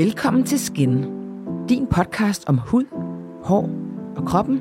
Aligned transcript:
Velkommen 0.00 0.44
til 0.44 0.58
Skin, 0.58 1.04
din 1.68 1.86
podcast 1.86 2.44
om 2.46 2.58
hud, 2.58 2.84
hår 3.44 3.70
og 4.16 4.26
kroppen 4.26 4.60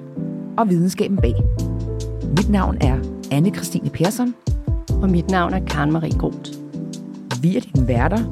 og 0.58 0.70
videnskaben 0.70 1.18
bag. 1.18 1.34
Mit 2.38 2.50
navn 2.50 2.78
er 2.82 3.00
anne 3.32 3.56
Christine 3.56 3.90
Persson. 3.90 4.36
Og 5.02 5.10
mit 5.10 5.30
navn 5.30 5.54
er 5.54 5.66
Karen 5.66 5.92
Marie 5.92 6.18
Groth. 6.20 6.52
Vi 7.42 7.58
er 7.58 7.62
dine 7.62 7.88
værter, 7.88 8.26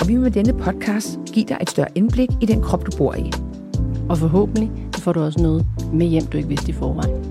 og 0.00 0.08
vi 0.08 0.12
vil 0.12 0.20
med 0.20 0.30
denne 0.30 0.52
podcast 0.52 1.18
give 1.32 1.46
dig 1.46 1.58
et 1.60 1.70
større 1.70 1.88
indblik 1.94 2.28
i 2.40 2.46
den 2.46 2.62
krop, 2.62 2.86
du 2.86 2.96
bor 2.98 3.14
i. 3.14 3.32
Og 4.08 4.18
forhåbentlig 4.18 4.70
får 4.98 5.12
du 5.12 5.20
også 5.20 5.42
noget 5.42 5.66
med 5.92 6.06
hjem, 6.06 6.26
du 6.26 6.36
ikke 6.36 6.48
vidste 6.48 6.70
i 6.70 6.74
forvejen. 6.74 7.24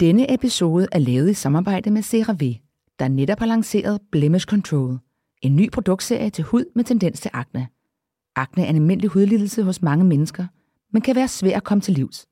Denne 0.00 0.34
episode 0.34 0.86
er 0.92 0.98
lavet 0.98 1.30
i 1.30 1.34
samarbejde 1.34 1.90
med 1.90 2.02
CeraVe, 2.02 2.69
der 3.00 3.08
netop 3.08 3.38
har 3.38 3.46
lanceret 3.46 4.00
Blemish 4.10 4.46
Control, 4.46 4.98
en 5.42 5.56
ny 5.56 5.70
produktserie 5.70 6.30
til 6.30 6.44
hud 6.44 6.64
med 6.74 6.84
tendens 6.84 7.20
til 7.20 7.30
akne. 7.34 7.68
Akne 8.36 8.64
er 8.64 8.68
en 8.68 8.76
almindelig 8.76 9.10
hudlidelse 9.10 9.62
hos 9.62 9.82
mange 9.82 10.04
mennesker, 10.04 10.46
men 10.92 11.02
kan 11.02 11.16
være 11.16 11.28
svær 11.28 11.56
at 11.56 11.64
komme 11.64 11.82
til 11.82 11.94
livs. 11.94 12.26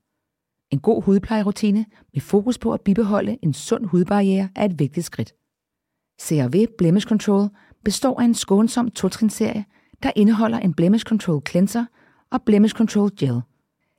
En 0.71 0.79
god 0.79 1.03
hudplejerutine 1.03 1.85
med 2.13 2.21
fokus 2.21 2.57
på 2.57 2.73
at 2.73 2.81
bibeholde 2.81 3.37
en 3.41 3.53
sund 3.53 3.85
hudbarriere 3.85 4.49
er 4.55 4.65
et 4.65 4.79
vigtigt 4.79 5.05
skridt. 5.05 5.33
CeraVe 6.21 6.67
Blemish 6.77 7.07
Control 7.07 7.49
består 7.83 8.19
af 8.19 8.25
en 8.25 8.33
skånsom 8.33 8.91
totrinserie, 8.91 9.65
der 10.03 10.11
indeholder 10.15 10.59
en 10.59 10.73
Blemish 10.73 11.05
Control 11.05 11.41
Cleanser 11.49 11.85
og 12.31 12.41
Blemish 12.41 12.75
Control 12.75 13.11
Gel. 13.19 13.41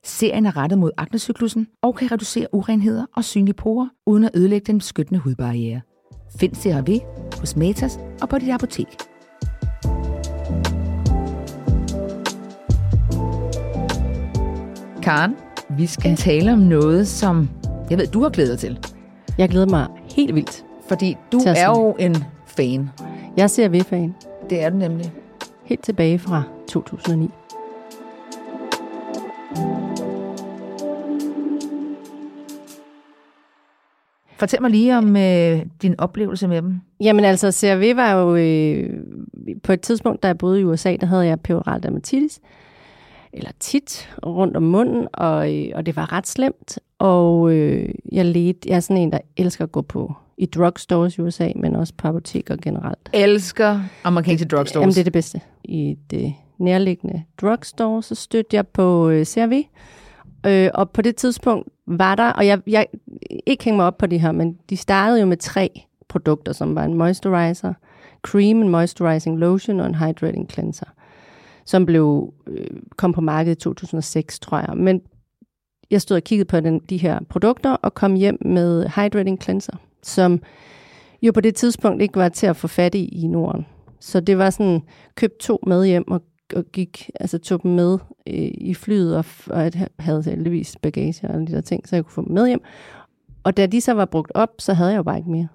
Serien 0.03 0.45
er 0.45 0.57
rettet 0.57 0.79
mod 0.79 0.91
aknecyklusen 0.97 1.67
og 1.81 1.95
kan 1.95 2.11
reducere 2.11 2.47
urenheder 2.53 3.05
og 3.15 3.23
synlige 3.23 3.53
porer, 3.53 3.89
uden 4.05 4.23
at 4.23 4.31
ødelægge 4.35 4.65
den 4.65 4.77
beskyttende 4.77 5.19
hudbarriere. 5.19 5.81
Find 6.39 6.55
CeraVe 6.55 6.99
hos 7.39 7.55
Matas 7.55 7.99
og 8.21 8.29
på 8.29 8.37
dit 8.37 8.49
apotek. 8.49 8.87
Karen, 15.01 15.35
vi 15.69 15.85
skal 15.85 16.09
ja. 16.09 16.15
tale 16.15 16.53
om 16.53 16.59
noget, 16.59 17.07
som 17.07 17.49
jeg 17.89 17.97
ved, 17.97 18.07
du 18.07 18.21
har 18.21 18.29
glædet 18.29 18.49
dig 18.49 18.59
til. 18.59 18.79
Jeg 19.37 19.49
glæder 19.49 19.65
mig 19.65 19.87
helt 20.15 20.35
vildt. 20.35 20.65
Fordi 20.87 21.17
du 21.31 21.37
er 21.37 21.69
jo 21.69 21.95
en 21.99 22.15
fan. 22.45 22.89
Jeg 23.37 23.49
ser 23.49 23.69
V-fan. 23.69 24.15
Det 24.49 24.63
er 24.63 24.69
du 24.69 24.77
nemlig. 24.77 25.13
Helt 25.63 25.83
tilbage 25.83 26.19
fra 26.19 26.43
2009. 26.67 27.29
Fortæl 34.41 34.61
mig 34.61 34.71
lige 34.71 34.97
om 34.97 35.17
øh, 35.17 35.65
din 35.81 35.95
oplevelse 35.97 36.47
med 36.47 36.61
dem. 36.61 36.81
Jamen 37.01 37.25
altså, 37.25 37.51
CRV 37.51 37.95
var 37.95 38.11
jo 38.11 38.35
øh, 38.35 38.89
på 39.63 39.73
et 39.73 39.81
tidspunkt, 39.81 40.23
da 40.23 40.27
jeg 40.27 40.37
boede 40.37 40.59
i 40.59 40.63
USA, 40.63 40.95
der 41.01 41.07
havde 41.07 41.25
jeg 41.25 41.39
peroral 41.39 41.83
dermatitis, 41.83 42.39
eller 43.33 43.51
tit, 43.59 44.09
rundt 44.25 44.57
om 44.57 44.63
munden, 44.63 45.07
og, 45.13 45.55
øh, 45.55 45.71
og 45.75 45.85
det 45.85 45.95
var 45.95 46.13
ret 46.13 46.27
slemt. 46.27 46.79
Og 46.99 47.53
øh, 47.53 47.89
jeg 48.11 48.25
ledte, 48.25 48.69
jeg 48.69 48.75
er 48.75 48.79
sådan 48.79 48.97
en, 48.97 49.11
der 49.11 49.19
elsker 49.37 49.63
at 49.63 49.71
gå 49.71 49.81
på 49.81 50.13
i 50.37 50.45
drugstores 50.45 51.17
i 51.17 51.21
USA, 51.21 51.49
men 51.55 51.75
også 51.75 51.93
på 51.97 52.07
apoteker 52.07 52.55
generelt. 52.55 53.09
Elsker 53.13 53.79
amerikanske 54.03 54.47
drugstores. 54.47 54.81
Jamen, 54.81 54.93
det 54.93 54.99
er 54.99 55.03
det 55.03 55.13
bedste. 55.13 55.41
I 55.63 55.97
det 56.11 56.33
nærliggende 56.57 57.23
drugstore, 57.41 58.03
så 58.03 58.15
stødte 58.15 58.55
jeg 58.55 58.67
på 58.67 59.09
øh, 59.09 59.25
CRV. 59.25 59.63
Øh, 60.47 60.69
og 60.73 60.89
på 60.89 61.01
det 61.01 61.15
tidspunkt 61.15 61.69
var 61.87 62.15
der, 62.15 62.29
og 62.29 62.47
jeg, 62.47 62.61
jeg 62.67 62.87
ikke 63.45 63.63
hænge 63.63 63.77
mig 63.77 63.85
op 63.85 63.97
på 63.97 64.05
det 64.05 64.19
her, 64.19 64.31
men 64.31 64.57
de 64.69 64.77
startede 64.77 65.19
jo 65.19 65.25
med 65.25 65.37
tre 65.37 65.81
produkter, 66.09 66.53
som 66.53 66.75
var 66.75 66.83
en 66.83 66.93
moisturizer, 66.93 67.73
cream, 68.23 68.61
en 68.61 68.69
moisturizing 68.69 69.39
lotion 69.39 69.79
og 69.79 69.87
en 69.87 69.95
hydrating 69.95 70.51
cleanser, 70.51 70.85
som 71.65 71.85
blev 71.85 72.33
øh, 72.47 72.67
kom 72.97 73.13
på 73.13 73.21
markedet 73.21 73.57
i 73.57 73.59
2006, 73.59 74.39
tror 74.39 74.57
jeg. 74.57 74.77
Men 74.77 75.01
jeg 75.91 76.01
stod 76.01 76.17
og 76.17 76.23
kiggede 76.23 76.47
på 76.47 76.59
den, 76.59 76.79
de 76.79 76.97
her 76.97 77.19
produkter 77.29 77.71
og 77.71 77.93
kom 77.93 78.15
hjem 78.15 78.37
med 78.45 78.89
hydrating 78.95 79.41
cleanser, 79.43 79.73
som 80.03 80.41
jo 81.21 81.31
på 81.31 81.41
det 81.41 81.55
tidspunkt 81.55 82.01
ikke 82.01 82.19
var 82.19 82.29
til 82.29 82.47
at 82.47 82.55
få 82.55 82.67
fat 82.67 82.95
i 82.95 83.23
i 83.23 83.27
Norden. 83.27 83.65
Så 83.99 84.19
det 84.19 84.37
var 84.37 84.49
sådan, 84.49 84.81
køb 85.15 85.31
to 85.39 85.59
med 85.67 85.85
hjem 85.85 86.11
og, 86.11 86.21
og 86.53 86.65
gik, 86.73 87.09
altså 87.19 87.37
tog 87.37 87.63
dem 87.63 87.71
med 87.71 87.97
øh, 88.27 88.51
i 88.57 88.73
flyet, 88.73 89.17
og, 89.17 89.25
og 89.49 89.61
jeg 89.63 89.87
havde 89.99 90.23
heldigvis 90.23 90.77
bagage 90.81 91.27
og 91.27 91.33
alle 91.33 91.47
de 91.47 91.51
der 91.51 91.61
ting, 91.61 91.87
så 91.87 91.95
jeg 91.95 92.05
kunne 92.05 92.13
få 92.13 92.25
dem 92.25 92.33
med 92.33 92.47
hjem. 92.47 92.61
Og 93.43 93.57
da 93.57 93.65
de 93.65 93.81
så 93.81 93.93
var 93.93 94.05
brugt 94.05 94.31
op, 94.35 94.49
så 94.59 94.73
havde 94.73 94.89
jeg 94.89 94.97
jo 94.97 95.03
bare 95.03 95.17
ikke 95.17 95.31
mere. 95.31 95.47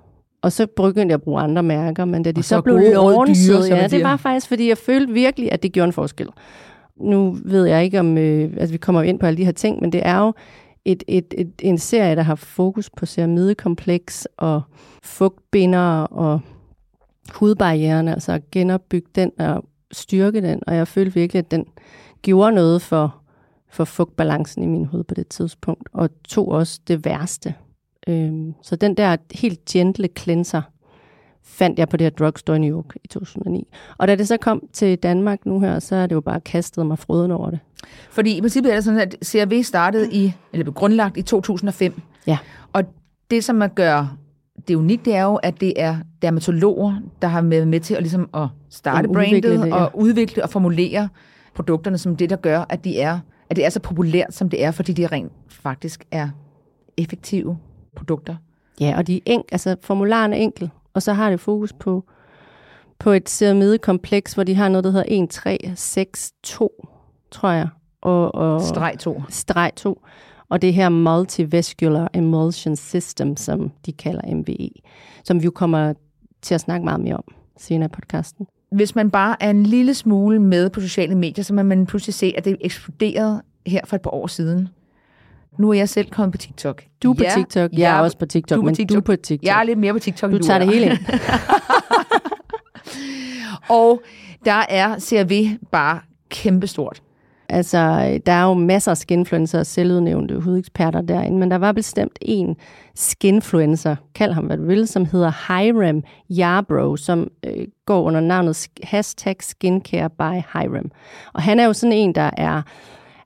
Og 0.42 0.52
så 0.52 0.66
begyndte 0.66 1.12
jeg 1.12 1.14
at 1.14 1.22
bruge 1.22 1.40
andre 1.40 1.62
mærker, 1.62 2.04
men 2.04 2.22
da 2.22 2.32
de 2.32 2.42
så, 2.42 2.48
så 2.48 2.60
blev 2.60 2.78
lånset, 2.78 3.68
ja, 3.68 3.86
det 3.86 4.04
var 4.04 4.16
faktisk, 4.16 4.48
fordi 4.48 4.68
jeg 4.68 4.78
følte 4.78 5.12
virkelig, 5.12 5.52
at 5.52 5.62
det 5.62 5.72
gjorde 5.72 5.86
en 5.86 5.92
forskel. 5.92 6.28
Nu 6.96 7.36
ved 7.44 7.66
jeg 7.66 7.84
ikke, 7.84 8.00
om 8.00 8.18
øh, 8.18 8.50
altså, 8.56 8.72
vi 8.72 8.78
kommer 8.78 9.02
ind 9.02 9.18
på 9.18 9.26
alle 9.26 9.36
de 9.36 9.44
her 9.44 9.52
ting, 9.52 9.80
men 9.80 9.92
det 9.92 10.06
er 10.06 10.18
jo 10.18 10.32
et, 10.84 11.02
et, 11.08 11.34
et, 11.38 11.52
en 11.62 11.78
serie, 11.78 12.16
der 12.16 12.22
har 12.22 12.34
fokus 12.34 12.90
på 12.90 13.06
ceramidekompleks 13.06 14.28
og 14.36 14.62
fugtbinder 15.02 16.00
og 16.00 16.40
hudbarrieren, 17.34 18.08
altså 18.08 18.32
at 18.32 18.50
genopbygge 18.50 19.08
den 19.14 19.30
og 19.38 19.64
styrke 19.92 20.42
den. 20.42 20.62
Og 20.66 20.76
jeg 20.76 20.88
følte 20.88 21.14
virkelig, 21.14 21.38
at 21.38 21.50
den 21.50 21.66
gjorde 22.22 22.52
noget 22.52 22.82
for, 22.82 23.16
for 23.70 23.84
fugtbalancen 23.84 24.62
i 24.62 24.66
min 24.66 24.84
hud 24.84 25.04
på 25.04 25.14
det 25.14 25.28
tidspunkt, 25.28 25.88
og 25.92 26.10
tog 26.28 26.48
også 26.48 26.80
det 26.88 27.04
værste. 27.04 27.54
Øhm, 28.08 28.54
så 28.62 28.76
den 28.76 28.96
der 28.96 29.16
helt 29.30 29.64
gentle 29.64 30.08
cleanser, 30.18 30.62
fandt 31.44 31.78
jeg 31.78 31.88
på 31.88 31.96
det 31.96 32.04
her 32.04 32.10
drugstore 32.10 32.56
i 32.56 32.60
New 32.60 32.76
York 32.76 32.96
i 33.04 33.08
2009. 33.08 33.68
Og 33.98 34.08
da 34.08 34.14
det 34.14 34.28
så 34.28 34.36
kom 34.36 34.62
til 34.72 34.98
Danmark 34.98 35.46
nu 35.46 35.60
her, 35.60 35.78
så 35.78 35.96
er 35.96 36.06
det 36.06 36.14
jo 36.14 36.20
bare 36.20 36.40
kastet 36.40 36.86
mig 36.86 36.98
froden 36.98 37.30
over 37.30 37.50
det. 37.50 37.58
Fordi 38.10 38.36
i 38.36 38.40
princippet 38.40 38.72
er 38.72 38.74
det 38.74 38.84
sådan, 38.84 39.00
at 39.00 39.16
CRV 39.24 39.62
startede 39.62 40.12
i, 40.12 40.32
eller 40.52 40.64
blev 40.64 40.74
grundlagt 40.74 41.16
i 41.16 41.22
2005. 41.22 42.00
Ja. 42.26 42.38
Og 42.72 42.84
det, 43.30 43.44
som 43.44 43.56
man 43.56 43.70
gør 43.74 44.16
det 44.68 44.74
unikke, 44.74 45.04
det 45.04 45.14
er 45.14 45.22
jo, 45.22 45.34
at 45.34 45.60
det 45.60 45.72
er 45.76 45.96
dermatologer, 46.22 46.94
der 47.22 47.28
har 47.28 47.42
været 47.42 47.68
med 47.68 47.80
til 47.80 47.94
at, 47.94 48.02
ligesom 48.02 48.28
at 48.34 48.48
starte 48.70 49.08
brandet 49.08 49.42
det, 49.42 49.66
ja. 49.66 49.74
og 49.74 49.90
udvikle 49.94 50.42
og 50.42 50.50
formulere 50.50 51.08
produkterne 51.54 51.98
som 51.98 52.16
det, 52.16 52.30
der 52.30 52.36
gør, 52.36 52.64
at, 52.68 52.84
de 52.84 53.00
er, 53.00 53.18
at 53.50 53.56
det 53.56 53.64
er 53.64 53.70
så 53.70 53.80
populært, 53.80 54.34
som 54.34 54.50
det 54.50 54.64
er, 54.64 54.70
fordi 54.70 54.92
de 54.92 55.06
rent 55.06 55.32
faktisk 55.48 56.04
er 56.10 56.28
effektive 56.96 57.58
produkter. 57.96 58.36
Ja, 58.80 58.94
og 58.96 59.06
de 59.06 59.16
er 59.16 59.20
enk, 59.26 59.44
altså 59.52 59.76
formularen 59.82 60.32
er 60.32 60.36
enkel, 60.36 60.70
og 60.94 61.02
så 61.02 61.12
har 61.12 61.30
det 61.30 61.40
fokus 61.40 61.72
på, 61.72 62.04
på 62.98 63.10
et 63.10 63.28
ceramidekompleks, 63.28 64.32
hvor 64.32 64.44
de 64.44 64.54
har 64.54 64.68
noget, 64.68 64.84
der 64.84 64.90
hedder 64.90 65.22
1, 65.24 65.30
3, 65.30 65.72
6, 65.74 66.32
2, 66.42 66.86
tror 67.30 67.50
jeg. 67.50 67.68
Og, 68.00 68.34
og 68.34 68.62
streg 68.62 68.94
2. 68.98 69.22
Streg 69.28 69.72
2. 69.76 70.02
Og 70.48 70.62
det 70.62 70.74
her 70.74 70.88
Multivascular 70.88 72.10
Emulsion 72.14 72.76
System, 72.76 73.36
som 73.36 73.72
de 73.86 73.92
kalder 73.92 74.34
MVE, 74.34 74.70
som 75.24 75.40
vi 75.40 75.44
jo 75.44 75.50
kommer 75.50 75.94
til 76.42 76.54
at 76.54 76.60
snakke 76.60 76.84
meget 76.84 77.00
mere 77.00 77.16
om 77.16 77.24
senere 77.58 77.86
i 77.86 77.94
podcasten. 77.94 78.46
Hvis 78.70 78.94
man 78.94 79.10
bare 79.10 79.36
er 79.40 79.50
en 79.50 79.62
lille 79.62 79.94
smule 79.94 80.38
med 80.38 80.70
på 80.70 80.80
sociale 80.80 81.14
medier, 81.14 81.44
så 81.44 81.54
man, 81.54 81.66
man 81.66 81.86
pludselig 81.86 82.14
se, 82.14 82.34
at 82.36 82.44
det 82.44 82.56
eksploderede 82.60 83.42
her 83.66 83.80
for 83.84 83.96
et 83.96 84.02
par 84.02 84.14
år 84.14 84.26
siden. 84.26 84.68
Nu 85.58 85.70
er 85.70 85.74
jeg 85.74 85.88
selv 85.88 86.10
kommet 86.10 86.32
på 86.32 86.38
TikTok. 86.38 86.84
Du 87.02 87.10
er 87.10 87.14
på 87.14 87.22
ja, 87.22 87.32
TikTok, 87.36 87.72
jeg, 87.72 87.78
jeg 87.78 87.96
er 87.96 88.00
også 88.00 88.18
på 88.18 88.26
TikTok, 88.26 88.56
du 88.56 88.62
men 88.62 88.74
TikTok. 88.74 88.94
du 88.94 88.98
er 88.98 89.16
på 89.16 89.22
TikTok. 89.22 89.46
Jeg 89.46 89.60
er 89.60 89.64
lidt 89.64 89.78
mere 89.78 89.92
på 89.92 89.98
TikTok, 89.98 90.30
du, 90.30 90.36
du 90.36 90.42
tager 90.42 90.58
det 90.58 90.68
hele 90.68 90.86
ind. 90.86 90.98
og 93.78 94.02
der 94.44 94.62
er 94.68 94.98
CRV 94.98 95.58
bare 95.70 96.00
kæmpestort. 96.28 97.02
Altså, 97.48 97.78
der 98.26 98.32
er 98.32 98.42
jo 98.42 98.54
masser 98.54 98.90
af 98.90 98.96
skinfluencer 98.96 99.58
og 99.58 99.66
selvudnævnte 99.66 100.40
hudeksperter 100.40 101.00
derinde, 101.00 101.38
men 101.38 101.50
der 101.50 101.58
var 101.58 101.72
bestemt 101.72 102.18
en 102.22 102.56
skinfluencer, 102.94 103.96
kald 104.14 104.32
ham 104.32 104.44
hvad 104.44 104.56
du 104.56 104.66
vil, 104.66 104.88
som 104.88 105.04
hedder 105.04 105.32
Hiram 105.48 106.02
Yarbrough, 106.38 106.98
som 106.98 107.30
øh, 107.46 107.66
går 107.86 108.02
under 108.02 108.20
navnet 108.20 108.68
hashtag 108.82 109.36
skincare 109.40 110.10
by 110.10 110.42
Hiram. 110.52 110.90
Og 111.32 111.42
han 111.42 111.60
er 111.60 111.64
jo 111.64 111.72
sådan 111.72 111.92
en, 111.92 112.14
der 112.14 112.30
er 112.36 112.62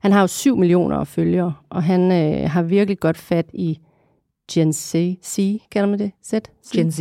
han 0.01 0.11
har 0.11 0.21
jo 0.21 0.27
7 0.27 0.57
millioner 0.57 1.03
følgere, 1.03 1.53
og 1.69 1.83
han 1.83 2.11
øh, 2.11 2.49
har 2.49 2.61
virkelig 2.61 2.99
godt 2.99 3.17
fat 3.17 3.45
i 3.53 3.79
Gen 4.51 4.73
Z, 4.73 4.95
C, 5.23 5.61
kalder 5.71 5.89
man 5.89 5.99
det? 5.99 6.11
Z? 6.25 6.33
Gen 6.73 6.91
Z. 6.91 6.99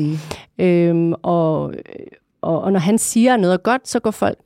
Øhm, 0.59 1.13
og, 1.23 1.75
og, 2.41 2.63
og 2.63 2.73
når 2.73 2.81
han 2.81 2.99
siger 2.99 3.37
noget 3.37 3.63
godt, 3.63 3.89
så 3.89 4.01
går 4.01 4.11
folk, 4.11 4.39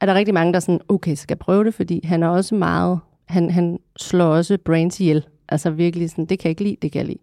er 0.00 0.06
der 0.06 0.14
rigtig 0.14 0.34
mange, 0.34 0.52
der 0.52 0.56
er 0.56 0.60
sådan, 0.60 0.80
okay, 0.88 1.14
skal 1.14 1.34
jeg 1.34 1.38
prøve 1.38 1.64
det, 1.64 1.74
fordi 1.74 2.00
han 2.06 2.22
er 2.22 2.28
også 2.28 2.54
meget, 2.54 2.98
han, 3.28 3.50
han 3.50 3.78
slår 3.96 4.26
også 4.26 4.58
brains 4.64 5.00
ihjel. 5.00 5.26
Altså 5.48 5.70
virkelig 5.70 6.10
sådan, 6.10 6.26
det 6.26 6.38
kan 6.38 6.44
jeg 6.44 6.50
ikke 6.50 6.62
lide, 6.62 6.76
det 6.82 6.92
kan 6.92 6.98
jeg 6.98 7.06
lide. 7.06 7.18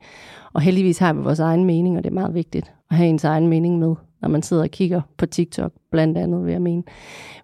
Og 0.54 0.62
heldigvis 0.62 0.98
har 0.98 1.14
vi 1.14 1.22
vores 1.22 1.40
egen 1.40 1.66
mening, 1.66 1.98
og 1.98 2.04
det 2.04 2.10
er 2.10 2.14
meget 2.14 2.34
vigtigt 2.34 2.74
at 2.92 2.98
have 2.98 3.10
ens 3.10 3.24
egen 3.24 3.48
mening 3.48 3.80
med, 3.80 3.96
når 4.22 4.30
man 4.30 4.44
sidder 4.44 4.64
og 4.64 4.70
kigger 4.70 5.02
på 5.18 5.26
TikTok, 5.26 5.72
blandt 5.92 6.18
andet 6.18 6.46
vil 6.46 6.52
jeg 6.52 6.62
mene. 6.62 6.84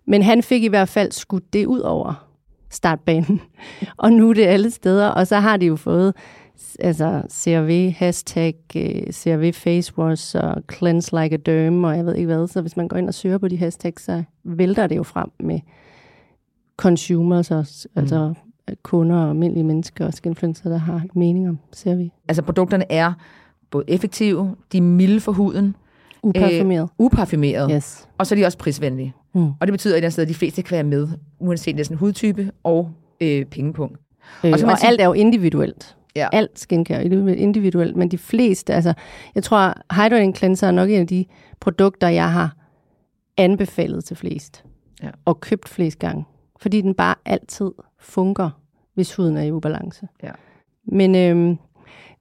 Men 0.08 0.22
han 0.22 0.44
fik 0.44 0.64
i 0.64 0.68
hvert 0.68 0.90
fald 0.90 1.12
skudt 1.12 1.54
det 1.54 1.66
ud 1.66 1.80
over 1.80 2.28
startbanen. 2.70 3.42
og 3.98 4.14
nu 4.14 4.30
er 4.30 4.34
det 4.34 4.46
alle 4.46 4.72
steder, 4.72 5.08
og 5.08 5.28
så 5.28 5.36
har 5.36 5.58
de 5.58 5.66
jo 5.66 5.76
fået 5.76 6.14
altså 6.80 7.22
CRV, 7.30 7.92
hashtag 7.92 8.56
CRV 9.12 9.54
face 9.54 9.98
wash 9.98 10.36
og 10.36 10.64
cleanse 10.74 11.22
like 11.22 11.34
a 11.34 11.38
derm, 11.38 11.84
og 11.84 11.98
jeg 11.98 12.06
ved 12.06 12.16
ikke 12.16 12.26
hvad. 12.26 12.48
Så 12.48 12.62
hvis 12.62 12.78
man 12.78 12.88
går 12.88 12.98
ind 12.98 13.08
og 13.08 13.14
søger 13.14 13.38
på 13.38 13.48
de 13.48 13.58
hashtags, 13.58 14.04
så 14.04 14.24
vælter 14.44 14.88
det 14.88 14.96
jo 14.96 15.04
frem 15.04 15.32
med 15.40 15.60
consumers, 16.78 17.52
også, 17.52 17.88
mm. 17.96 18.02
altså 18.02 18.34
kunder 18.84 19.16
og 19.16 19.30
almindelige 19.30 19.64
mennesker 19.64 20.06
og 20.06 20.14
skinfluencer, 20.14 20.70
der 20.70 20.78
har 20.78 21.06
mening 21.16 21.50
om 21.50 21.60
CRV. 21.76 22.10
Altså 22.28 22.42
produkterne 22.42 22.92
er 22.92 23.14
både 23.72 23.86
effektive, 23.88 24.56
de 24.72 24.78
er 24.78 24.82
milde 24.82 25.20
for 25.20 25.32
huden, 25.32 25.76
Uparfumeret. 26.24 26.84
Øh, 26.84 26.88
uparfumeret. 26.98 27.72
Yes. 27.74 28.08
Og 28.18 28.28
så 28.28 28.36
er 28.36 28.40
de 28.40 28.46
også 28.46 28.58
prisvenlige. 28.58 29.14
Mm. 29.34 29.48
Og 29.60 29.68
det 29.68 29.72
betyder 29.72 30.22
at 30.22 30.28
de 30.28 30.34
fleste 30.34 30.62
kan 30.62 30.76
være 30.76 30.84
med, 30.84 31.08
uanset 31.40 31.76
næsten 31.76 31.98
hudtype 31.98 32.52
og 32.64 32.92
øh, 33.22 33.46
pengepunkt. 33.46 34.00
Øh, 34.44 34.52
og, 34.52 34.60
så 34.60 34.68
og 34.68 34.78
sige, 34.78 34.88
alt 34.88 35.02
er 35.02 35.06
jo 35.06 35.14
individuelt. 35.14 35.96
Ja. 36.16 36.28
Alt 36.32 36.60
skincare 36.60 37.06
individuelt, 37.38 37.96
men 37.96 38.12
de 38.12 38.18
fleste, 38.18 38.74
altså, 38.74 38.94
jeg 39.36 39.44
tror, 39.44 39.74
Hydrating 39.94 40.38
Cleanser 40.38 40.68
er 40.68 40.72
nok 40.72 40.90
en 40.90 41.00
af 41.00 41.08
de 41.08 41.26
produkter, 41.60 42.08
jeg 42.08 42.32
har 42.34 42.56
anbefalet 43.38 44.04
til 44.04 44.18
flest. 44.18 44.64
Ja. 45.04 45.10
Og 45.26 45.40
købt 45.40 45.70
flest 45.70 46.00
gange. 46.00 46.26
Fordi 46.60 46.82
den 46.82 46.94
bare 46.94 47.16
altid 47.26 47.72
fungerer, 48.00 48.50
hvis 48.94 49.16
huden 49.16 49.38
er 49.38 49.42
i 49.42 49.52
ubalance. 49.52 50.08
Ja. 50.24 50.32
Men 50.86 51.16
øhm, 51.16 51.58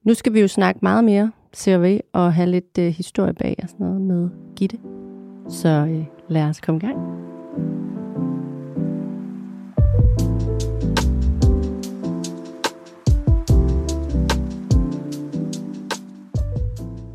nu 0.05 0.15
skal 0.15 0.35
vi 0.35 0.41
jo 0.41 0.49
snakke 0.49 0.81
meget 0.83 1.05
mere 1.05 1.33
CRV 1.57 2.01
og 2.13 2.35
have 2.35 2.51
lidt 2.51 2.79
øh, 2.79 2.87
historie 2.87 3.35
bag 3.35 3.57
og 3.63 3.69
sådan 3.69 3.87
noget 3.87 4.01
med 4.01 4.29
Gitte. 4.57 4.79
Så 5.49 5.69
øh, 5.69 6.05
lad 6.29 6.43
os 6.43 6.61
komme 6.61 6.81
i 6.83 6.87
gang. 6.87 7.30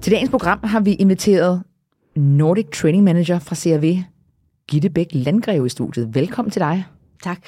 Til 0.05 0.11
dagens 0.11 0.29
program 0.29 0.59
har 0.63 0.79
vi 0.79 0.93
inviteret 0.93 1.63
Nordic 2.15 2.65
Training 2.73 3.03
Manager 3.03 3.39
fra 3.39 3.55
CRV, 3.55 3.97
Gitte 4.67 4.89
Bæk 4.89 5.07
Landgreve 5.11 5.65
i 5.65 5.69
studiet. 5.69 6.15
Velkommen 6.15 6.51
til 6.51 6.59
dig. 6.59 6.85
Tak. 7.23 7.39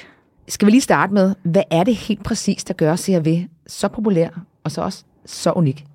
Skal 0.48 0.66
vi 0.66 0.72
lige 0.72 0.82
starte 0.82 1.14
med, 1.14 1.36
hvad 1.44 1.64
er 1.72 1.84
det 1.84 1.96
helt 1.96 2.24
præcis, 2.24 2.64
der 2.64 2.74
gør 2.74 2.96
CRV 2.96 3.44
så 3.68 3.88
populær 3.88 4.30
og 4.64 4.72
så 4.72 4.82
også 4.82 5.04
så 5.26 5.52
unik? 5.52 5.86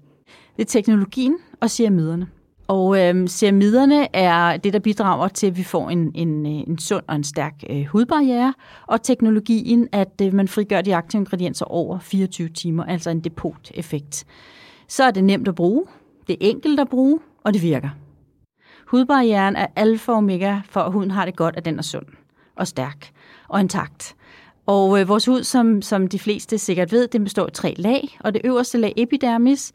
Det 0.56 0.62
er 0.62 0.66
teknologien 0.66 1.36
og 1.60 1.70
ceramiderne. 1.70 2.26
Og 2.68 3.00
øhm, 3.00 3.26
ceramiderne 3.28 4.16
er 4.16 4.56
det, 4.56 4.72
der 4.72 4.78
bidrager 4.78 5.28
til, 5.28 5.46
at 5.46 5.56
vi 5.56 5.62
får 5.62 5.90
en, 5.90 6.12
en, 6.14 6.46
øh, 6.46 6.52
en 6.52 6.78
sund 6.78 7.04
og 7.08 7.16
en 7.16 7.24
stærk 7.24 7.54
øh, 7.70 7.84
hudbarriere. 7.84 8.54
Og 8.86 9.02
teknologien, 9.02 9.88
at 9.92 10.20
øh, 10.22 10.34
man 10.34 10.48
frigør 10.48 10.80
de 10.80 10.96
aktive 10.96 11.20
ingredienser 11.20 11.64
over 11.64 11.98
24 11.98 12.48
timer, 12.48 12.84
altså 12.84 13.10
en 13.10 13.20
depot-effekt. 13.20 14.24
Så 14.88 15.04
er 15.04 15.10
det 15.10 15.24
nemt 15.24 15.48
at 15.48 15.54
bruge, 15.54 15.84
det 16.26 16.32
er 16.32 16.36
enkelt 16.40 16.80
at 16.80 16.88
bruge, 16.88 17.20
og 17.44 17.54
det 17.54 17.62
virker. 17.62 17.88
Hudbarrieren 18.86 19.56
er 19.56 19.66
alfa 19.76 20.12
og 20.12 20.18
omega 20.18 20.60
for, 20.70 20.80
at 20.80 20.92
huden 20.92 21.10
har 21.10 21.24
det 21.24 21.36
godt, 21.36 21.56
at 21.56 21.64
den 21.64 21.78
er 21.78 21.82
sund 21.82 22.06
og 22.56 22.66
stærk 22.66 23.10
og 23.48 23.60
intakt. 23.60 24.16
Og 24.66 25.00
øh, 25.00 25.08
vores 25.08 25.26
hud, 25.26 25.42
som, 25.42 25.82
som 25.82 26.06
de 26.06 26.18
fleste 26.18 26.58
sikkert 26.58 26.92
ved, 26.92 27.08
den 27.08 27.24
består 27.24 27.46
af 27.46 27.52
tre 27.52 27.74
lag, 27.78 28.18
og 28.20 28.34
det 28.34 28.42
øverste 28.44 28.78
lag 28.78 28.92
epidermis, 28.96 29.72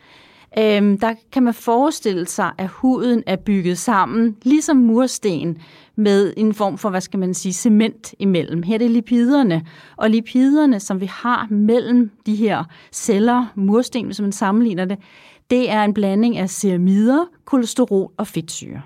øh, 0.57 1.01
der 1.01 1.13
kan 1.31 1.43
man 1.43 1.53
forestille 1.53 2.27
sig, 2.27 2.51
at 2.57 2.67
huden 2.67 3.23
er 3.25 3.35
bygget 3.35 3.77
sammen, 3.77 4.37
ligesom 4.43 4.77
mursten, 4.77 5.57
med 5.99 6.33
en 6.37 6.53
form 6.53 6.77
for, 6.77 6.89
hvad 6.89 7.01
skal 7.01 7.19
man 7.19 7.33
sige, 7.33 7.53
cement 7.53 8.15
imellem. 8.19 8.63
Her 8.63 8.73
er 8.73 8.77
det 8.77 8.91
lipiderne, 8.91 9.65
og 9.95 10.09
lipiderne, 10.09 10.79
som 10.79 11.01
vi 11.01 11.05
har 11.05 11.47
mellem 11.49 12.11
de 12.25 12.35
her 12.35 12.63
celler, 12.91 13.45
mursten, 13.55 14.05
hvis 14.05 14.21
man 14.21 14.31
sammenligner 14.31 14.85
det, 14.85 14.97
det 15.49 15.69
er 15.69 15.83
en 15.83 15.93
blanding 15.93 16.37
af 16.37 16.49
ceramider, 16.49 17.25
kolesterol 17.45 18.11
og 18.17 18.27
fedtsyre. 18.27 18.81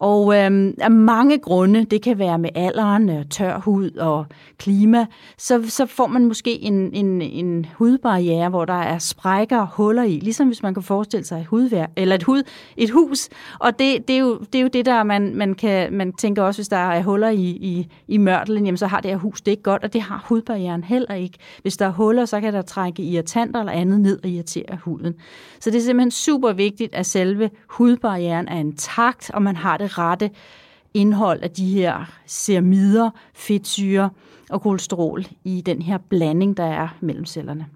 Og 0.00 0.36
øhm, 0.36 0.74
af 0.78 0.90
mange 0.90 1.38
grunde, 1.38 1.84
det 1.84 2.02
kan 2.02 2.18
være 2.18 2.38
med 2.38 2.50
alderen, 2.54 3.10
øh, 3.10 3.24
tør 3.30 3.58
hud 3.58 3.90
og 3.90 4.26
klima, 4.58 5.06
så, 5.38 5.64
så 5.68 5.86
får 5.86 6.06
man 6.06 6.24
måske 6.24 6.62
en, 6.62 6.94
en, 6.94 7.22
en 7.22 7.66
hudbarriere, 7.74 8.48
hvor 8.48 8.64
der 8.64 8.72
er 8.82 8.98
sprækker 8.98 9.58
og 9.58 9.68
huller 9.72 10.02
i, 10.02 10.18
ligesom 10.18 10.46
hvis 10.46 10.62
man 10.62 10.74
kan 10.74 10.82
forestille 10.82 11.24
sig 11.26 11.40
et, 11.40 11.46
hudvær, 11.46 11.86
eller 11.96 12.14
et, 12.14 12.22
hud, 12.22 12.42
et 12.76 12.90
hus. 12.90 13.28
Og 13.58 13.78
det, 13.78 14.08
det, 14.08 14.16
er 14.16 14.20
jo, 14.20 14.38
det 14.38 14.58
er 14.58 14.62
jo 14.62 14.68
det, 14.68 14.86
der 14.86 15.02
man, 15.02 15.34
man, 15.34 15.54
kan, 15.54 15.92
man 15.92 16.12
tænker 16.12 16.42
også, 16.42 16.58
hvis 16.58 16.68
der 16.68 16.76
er 16.76 17.02
huller 17.02 17.28
i, 17.28 17.44
i, 17.44 17.88
i 18.08 18.18
mørtelen, 18.18 18.64
jamen 18.64 18.76
så 18.76 18.86
har 18.86 19.00
det 19.00 19.10
her 19.10 19.18
hus 19.18 19.40
det 19.40 19.50
ikke 19.50 19.62
godt, 19.62 19.84
og 19.84 19.92
det 19.92 20.02
har 20.02 20.24
hudbarrieren 20.28 20.84
heller 20.84 21.14
ikke. 21.14 21.38
Hvis 21.62 21.76
der 21.76 21.86
er 21.86 21.92
huller, 21.92 22.24
så 22.24 22.40
kan 22.40 22.52
der 22.52 22.62
trække 22.62 23.02
irritanter 23.02 23.60
eller 23.60 23.72
andet 23.72 24.00
ned 24.00 24.18
og 24.22 24.28
irritere 24.28 24.78
huden. 24.84 25.14
Så 25.60 25.70
det 25.70 25.76
er 25.76 25.82
simpelthen 25.82 26.10
super 26.10 26.52
vigtigt, 26.52 26.94
at 26.94 27.06
selve 27.06 27.50
hudbarrieren 27.66 28.48
er 28.48 28.58
intakt, 28.58 29.30
og 29.34 29.42
man 29.42 29.56
har 29.56 29.76
det 29.76 29.89
rette 29.98 30.30
indhold 30.94 31.42
af 31.42 31.50
de 31.50 31.66
her 31.66 32.12
ceramider, 32.26 33.10
fedtsyre 33.34 34.10
og 34.50 34.62
kolesterol 34.62 35.24
i 35.44 35.62
den 35.66 35.82
her 35.82 35.98
blanding, 36.08 36.56
der 36.56 36.64
er 36.64 36.88
mellem 37.00 37.26
cellerne. 37.26 37.66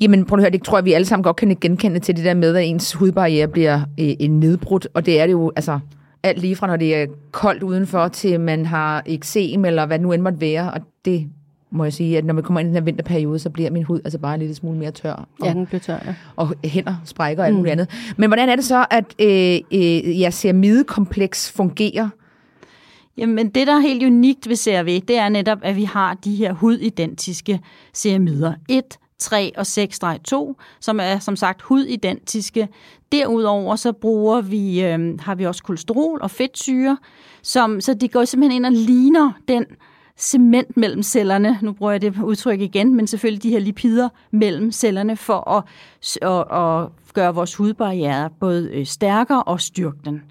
Jamen, 0.00 0.24
prøv 0.24 0.38
at 0.38 0.42
høre, 0.42 0.50
det 0.50 0.64
tror 0.64 0.78
jeg, 0.78 0.84
vi 0.84 0.92
alle 0.92 1.04
sammen 1.04 1.22
godt 1.24 1.36
kan 1.36 1.56
genkende 1.60 2.00
til 2.00 2.16
det 2.16 2.24
der 2.24 2.34
med, 2.34 2.56
at 2.56 2.64
ens 2.64 2.92
hudbarriere 2.92 3.48
bliver 3.48 3.80
øh, 4.00 4.14
en 4.20 4.40
nedbrudt, 4.40 4.88
og 4.94 5.06
det 5.06 5.20
er 5.20 5.26
det 5.26 5.32
jo, 5.32 5.52
altså, 5.56 5.78
alt 6.22 6.38
lige 6.38 6.56
fra 6.56 6.66
når 6.66 6.76
det 6.76 6.94
er 6.94 7.06
koldt 7.30 7.62
udenfor, 7.62 8.08
til 8.08 8.40
man 8.40 8.66
har 8.66 9.02
eksem, 9.06 9.64
eller 9.64 9.86
hvad 9.86 9.98
nu 9.98 10.12
end 10.12 10.22
måtte 10.22 10.40
være, 10.40 10.72
og 10.72 10.80
det 11.04 11.26
må 11.72 11.84
jeg 11.84 11.92
sige, 11.92 12.18
at 12.18 12.24
når 12.24 12.34
vi 12.34 12.42
kommer 12.42 12.60
ind 12.60 12.66
i 12.66 12.68
den 12.68 12.74
her 12.74 12.84
vinterperiode, 12.84 13.38
så 13.38 13.50
bliver 13.50 13.70
min 13.70 13.82
hud 13.82 14.00
altså 14.04 14.18
bare 14.18 14.34
en 14.34 14.40
lille 14.40 14.54
smule 14.54 14.78
mere 14.78 14.90
tør. 14.90 15.12
Og, 15.12 15.46
Ja, 15.46 15.52
den 15.52 15.66
bliver 15.66 15.80
tør, 15.80 15.98
ja. 16.06 16.14
og 16.36 16.54
hænder 16.64 16.94
sprækker 17.04 17.42
og 17.42 17.46
alt 17.46 17.56
muligt 17.56 17.72
andet. 17.72 17.88
Men 18.16 18.28
hvordan 18.28 18.48
er 18.48 18.56
det 18.56 18.64
så, 18.64 18.86
at 18.90 19.04
øh, 19.18 19.60
øh, 19.72 20.20
jeres 20.20 20.34
ceramidekompleks 20.34 21.52
fungerer? 21.52 22.08
Jamen, 23.16 23.48
det, 23.48 23.66
der 23.66 23.72
er 23.76 23.80
helt 23.80 24.02
unikt 24.02 24.48
ved 24.48 24.56
CRV, 24.56 25.00
det 25.08 25.16
er 25.16 25.28
netop, 25.28 25.58
at 25.62 25.76
vi 25.76 25.84
har 25.84 26.14
de 26.14 26.34
her 26.34 26.52
hudidentiske 26.52 27.60
ceramider. 27.94 28.54
1, 28.68 28.84
3 29.18 29.52
og 29.56 29.66
6-2, 30.58 30.62
som 30.80 31.00
er 31.00 31.18
som 31.18 31.36
sagt 31.36 31.62
hudidentiske. 31.62 32.68
Derudover 33.12 33.76
så 33.76 33.92
bruger 33.92 34.40
vi, 34.40 34.84
øh, 34.84 35.20
har 35.20 35.34
vi 35.34 35.46
også 35.46 35.62
kolesterol 35.62 36.18
og 36.22 36.30
fedtsyre, 36.30 36.98
som, 37.42 37.80
så 37.80 37.94
de 37.94 38.08
går 38.08 38.24
simpelthen 38.24 38.56
ind 38.56 38.66
og 38.66 38.72
ligner 38.72 39.32
den 39.48 39.64
cement 40.22 40.76
mellem 40.76 41.02
cellerne, 41.02 41.58
nu 41.62 41.72
bruger 41.72 41.92
jeg 41.92 42.02
det 42.02 42.22
udtryk 42.22 42.60
igen, 42.60 42.94
men 42.94 43.06
selvfølgelig 43.06 43.42
de 43.42 43.50
her 43.50 43.58
lipider 43.58 44.08
mellem 44.30 44.72
cellerne 44.72 45.16
for 45.16 45.50
at, 45.50 45.64
at, 46.22 46.58
at 46.58 46.88
gøre 47.14 47.34
vores 47.34 47.54
hudbarriere 47.54 48.30
både 48.40 48.70
øh, 48.72 48.86
stærkere 48.86 49.42
og 49.42 49.60
styrke 49.60 49.98
den. 50.04 50.22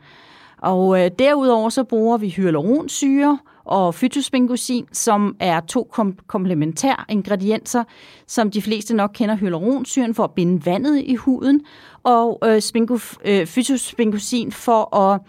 Og 0.61 0.99
øh, 0.99 1.11
derudover 1.19 1.69
så 1.69 1.83
bruger 1.83 2.17
vi 2.17 2.29
hyaluronsyre 2.29 3.39
og 3.65 3.95
fytospingosin, 3.95 4.85
som 4.91 5.35
er 5.39 5.59
to 5.59 5.87
kom- 5.91 6.17
komplementære 6.27 7.05
ingredienser, 7.09 7.83
som 8.27 8.51
de 8.51 8.61
fleste 8.61 8.95
nok 8.95 9.11
kender 9.13 9.35
hyaluronsyren 9.35 10.15
for 10.15 10.23
at 10.23 10.31
binde 10.31 10.65
vandet 10.65 11.01
i 11.05 11.15
huden, 11.15 11.61
og 12.03 12.39
øh, 12.43 12.57
spingo- 12.57 13.17
øh, 13.25 13.45
fytospingosin 13.45 14.51
for 14.51 14.95
at 14.95 15.21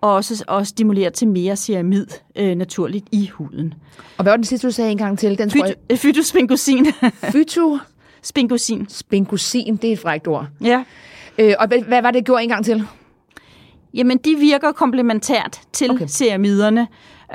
og 0.00 0.14
også 0.14 0.44
at 0.48 0.66
stimulere 0.66 1.10
til 1.10 1.28
mere 1.28 1.56
ceramid 1.56 2.06
øh, 2.36 2.54
naturligt 2.54 3.06
i 3.12 3.26
huden. 3.26 3.74
Og 4.18 4.22
hvad 4.22 4.32
var 4.32 4.36
den 4.36 4.44
sidste, 4.44 4.66
du 4.66 4.72
sagde 4.72 4.90
en 4.90 4.98
gang 4.98 5.18
til? 5.18 5.38
Den 5.38 5.50
tror 5.50 5.64
jeg, 5.66 5.74
Fyt- 5.74 5.86
øh, 5.92 5.96
fytospingosin. 5.98 6.86
fyto 7.32 7.78
Spingosin. 8.22 8.86
spingosin, 8.88 9.76
det 9.76 9.88
er 9.88 9.92
et 9.92 9.98
frækt 9.98 10.28
ord. 10.28 10.46
Ja. 10.64 10.84
Øh, 11.38 11.54
og 11.58 11.68
hvad, 11.68 11.78
hvad 11.82 12.02
var 12.02 12.10
det, 12.10 12.18
det 12.18 12.24
gjorde 12.26 12.42
en 12.42 12.48
gang 12.48 12.64
til? 12.64 12.84
Jamen, 13.94 14.18
de 14.18 14.36
virker 14.40 14.72
komplementært 14.72 15.60
til 15.72 15.90
Okay. 15.90 15.96
okay. 15.98 16.06
ceramiderne. 16.08 16.86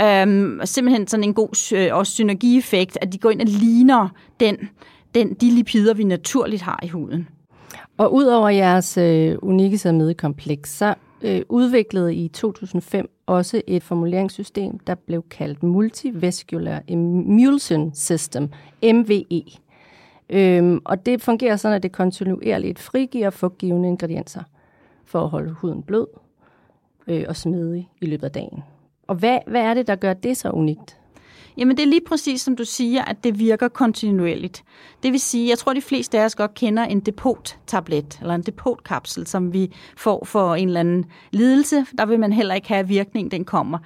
Øhm, 0.02 0.60
og 0.62 0.68
simpelthen 0.68 1.08
sådan 1.08 1.24
en 1.24 1.34
god 1.34 1.74
øh, 1.76 1.96
også 1.96 2.12
synergieffekt, 2.14 2.98
at 3.02 3.14
de 3.14 3.18
går 3.18 3.30
ind 3.32 3.42
og 3.42 3.48
ligner 3.48 4.10
den, 4.40 4.58
den, 5.16 5.34
de 5.34 5.52
lipider, 5.52 5.94
vi 5.94 6.04
naturligt 6.04 6.62
har 6.62 6.80
i 6.84 6.88
huden. 6.88 7.28
Og 7.98 8.14
udover 8.14 8.50
jeres 8.50 8.98
øh, 8.98 9.36
unikke 9.42 9.78
ceramidekompleks, 9.78 10.70
så 10.78 10.94
øh, 11.26 11.42
udviklede 11.50 12.16
I 12.16 12.28
2005 12.28 13.10
også 13.26 13.62
et 13.68 13.84
formuleringssystem, 13.84 14.80
der 14.80 14.96
blev 14.96 15.24
kaldt 15.30 15.64
Multivascular 15.64 16.82
Emulsion 16.88 17.92
System, 17.94 18.50
MVE. 18.84 19.44
Øhm, 20.30 20.82
og 20.86 21.06
det 21.06 21.22
fungerer 21.22 21.56
sådan, 21.56 21.76
at 21.76 21.84
det 21.84 21.92
kontinuerligt 21.92 22.80
frigiver 22.80 23.30
fugtgivende 23.30 23.88
ingredienser 23.88 24.44
for 25.06 25.24
at 25.24 25.30
holde 25.30 25.52
huden 25.52 25.84
blød 25.84 26.08
øh, 27.08 27.26
og 27.28 27.36
smidig 27.36 27.90
i 28.02 28.06
løbet 28.06 28.24
af 28.24 28.32
dagen. 28.32 28.64
Og 29.08 29.16
hvad, 29.16 29.40
hvad 29.48 29.62
er 29.62 29.74
det, 29.74 29.88
der 29.88 29.96
gør 29.96 30.14
det 30.14 30.38
så 30.38 30.50
unikt? 30.50 31.00
Jamen, 31.58 31.78
det 31.78 31.84
er 31.84 31.88
lige 31.88 32.06
præcis 32.08 32.42
som 32.42 32.56
du 32.56 32.66
siger, 32.66 33.04
at 33.04 33.24
det 33.24 33.40
virker 33.40 33.68
kontinuerligt. 33.68 34.64
Det 35.04 35.12
vil 35.12 35.20
sige, 35.20 35.50
jeg 35.50 35.58
tror, 35.58 35.74
de 35.74 35.82
fleste 35.82 36.20
af 36.20 36.26
os 36.26 36.36
godt 36.36 36.54
kender 36.54 36.84
en 36.84 37.00
depot-tablet, 37.00 38.18
eller 38.22 38.36
en 38.36 38.42
depotkapsel, 38.42 39.28
som 39.28 39.54
vi 39.54 39.72
får 39.98 40.26
for 40.26 40.56
en 40.56 40.68
eller 40.68 40.80
anden 40.80 41.06
lidelse. 41.32 41.86
Der 41.98 42.06
vil 42.06 42.20
man 42.20 42.34
heller 42.34 42.56
ikke 42.56 42.68
have, 42.68 42.80
at 42.80 42.90
virkningen 42.90 43.32
den 43.32 43.46
kommer 43.46 43.78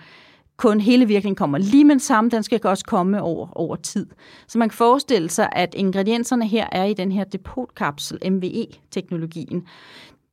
kun 0.60 0.80
hele 0.80 1.06
virkningen 1.06 1.36
kommer 1.36 1.58
lige 1.58 1.86
med 1.86 2.00
samme, 2.00 2.30
den 2.30 2.44
skal 2.44 2.60
også 2.64 2.86
komme 2.86 3.22
over, 3.22 3.48
over 3.58 3.76
tid. 3.76 4.08
Så 4.48 4.58
man 4.58 4.70
kan 4.70 4.78
forestille 4.78 5.30
sig, 5.30 5.50
at 5.52 5.76
ingredienserne 5.78 6.48
her 6.48 6.68
er 6.72 6.84
i 6.84 6.94
den 6.94 7.12
her 7.12 7.24
depotkapsel, 7.24 8.32
MVE-teknologien. 8.32 9.68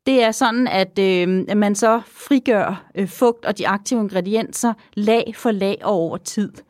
Det 0.06 0.22
er 0.22 0.30
sådan, 0.30 0.68
at, 0.68 0.98
øh, 0.98 1.44
at 1.48 1.56
man 1.56 1.74
så 1.74 2.00
frigør 2.06 2.84
øh, 2.94 3.08
fugt 3.08 3.44
og 3.44 3.58
de 3.58 3.68
aktive 3.68 4.00
ingredienser 4.00 4.72
lag 4.94 5.32
for 5.36 5.50
lag 5.50 5.78
over 5.84 6.16
tid. 6.16 6.52
Øh, 6.56 6.62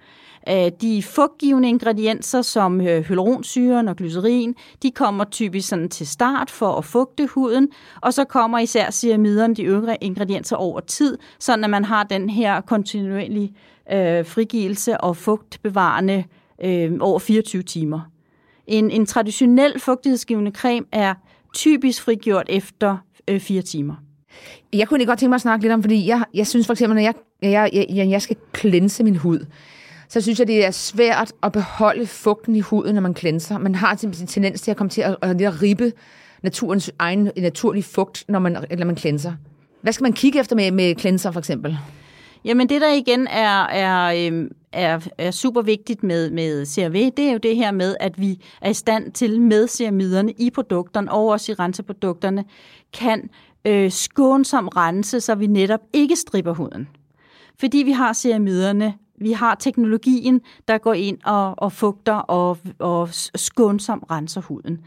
Øh, 0.48 0.70
de 0.80 1.02
fugtgivende 1.02 1.68
ingredienser 1.68 2.42
som 2.42 2.80
øh, 2.80 3.02
hyaluronsyren 3.02 3.88
og 3.88 3.96
glycerin, 3.96 4.54
de 4.82 4.90
kommer 4.90 5.24
typisk 5.24 5.68
sådan 5.68 5.88
til 5.88 6.06
start 6.06 6.50
for 6.50 6.72
at 6.72 6.84
fugte 6.84 7.26
huden, 7.26 7.68
og 8.02 8.14
så 8.14 8.24
kommer 8.24 8.58
især 8.58 8.90
ceramiderne, 8.90 9.54
de 9.54 9.62
øvrige 9.62 9.96
ingredienser 10.00 10.56
over 10.56 10.80
tid, 10.80 11.18
sådan 11.38 11.64
at 11.64 11.70
man 11.70 11.84
har 11.84 12.04
den 12.04 12.30
her 12.30 12.60
kontinuerlige 12.60 13.54
øh, 13.92 14.26
frigivelse 14.26 15.00
og 15.00 15.16
fugtbevarende 15.16 16.24
øh, 16.64 16.92
over 17.00 17.18
24 17.18 17.62
timer. 17.62 18.00
En, 18.66 18.90
en 18.90 19.06
traditionel 19.06 19.80
fugtighedsgivende 19.80 20.50
creme 20.50 20.86
er 20.92 21.14
typisk 21.54 22.02
frigjort 22.02 22.46
efter 22.48 22.96
øh, 23.28 23.40
4 23.40 23.62
timer. 23.62 23.94
Jeg 24.72 24.88
kunne 24.88 25.00
ikke 25.00 25.10
godt 25.10 25.18
tænke 25.18 25.30
mig 25.30 25.34
at 25.34 25.40
snakke 25.40 25.64
lidt 25.64 25.72
om, 25.72 25.82
fordi 25.82 26.06
jeg, 26.06 26.24
jeg 26.34 26.46
synes 26.46 26.66
for 26.66 26.72
eksempel, 26.72 26.94
når 26.94 27.02
jeg, 27.02 27.14
jeg, 27.42 27.86
jeg, 27.90 28.10
jeg 28.10 28.22
skal 28.22 28.36
klænse 28.52 29.04
min 29.04 29.16
hud, 29.16 29.46
så 30.08 30.20
synes 30.20 30.38
jeg, 30.38 30.46
det 30.46 30.66
er 30.66 30.70
svært 30.70 31.32
at 31.42 31.52
beholde 31.52 32.06
fugten 32.06 32.56
i 32.56 32.60
huden, 32.60 32.94
når 32.94 33.02
man 33.02 33.14
klænser. 33.14 33.58
Man 33.58 33.74
har 33.74 34.04
en 34.04 34.12
tendens 34.12 34.60
til 34.60 34.70
at 34.70 34.76
komme 34.76 34.90
til 34.90 35.00
at, 35.00 35.16
at, 35.22 35.42
at 35.42 35.62
ribbe 35.62 35.92
naturens 36.42 36.90
egen 36.98 37.30
naturlige 37.36 37.82
fugt, 37.82 38.24
når 38.28 38.38
man, 38.38 38.52
når 38.78 38.86
man 38.86 38.94
klænser. 38.94 39.32
Hvad 39.82 39.92
skal 39.92 40.02
man 40.04 40.12
kigge 40.12 40.40
efter 40.40 40.56
med, 40.56 40.70
med 40.70 40.94
cleanser 40.98 41.30
for 41.30 41.38
eksempel? 41.38 41.78
Jamen 42.44 42.68
det 42.68 42.80
der 42.80 42.92
igen 42.92 43.26
er, 43.26 43.66
er, 43.66 44.26
øhm, 44.26 44.50
er, 44.72 45.08
er 45.18 45.30
super 45.30 45.62
vigtigt 45.62 46.02
med, 46.02 46.30
med 46.30 46.66
CRV, 46.66 47.10
det 47.16 47.28
er 47.28 47.32
jo 47.32 47.38
det 47.38 47.56
her 47.56 47.70
med, 47.70 47.96
at 48.00 48.20
vi 48.20 48.40
er 48.60 48.70
i 48.70 48.74
stand 48.74 49.12
til 49.12 49.40
med 49.40 49.68
ceramiderne 49.68 50.32
i 50.32 50.50
produkterne 50.50 51.12
og 51.12 51.26
også 51.26 51.52
i 51.52 51.54
renseprodukterne, 51.54 52.44
kan 52.92 53.30
øh, 53.64 53.90
skånsomt 53.90 54.76
rense, 54.76 55.20
så 55.20 55.34
vi 55.34 55.46
netop 55.46 55.80
ikke 55.92 56.16
stripper 56.16 56.52
huden. 56.52 56.88
Fordi 57.60 57.78
vi 57.78 57.92
har 57.92 58.12
ceramiderne 58.12 58.94
vi 59.18 59.32
har 59.32 59.54
teknologien, 59.54 60.40
der 60.68 60.78
går 60.78 60.92
ind 60.92 61.18
og, 61.24 61.54
og 61.58 61.72
fugter 61.72 62.14
og, 62.14 62.58
og 62.78 63.08
skånsomt 63.34 64.04
renser 64.10 64.40
huden. 64.40 64.80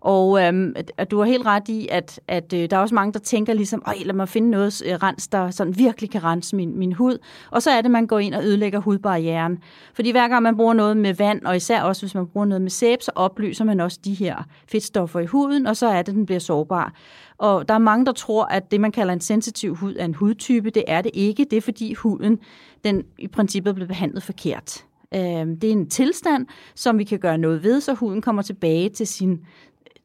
Og 0.00 0.42
øhm, 0.42 0.74
at 0.96 1.10
du 1.10 1.18
har 1.18 1.24
helt 1.24 1.46
ret 1.46 1.68
i, 1.68 1.88
at, 1.90 2.20
at 2.28 2.52
øh, 2.52 2.70
der 2.70 2.76
er 2.76 2.80
også 2.80 2.94
mange, 2.94 3.12
der 3.12 3.18
tænker 3.18 3.52
ligesom, 3.52 3.82
Øj, 3.86 3.94
lad 4.04 4.14
mig 4.14 4.28
finde 4.28 4.50
noget 4.50 4.82
øh, 4.86 4.94
rens, 4.94 5.28
der 5.28 5.50
sådan 5.50 5.78
virkelig 5.78 6.10
kan 6.10 6.24
rense 6.24 6.56
min, 6.56 6.78
min 6.78 6.92
hud. 6.92 7.18
Og 7.50 7.62
så 7.62 7.70
er 7.70 7.80
det, 7.80 7.90
man 7.90 8.06
går 8.06 8.18
ind 8.18 8.34
og 8.34 8.44
ødelægger 8.44 8.78
hudbarrieren. 8.78 9.58
Fordi 9.94 10.10
hver 10.10 10.28
gang 10.28 10.42
man 10.42 10.56
bruger 10.56 10.74
noget 10.74 10.96
med 10.96 11.14
vand, 11.14 11.44
og 11.44 11.56
især 11.56 11.82
også 11.82 12.02
hvis 12.02 12.14
man 12.14 12.26
bruger 12.26 12.46
noget 12.46 12.62
med 12.62 12.70
sæbe, 12.70 13.04
så 13.04 13.10
oplyser 13.14 13.64
man 13.64 13.80
også 13.80 13.98
de 14.04 14.14
her 14.14 14.36
fedtstoffer 14.68 15.20
i 15.20 15.26
huden, 15.26 15.66
og 15.66 15.76
så 15.76 15.86
er 15.86 16.02
det, 16.02 16.14
den 16.14 16.26
bliver 16.26 16.40
sårbar. 16.40 16.94
Og 17.38 17.68
der 17.68 17.74
er 17.74 17.78
mange, 17.78 18.06
der 18.06 18.12
tror, 18.12 18.44
at 18.44 18.70
det, 18.70 18.80
man 18.80 18.92
kalder 18.92 19.12
en 19.12 19.20
sensitiv 19.20 19.74
hud, 19.74 19.96
er 19.98 20.04
en 20.04 20.14
hudtype. 20.14 20.70
Det 20.70 20.84
er 20.86 21.02
det 21.02 21.10
ikke. 21.14 21.46
Det 21.50 21.56
er, 21.56 21.60
fordi 21.60 21.94
huden 21.94 22.38
den 22.84 23.02
i 23.18 23.28
princippet 23.28 23.74
bliver 23.74 23.88
behandlet 23.88 24.22
forkert. 24.22 24.84
Øhm, 25.14 25.60
det 25.60 25.68
er 25.68 25.72
en 25.72 25.90
tilstand, 25.90 26.46
som 26.74 26.98
vi 26.98 27.04
kan 27.04 27.18
gøre 27.18 27.38
noget 27.38 27.62
ved, 27.62 27.80
så 27.80 27.94
huden 27.94 28.22
kommer 28.22 28.42
tilbage 28.42 28.88
til 28.88 29.06
sin, 29.06 29.40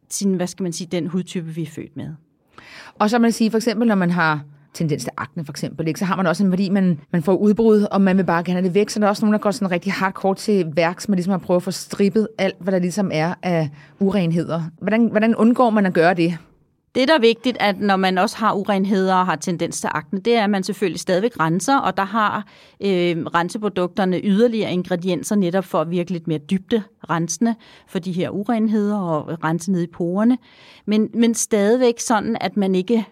sin 0.09 0.33
hvad 0.33 0.47
skal 0.47 0.63
man 0.63 0.73
sige, 0.73 0.87
den 0.91 1.07
hudtype, 1.07 1.47
vi 1.47 1.61
er 1.61 1.67
født 1.67 1.97
med. 1.97 2.09
Og 2.99 3.09
så 3.09 3.19
man 3.19 3.31
sige, 3.31 3.51
for 3.51 3.57
eksempel, 3.57 3.87
når 3.87 3.95
man 3.95 4.11
har 4.11 4.43
tendens 4.73 5.03
til 5.03 5.11
akne 5.17 5.45
for 5.45 5.53
eksempel, 5.53 5.87
ikke? 5.87 5.99
så 5.99 6.05
har 6.05 6.15
man 6.15 6.27
også 6.27 6.43
en 6.43 6.51
værdi, 6.51 6.69
man, 6.69 6.99
man 7.11 7.23
får 7.23 7.35
udbrud, 7.35 7.87
og 7.91 8.01
man 8.01 8.17
vil 8.17 8.23
bare 8.23 8.43
gerne 8.43 8.59
have 8.59 8.67
det 8.67 8.73
væk. 8.73 8.89
Så 8.89 8.99
der 8.99 9.05
er 9.05 9.09
også 9.09 9.25
nogen, 9.25 9.33
der 9.33 9.39
går 9.39 9.51
sådan 9.51 9.71
rigtig 9.71 9.93
hardcore 9.93 10.35
til 10.35 10.71
værks, 10.75 11.09
man 11.09 11.15
ligesom 11.15 11.31
har 11.31 11.37
prøvet 11.37 11.59
at 11.59 11.63
få 11.63 11.71
strippet 11.71 12.27
alt, 12.37 12.55
hvad 12.59 12.73
der 12.73 12.79
ligesom 12.79 13.09
er 13.13 13.33
af 13.43 13.69
urenheder. 13.99 14.61
Hvordan, 14.81 15.07
hvordan 15.07 15.35
undgår 15.35 15.69
man 15.69 15.85
at 15.85 15.93
gøre 15.93 16.13
det? 16.13 16.37
Det, 16.95 17.07
der 17.07 17.13
er 17.13 17.19
vigtigt, 17.19 17.57
at 17.59 17.79
når 17.79 17.95
man 17.95 18.17
også 18.17 18.37
har 18.37 18.53
urenheder 18.53 19.15
og 19.15 19.25
har 19.25 19.35
tendens 19.35 19.81
til 19.81 19.89
akne, 19.93 20.19
det 20.19 20.35
er, 20.35 20.43
at 20.43 20.49
man 20.49 20.63
selvfølgelig 20.63 20.99
stadigvæk 20.99 21.39
renser, 21.39 21.77
og 21.77 21.97
der 21.97 22.03
har 22.03 22.47
øh, 22.81 23.17
renseprodukterne 23.17 24.21
yderligere 24.23 24.71
ingredienser 24.71 25.35
netop 25.35 25.65
for 25.65 25.81
at 25.81 25.91
virke 25.91 26.11
lidt 26.11 26.27
mere 26.27 26.37
dybde 26.37 26.83
rensende 27.09 27.55
for 27.87 27.99
de 27.99 28.11
her 28.11 28.29
urenheder 28.29 28.99
og 28.99 29.43
rense 29.43 29.71
ned 29.71 29.81
i 29.81 29.87
porerne. 29.87 30.37
Men, 30.85 31.09
men 31.13 31.33
stadigvæk 31.33 31.99
sådan, 31.99 32.37
at 32.41 32.57
man 32.57 32.75
ikke 32.75 33.05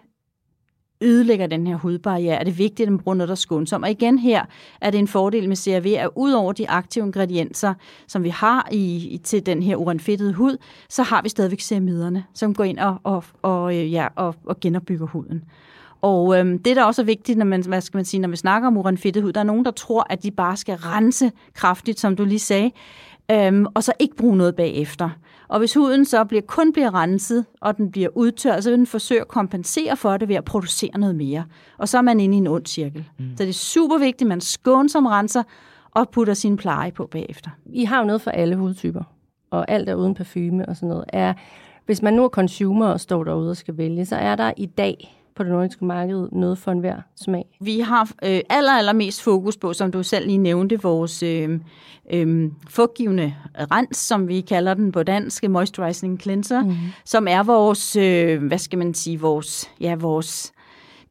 ødelægger 1.04 1.46
den 1.46 1.66
her 1.66 1.76
hudbarriere, 1.76 2.36
er 2.36 2.44
det 2.44 2.58
vigtigt, 2.58 2.86
at 2.86 2.92
man 2.92 2.98
bruger 2.98 3.14
noget, 3.14 3.28
der 3.28 3.34
er 3.34 3.36
skånsomt. 3.36 3.84
Og 3.84 3.90
igen 3.90 4.18
her 4.18 4.44
er 4.80 4.90
det 4.90 4.98
en 4.98 5.08
fordel 5.08 5.48
med 5.48 5.56
CRV, 5.56 5.86
at 5.98 6.10
ud 6.16 6.32
over 6.32 6.52
de 6.52 6.70
aktive 6.70 7.06
ingredienser, 7.06 7.74
som 8.06 8.24
vi 8.24 8.28
har 8.28 8.68
i, 8.72 9.20
til 9.24 9.46
den 9.46 9.62
her 9.62 9.76
urenfættede 9.76 10.32
hud, 10.32 10.56
så 10.88 11.02
har 11.02 11.22
vi 11.22 11.28
stadigvæk 11.28 11.60
ceramiderne, 11.60 12.24
som 12.34 12.54
går 12.54 12.64
ind 12.64 12.78
og, 12.78 12.96
og, 13.04 13.24
og, 13.42 13.76
øh, 13.76 13.92
ja, 13.92 14.08
og, 14.16 14.34
og 14.46 14.60
genopbygger 14.60 15.06
huden. 15.06 15.44
Og 16.02 16.38
øhm, 16.38 16.58
det, 16.58 16.76
der 16.76 16.84
også 16.84 17.02
er 17.02 17.06
vigtigt, 17.06 17.38
når 17.38 17.46
man, 17.46 17.66
hvad 17.66 17.80
skal 17.80 17.98
man 17.98 18.04
sige, 18.04 18.20
når 18.20 18.28
vi 18.28 18.36
snakker 18.36 18.68
om 18.68 18.76
urenfættet 18.76 19.22
hud, 19.22 19.32
der 19.32 19.40
er 19.40 19.44
nogen, 19.44 19.64
der 19.64 19.70
tror, 19.70 20.06
at 20.10 20.22
de 20.22 20.30
bare 20.30 20.56
skal 20.56 20.74
rense 20.74 21.32
kraftigt, 21.54 22.00
som 22.00 22.16
du 22.16 22.24
lige 22.24 22.38
sagde, 22.38 22.70
øhm, 23.30 23.66
og 23.74 23.84
så 23.84 23.92
ikke 23.98 24.16
bruge 24.16 24.36
noget 24.36 24.56
bagefter. 24.56 25.10
Og 25.48 25.58
hvis 25.58 25.74
huden 25.74 26.04
så 26.04 26.24
bliver, 26.24 26.42
kun 26.42 26.72
bliver 26.72 26.94
renset, 26.94 27.44
og 27.60 27.76
den 27.76 27.90
bliver 27.90 28.08
udtørret, 28.14 28.64
så 28.64 28.70
vil 28.70 28.78
den 28.78 28.86
forsøge 28.86 29.20
at 29.20 29.28
kompensere 29.28 29.96
for 29.96 30.16
det 30.16 30.28
ved 30.28 30.36
at 30.36 30.44
producere 30.44 30.98
noget 30.98 31.14
mere. 31.16 31.44
Og 31.78 31.88
så 31.88 31.98
er 31.98 32.02
man 32.02 32.20
inde 32.20 32.34
i 32.34 32.38
en 32.38 32.46
ond 32.46 32.66
cirkel. 32.66 33.04
Mm. 33.18 33.24
Så 33.36 33.42
det 33.42 33.48
er 33.48 33.52
super 33.52 33.98
vigtigt, 33.98 34.22
at 34.22 34.28
man 34.28 34.40
skånsomt 34.40 35.08
renser 35.08 35.42
og 35.90 36.08
putter 36.08 36.34
sin 36.34 36.56
pleje 36.56 36.92
på 36.92 37.06
bagefter. 37.06 37.50
I 37.66 37.84
har 37.84 37.98
jo 37.98 38.04
noget 38.04 38.22
for 38.22 38.30
alle 38.30 38.56
hudtyper, 38.56 39.02
og 39.50 39.70
alt 39.70 39.88
er 39.88 39.94
uden 39.94 40.14
parfume 40.14 40.68
og 40.68 40.76
sådan 40.76 40.88
noget. 40.88 41.04
Er, 41.08 41.34
hvis 41.86 42.02
man 42.02 42.14
nu 42.14 42.24
er 42.24 42.28
consumer 42.28 42.86
og 42.86 43.00
står 43.00 43.24
derude 43.24 43.50
og 43.50 43.56
skal 43.56 43.76
vælge, 43.76 44.06
så 44.06 44.16
er 44.16 44.36
der 44.36 44.52
i 44.56 44.66
dag 44.66 45.23
på 45.36 45.42
det 45.42 45.52
nordiske 45.52 45.84
marked 45.84 46.28
noget 46.32 46.58
for 46.58 46.70
enhver 46.70 46.96
smag? 47.16 47.44
Vi 47.60 47.80
har 47.80 48.10
øh, 48.24 48.40
aller, 48.50 48.72
aller 48.72 48.92
mest 48.92 49.22
fokus 49.22 49.56
på, 49.56 49.72
som 49.72 49.92
du 49.92 50.02
selv 50.02 50.26
lige 50.26 50.38
nævnte, 50.38 50.82
vores 50.82 51.22
øh, 51.22 51.60
øh, 52.12 52.50
fugtgivende 52.68 53.34
rens, 53.54 53.96
som 53.96 54.28
vi 54.28 54.40
kalder 54.40 54.74
den 54.74 54.92
på 54.92 55.02
dansk, 55.02 55.48
moisturizing 55.48 56.20
cleanser, 56.20 56.60
mm-hmm. 56.62 56.76
som 57.04 57.28
er 57.28 57.42
vores, 57.42 57.96
øh, 57.96 58.42
hvad 58.42 58.58
skal 58.58 58.78
man 58.78 58.94
sige, 58.94 59.20
vores, 59.20 59.70
ja, 59.80 59.94
vores 59.94 60.53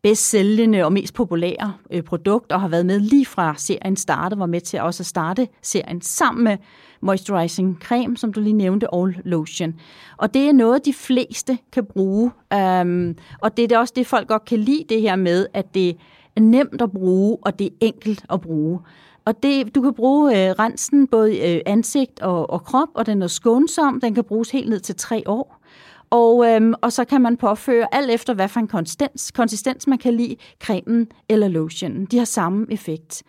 bedst 0.04 0.30
sælgende 0.30 0.86
og 0.86 0.94
mest 0.94 1.14
populære 1.14 1.74
øh, 1.92 2.04
produkt, 2.04 2.52
og 2.52 2.62
har 2.62 2.68
været 2.68 2.86
med 2.86 3.00
lige 3.00 3.26
fra 3.26 3.56
serien 3.58 3.96
startede, 3.96 4.40
var 4.40 4.46
med 4.46 4.62
til 4.62 4.82
også 4.82 5.04
at 5.04 5.08
starte 5.08 5.48
serien 5.62 6.02
sammen 6.02 6.44
med 6.44 6.58
moisturizing 7.02 7.78
creme, 7.82 8.18
som 8.18 8.34
du 8.34 8.40
lige 8.40 8.54
nævnte, 8.54 8.88
All 8.94 9.22
Lotion. 9.26 9.74
Og 10.18 10.34
det 10.34 10.50
er 10.50 10.52
noget, 10.52 10.86
de 10.86 10.94
fleste 10.94 11.58
kan 11.72 11.86
bruge, 11.86 12.32
øhm, 12.54 13.18
og 13.42 13.58
det 13.58 13.72
er 13.72 13.80
også 13.80 13.94
det, 13.96 14.08
folk 14.08 14.28
godt 14.28 14.46
kan 14.46 14.60
lide, 14.60 14.86
det 14.90 15.02
her 15.02 15.16
med, 15.16 15.48
at 15.54 15.74
det 15.74 15.90
er 16.36 16.42
nemt 16.42 16.82
at 16.82 16.92
bruge, 16.92 17.38
og 17.42 17.60
det 17.60 17.68
er 17.68 17.72
enkelt 17.82 18.26
at 18.30 18.42
bruge. 18.42 18.80
Og 19.26 19.44
det, 19.44 19.76
du 19.76 19.82
kan 19.82 19.94
bruge 19.94 20.48
øh, 20.50 20.52
rensen 20.60 21.08
både 21.08 21.40
øh, 21.40 21.62
ansigt 21.66 22.22
og, 22.22 22.50
og 22.50 22.64
krop, 22.64 22.90
og 22.94 23.06
den 23.06 23.22
er 23.22 23.28
skånsom. 23.28 24.02
Den 24.02 24.16
kan 24.16 24.24
bruges 24.24 24.52
helt 24.52 24.70
ned 24.70 24.80
til 24.80 24.96
tre 24.96 25.24
år. 25.26 25.63
Og, 26.14 26.46
øhm, 26.48 26.74
og 26.82 26.94
så 26.94 27.06
kan 27.06 27.22
man 27.22 27.38
påføre 27.38 27.96
alt 27.96 28.12
efter, 28.12 28.34
hvad 28.34 28.48
for 28.48 28.60
en 28.60 28.68
konsistens, 28.68 29.32
konsistens 29.32 29.88
man 29.88 29.98
kan 29.98 30.14
lide, 30.14 30.36
cremen 30.64 31.08
eller 31.30 31.48
lotionen. 31.48 32.06
De 32.06 32.18
har 32.18 32.26
samme 32.26 32.68
effekt. 32.70 33.24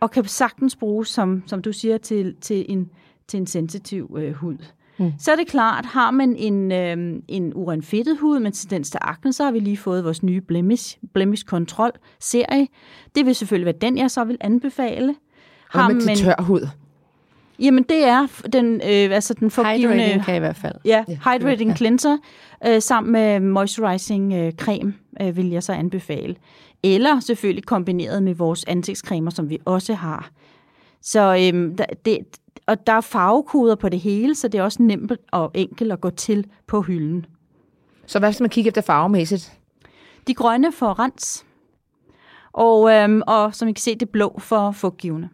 Og 0.00 0.10
kan 0.10 0.24
sagtens 0.24 0.76
bruges, 0.76 1.08
som, 1.08 1.42
som 1.46 1.62
du 1.62 1.72
siger, 1.72 1.98
til, 1.98 2.34
til, 2.40 2.66
en, 2.68 2.90
til 3.28 3.40
en 3.40 3.46
sensitiv 3.46 4.16
øh, 4.18 4.32
hud. 4.32 4.56
Mm. 4.98 5.12
Så 5.18 5.32
er 5.32 5.36
det 5.36 5.46
klart, 5.46 5.86
har 5.86 6.10
man 6.10 6.36
en, 6.36 6.72
øh, 6.72 7.22
en 7.28 7.52
urenfættet 7.54 8.18
hud 8.18 8.38
med 8.38 8.52
tendens 8.52 8.90
til 8.90 8.98
akne, 9.02 9.32
så 9.32 9.44
har 9.44 9.50
vi 9.50 9.58
lige 9.58 9.76
fået 9.76 10.04
vores 10.04 10.22
nye 10.22 10.40
Blemish, 10.40 10.98
Blemish 11.14 11.44
Control 11.44 11.92
serie. 12.20 12.66
Det 13.14 13.26
vil 13.26 13.34
selvfølgelig 13.34 13.66
være 13.66 13.78
den, 13.80 13.98
jeg 13.98 14.10
så 14.10 14.24
vil 14.24 14.38
anbefale. 14.40 15.14
Har 15.70 15.88
med 15.88 16.06
man, 16.06 16.16
tør 16.16 16.42
hud? 16.42 16.68
Jamen, 17.60 17.82
det 17.82 18.04
er 18.04 18.26
den, 18.52 18.74
øh, 18.74 19.14
altså 19.14 19.34
den 19.34 19.50
forgivende... 19.50 19.96
Hydrating 19.96 20.24
kan 20.24 20.36
i 20.36 20.38
hvert 20.38 20.56
fald. 20.56 20.74
Ja, 20.84 21.04
hydrating 21.08 21.70
ja. 21.70 21.76
cleanser 21.76 22.18
øh, 22.66 22.82
sammen 22.82 23.12
med 23.12 23.40
moisturizing 23.40 24.34
øh, 24.34 24.52
creme 24.52 24.94
øh, 25.22 25.36
vil 25.36 25.48
jeg 25.50 25.62
så 25.62 25.72
anbefale. 25.72 26.36
Eller 26.82 27.20
selvfølgelig 27.20 27.64
kombineret 27.64 28.22
med 28.22 28.34
vores 28.34 28.64
ansigtscremer, 28.64 29.30
som 29.30 29.50
vi 29.50 29.58
også 29.64 29.94
har. 29.94 30.30
Så 31.02 31.52
øh, 31.54 31.78
det, 32.04 32.18
og 32.66 32.86
der 32.86 32.92
er 32.92 33.00
farvekoder 33.00 33.74
på 33.74 33.88
det 33.88 34.00
hele, 34.00 34.34
så 34.34 34.48
det 34.48 34.58
er 34.58 34.62
også 34.62 34.82
nemt 34.82 35.12
og 35.32 35.50
enkelt 35.54 35.92
at 35.92 36.00
gå 36.00 36.10
til 36.10 36.46
på 36.66 36.82
hylden. 36.82 37.26
Så 38.06 38.18
hvad 38.18 38.32
skal 38.32 38.44
man 38.44 38.50
kigge 38.50 38.68
efter 38.68 38.82
farvemæssigt? 38.82 39.52
De 40.26 40.34
grønne 40.34 40.72
for 40.72 40.98
rens, 40.98 41.46
og, 42.52 42.92
øhm, 42.92 43.22
og 43.26 43.54
som 43.54 43.68
I 43.68 43.72
kan 43.72 43.80
se, 43.80 43.94
det 43.94 44.08
blå 44.08 44.38
for 44.38 44.70
fugtgivende. 44.70 45.28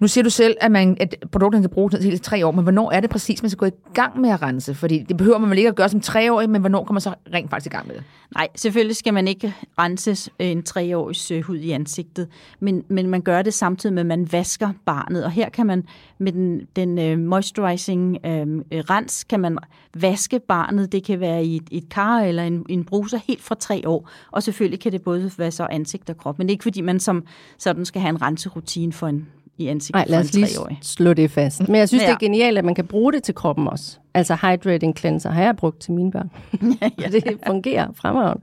Nu 0.00 0.08
siger 0.08 0.24
du 0.24 0.30
selv, 0.30 0.56
at, 0.60 0.70
man, 0.70 0.96
at 1.00 1.24
produkterne 1.32 1.62
kan 1.62 1.70
bruges 1.70 1.94
til 1.94 2.20
tre 2.20 2.46
år, 2.46 2.50
men 2.50 2.62
hvornår 2.62 2.90
er 2.90 3.00
det 3.00 3.10
præcis, 3.10 3.42
man 3.42 3.50
skal 3.50 3.58
gå 3.58 3.66
i 3.66 3.70
gang 3.94 4.20
med 4.20 4.30
at 4.30 4.42
rense? 4.42 4.74
Fordi 4.74 5.04
det 5.08 5.16
behøver 5.16 5.38
man 5.38 5.50
vel 5.50 5.58
ikke 5.58 5.68
at 5.68 5.76
gøre 5.76 5.88
som 5.88 6.00
tre 6.00 6.32
år, 6.32 6.46
men 6.46 6.60
hvornår 6.60 6.84
kommer 6.84 6.92
man 6.92 7.00
så 7.00 7.14
rent 7.34 7.50
faktisk 7.50 7.72
i 7.72 7.76
gang 7.76 7.86
med 7.86 7.94
det? 7.94 8.04
Nej, 8.34 8.48
selvfølgelig 8.56 8.96
skal 8.96 9.14
man 9.14 9.28
ikke 9.28 9.54
rense 9.78 10.30
øh, 10.40 10.46
en 10.46 10.62
treårig 10.62 11.42
hud 11.42 11.56
i 11.56 11.70
ansigtet, 11.70 12.28
men, 12.60 12.84
men 12.88 13.08
man 13.08 13.22
gør 13.22 13.42
det 13.42 13.54
samtidig 13.54 13.94
med, 13.94 14.00
at 14.00 14.06
man 14.06 14.32
vasker 14.32 14.70
barnet. 14.84 15.24
Og 15.24 15.30
her 15.30 15.48
kan 15.48 15.66
man 15.66 15.84
med 16.18 16.32
den, 16.32 16.60
den 16.76 17.12
uh, 17.12 17.18
moisturizing 17.18 18.16
uh, 18.24 18.30
rens, 18.70 19.24
kan 19.24 19.40
man 19.40 19.58
vaske 19.94 20.40
barnet. 20.48 20.92
Det 20.92 21.04
kan 21.04 21.20
være 21.20 21.44
i 21.44 21.56
et, 21.56 21.68
et 21.70 21.88
kar 21.88 22.20
eller 22.20 22.42
en, 22.42 22.66
en 22.68 22.84
bruser 22.84 23.18
helt 23.26 23.42
fra 23.42 23.54
tre 23.54 23.82
år. 23.86 24.08
Og 24.30 24.42
selvfølgelig 24.42 24.80
kan 24.80 24.92
det 24.92 25.02
både 25.02 25.30
være 25.38 25.50
så 25.50 25.66
ansigt 25.70 26.10
og 26.10 26.16
krop, 26.16 26.38
men 26.38 26.46
det 26.46 26.52
er 26.52 26.54
ikke 26.54 26.62
fordi, 26.62 26.80
man 26.80 27.00
som 27.00 27.26
sådan 27.58 27.84
skal 27.84 28.00
have 28.00 28.10
en 28.10 28.22
renserutine 28.22 28.92
for 28.92 29.06
en 29.08 29.28
i 29.58 29.66
ansigtet 29.66 29.94
Nej, 29.94 30.04
lad 30.08 30.20
os 30.20 30.34
lige 30.34 30.78
slå 30.82 31.12
det 31.12 31.30
fast. 31.30 31.68
Men 31.68 31.74
jeg 31.74 31.88
synes, 31.88 32.02
ja. 32.02 32.08
det 32.08 32.14
er 32.14 32.18
genialt, 32.18 32.58
at 32.58 32.64
man 32.64 32.74
kan 32.74 32.86
bruge 32.86 33.12
det 33.12 33.22
til 33.22 33.34
kroppen 33.34 33.68
også. 33.68 33.98
Altså 34.14 34.34
hydrating 34.34 34.98
cleanser 34.98 35.30
har 35.30 35.42
jeg 35.42 35.56
brugt 35.56 35.80
til 35.80 35.92
mine 35.92 36.10
børn. 36.10 36.30
ja, 37.00 37.08
det 37.18 37.38
fungerer 37.46 37.88
fremragende. 37.94 38.42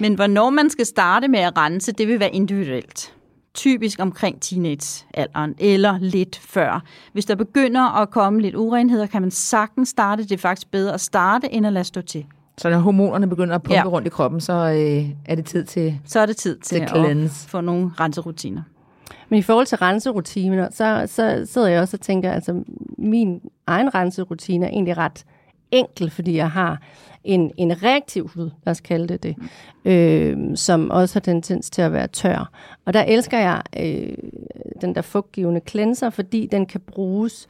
Men 0.00 0.14
hvornår 0.14 0.50
man 0.50 0.70
skal 0.70 0.86
starte 0.86 1.28
med 1.28 1.38
at 1.38 1.56
rense, 1.56 1.92
det 1.92 2.08
vil 2.08 2.20
være 2.20 2.34
individuelt. 2.34 3.14
Typisk 3.54 4.00
omkring 4.00 4.40
teenagealderen 4.40 5.54
eller 5.58 5.98
lidt 6.00 6.36
før. 6.36 6.82
Hvis 7.12 7.24
der 7.24 7.34
begynder 7.34 8.00
at 8.00 8.10
komme 8.10 8.40
lidt 8.40 8.54
urenheder, 8.54 9.06
kan 9.06 9.22
man 9.22 9.30
sagtens 9.30 9.88
starte. 9.88 10.22
Det 10.22 10.32
er 10.32 10.38
faktisk 10.38 10.70
bedre 10.70 10.94
at 10.94 11.00
starte, 11.00 11.52
end 11.52 11.66
at 11.66 11.72
lade 11.72 11.84
stå 11.84 12.00
til. 12.00 12.24
Så 12.58 12.70
når 12.70 12.78
hormonerne 12.78 13.28
begynder 13.28 13.54
at 13.54 13.62
pumpe 13.62 13.74
ja. 13.74 13.84
rundt 13.84 14.06
i 14.06 14.10
kroppen, 14.10 14.40
så 14.40 14.52
øh, 14.52 15.10
er 15.24 15.34
det 15.34 15.44
tid 15.44 15.64
til 15.64 16.00
Så 16.04 16.20
er 16.20 16.26
det 16.26 16.36
tid 16.36 16.58
til, 16.58 16.86
til 16.86 16.96
at 16.96 17.30
få 17.30 17.60
nogle 17.60 17.90
renserutiner. 18.00 18.62
Men 19.34 19.38
i 19.38 19.42
forhold 19.42 19.66
til 19.66 19.78
renserutiner, 19.78 20.68
så, 20.70 21.04
så 21.06 21.42
sidder 21.44 21.68
jeg 21.68 21.80
også 21.80 21.96
og 21.96 22.00
tænker, 22.00 22.32
altså 22.32 22.64
min 22.98 23.40
egen 23.66 23.94
renserutine 23.94 24.66
er 24.66 24.70
egentlig 24.70 24.96
ret 24.96 25.24
enkel, 25.70 26.10
fordi 26.10 26.36
jeg 26.36 26.50
har 26.50 26.82
en, 27.24 27.50
en 27.56 27.82
reaktiv 27.82 28.28
hud, 28.28 28.50
lad 28.66 28.70
os 28.70 28.80
kalde 28.80 29.08
det 29.08 29.22
det, 29.22 29.36
øh, 29.84 30.56
som 30.56 30.90
også 30.90 31.14
har 31.14 31.20
tendens 31.20 31.70
til 31.70 31.82
at 31.82 31.92
være 31.92 32.06
tør. 32.06 32.50
Og 32.84 32.92
der 32.92 33.02
elsker 33.02 33.38
jeg 33.38 33.62
øh, 33.80 34.16
den 34.80 34.94
der 34.94 35.02
fugtgivende 35.02 35.60
cleanser, 35.68 36.10
fordi 36.10 36.48
den 36.52 36.66
kan 36.66 36.80
bruges 36.80 37.48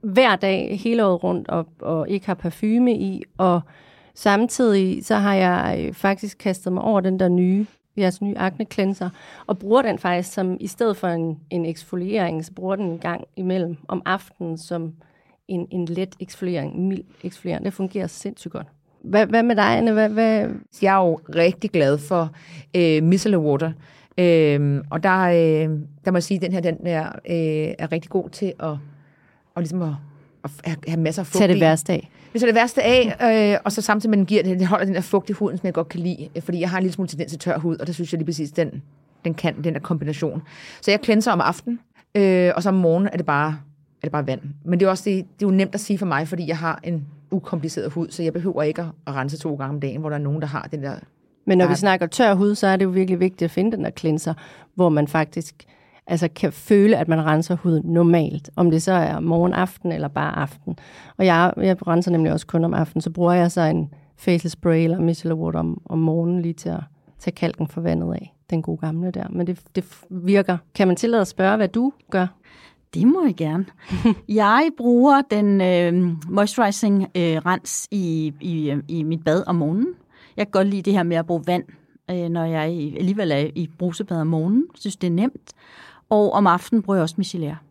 hver 0.00 0.36
dag 0.36 0.80
hele 0.82 1.04
året 1.06 1.24
rundt 1.24 1.48
og, 1.48 1.66
og 1.80 2.08
ikke 2.08 2.26
har 2.26 2.34
parfume 2.34 2.94
i, 2.94 3.22
og 3.38 3.60
samtidig 4.14 5.06
så 5.06 5.14
har 5.14 5.34
jeg 5.34 5.84
øh, 5.86 5.94
faktisk 5.94 6.38
kastet 6.38 6.72
mig 6.72 6.82
over 6.82 7.00
den 7.00 7.20
der 7.20 7.28
nye 7.28 7.66
jeres 7.96 8.22
nye 8.22 8.38
acne 8.38 8.66
cleanser, 8.72 9.10
og 9.46 9.58
bruger 9.58 9.82
den 9.82 9.98
faktisk 9.98 10.32
som, 10.32 10.56
i 10.60 10.66
stedet 10.66 10.96
for 10.96 11.08
en, 11.08 11.38
en 11.50 11.66
eksfoliering, 11.66 12.44
så 12.44 12.52
bruger 12.52 12.76
den 12.76 12.86
en 12.86 12.98
gang 12.98 13.24
imellem 13.36 13.76
om 13.88 14.02
aftenen 14.04 14.58
som 14.58 14.92
en, 15.48 15.68
en 15.70 15.84
let 15.84 16.16
eksfoliering, 16.20 16.86
mild 16.88 17.04
eksfoliering. 17.22 17.64
Det 17.64 17.72
fungerer 17.72 18.06
sindssygt 18.06 18.52
godt. 18.52 18.66
Hvad, 19.02 19.26
hvad 19.26 19.42
med 19.42 19.56
dig, 19.56 19.78
Anne? 19.78 19.92
Hvad, 19.92 20.08
hvad? 20.08 20.48
Jeg 20.82 20.94
er 20.94 21.08
jo 21.08 21.14
rigtig 21.14 21.70
glad 21.70 21.98
for 21.98 22.30
øh, 22.76 23.02
micellar 23.02 23.38
water. 23.38 23.72
Øh, 24.18 24.84
og 24.90 25.02
der, 25.02 25.20
øh, 25.22 25.78
der 26.04 26.10
må 26.10 26.16
jeg 26.16 26.22
sige, 26.22 26.36
at 26.36 26.42
den 26.42 26.52
her 26.52 26.60
den 26.60 26.86
er, 26.86 27.06
øh, 27.06 27.74
er 27.78 27.92
rigtig 27.92 28.10
god 28.10 28.28
til 28.28 28.52
at, 28.60 28.76
og 29.54 29.58
ligesom 29.58 29.82
at, 29.82 29.94
at 30.44 30.78
have 30.88 31.00
masser 31.00 31.22
af 31.22 31.26
fugt 31.26 31.38
Tag 31.38 31.48
det 31.48 31.60
værste 31.60 31.92
af. 31.92 32.10
Det 32.32 32.42
er 32.42 32.46
det 32.46 32.54
værste 32.54 32.82
af, 32.82 33.52
øh, 33.54 33.58
og 33.64 33.72
så 33.72 33.82
samtidig 33.82 34.10
med, 34.10 34.18
den 34.18 34.26
giver 34.26 34.42
det, 34.42 34.66
holder 34.66 34.84
den 34.84 34.94
der 34.94 35.00
fugt 35.00 35.30
i 35.30 35.32
huden, 35.32 35.58
som 35.58 35.66
jeg 35.66 35.74
godt 35.74 35.88
kan 35.88 36.00
lide, 36.00 36.28
fordi 36.40 36.60
jeg 36.60 36.70
har 36.70 36.78
en 36.78 36.82
lille 36.82 36.94
smule 36.94 37.08
tendens 37.08 37.32
til 37.32 37.38
tør 37.38 37.58
hud, 37.58 37.76
og 37.76 37.86
der 37.86 37.92
synes 37.92 38.12
jeg 38.12 38.18
lige 38.18 38.26
præcis, 38.26 38.50
den, 38.50 38.82
den 39.24 39.34
kan, 39.34 39.64
den 39.64 39.74
der 39.74 39.80
kombination. 39.80 40.42
Så 40.80 40.90
jeg 40.90 41.00
cleanser 41.04 41.32
om 41.32 41.40
aftenen, 41.40 41.80
øh, 42.14 42.52
og 42.56 42.62
så 42.62 42.68
om 42.68 42.74
morgenen 42.74 43.10
er 43.12 43.16
det 43.16 43.26
bare, 43.26 43.48
er 43.48 44.02
det 44.02 44.12
bare 44.12 44.26
vand. 44.26 44.40
Men 44.64 44.80
det 44.80 44.86
er 44.86 44.90
også 44.90 45.10
det, 45.10 45.16
det 45.16 45.44
er 45.44 45.48
jo 45.50 45.56
nemt 45.56 45.74
at 45.74 45.80
sige 45.80 45.98
for 45.98 46.06
mig, 46.06 46.28
fordi 46.28 46.48
jeg 46.48 46.58
har 46.58 46.80
en 46.84 47.06
ukompliceret 47.30 47.92
hud, 47.92 48.08
så 48.10 48.22
jeg 48.22 48.32
behøver 48.32 48.62
ikke 48.62 48.82
at 49.06 49.14
rense 49.14 49.38
to 49.38 49.54
gange 49.54 49.74
om 49.74 49.80
dagen, 49.80 50.00
hvor 50.00 50.08
der 50.08 50.16
er 50.16 50.20
nogen, 50.20 50.40
der 50.40 50.46
har 50.46 50.68
den 50.72 50.82
der... 50.82 50.94
Men 51.46 51.58
når 51.58 51.68
vi 51.68 51.74
snakker 51.74 52.06
tør 52.06 52.34
hud, 52.34 52.54
så 52.54 52.66
er 52.66 52.76
det 52.76 52.84
jo 52.84 52.90
virkelig 52.90 53.20
vigtigt 53.20 53.42
at 53.42 53.50
finde 53.50 53.76
den 53.76 53.84
der 53.84 53.90
cleanser, 53.90 54.34
hvor 54.74 54.88
man 54.88 55.08
faktisk 55.08 55.54
altså 56.06 56.28
kan 56.36 56.52
føle, 56.52 56.96
at 56.96 57.08
man 57.08 57.24
renser 57.24 57.56
huden 57.56 57.82
normalt. 57.84 58.50
Om 58.56 58.70
det 58.70 58.82
så 58.82 58.92
er 58.92 59.20
morgen, 59.20 59.52
aften 59.52 59.92
eller 59.92 60.08
bare 60.08 60.36
aften. 60.36 60.78
Og 61.16 61.26
jeg, 61.26 61.52
jeg 61.56 61.86
renser 61.86 62.10
nemlig 62.10 62.32
også 62.32 62.46
kun 62.46 62.64
om 62.64 62.74
aftenen, 62.74 63.02
så 63.02 63.10
bruger 63.10 63.32
jeg 63.32 63.52
så 63.52 63.60
en 63.60 63.90
facial 64.16 64.50
spray 64.50 64.84
eller 64.84 64.98
micellar 65.00 65.36
water 65.36 65.58
om, 65.58 65.80
om 65.84 65.98
morgenen 65.98 66.42
lige 66.42 66.54
til 66.54 66.68
at 66.68 66.80
tage 67.18 67.34
kalken 67.34 67.68
for 67.68 67.80
vandet 67.80 68.14
af. 68.14 68.34
Den 68.50 68.62
gode 68.62 68.78
gamle 68.78 69.10
der. 69.10 69.26
Men 69.30 69.46
det, 69.46 69.60
det 69.74 69.84
virker. 70.10 70.56
Kan 70.74 70.88
man 70.88 70.96
tillade 70.96 71.20
at 71.20 71.28
spørge, 71.28 71.56
hvad 71.56 71.68
du 71.68 71.92
gør? 72.10 72.26
Det 72.94 73.06
må 73.06 73.24
jeg 73.24 73.34
gerne. 73.36 73.64
jeg 74.28 74.70
bruger 74.76 75.22
den 75.30 75.60
øh, 75.60 76.16
moisturizing 76.28 77.02
øh, 77.02 77.36
rens 77.36 77.88
i, 77.90 78.32
i, 78.40 78.74
i 78.88 79.02
mit 79.02 79.24
bad 79.24 79.44
om 79.46 79.54
morgenen. 79.54 79.88
Jeg 80.36 80.46
kan 80.46 80.50
godt 80.50 80.68
lide 80.68 80.82
det 80.82 80.92
her 80.92 81.02
med 81.02 81.16
at 81.16 81.26
bruge 81.26 81.42
vand, 81.46 81.64
øh, 82.10 82.28
når 82.28 82.44
jeg 82.44 82.62
alligevel 82.98 83.32
er 83.32 83.50
i 83.54 83.68
brusebad 83.78 84.20
om 84.20 84.26
morgenen. 84.26 84.64
Jeg 84.72 84.80
synes, 84.80 84.96
det 84.96 85.06
er 85.06 85.10
nemt. 85.12 85.52
Og 86.12 86.32
om 86.32 86.46
aftenen 86.46 86.82
bruger 86.82 86.96
jeg 86.96 87.02
også 87.02 87.14
micellar. 87.18 87.62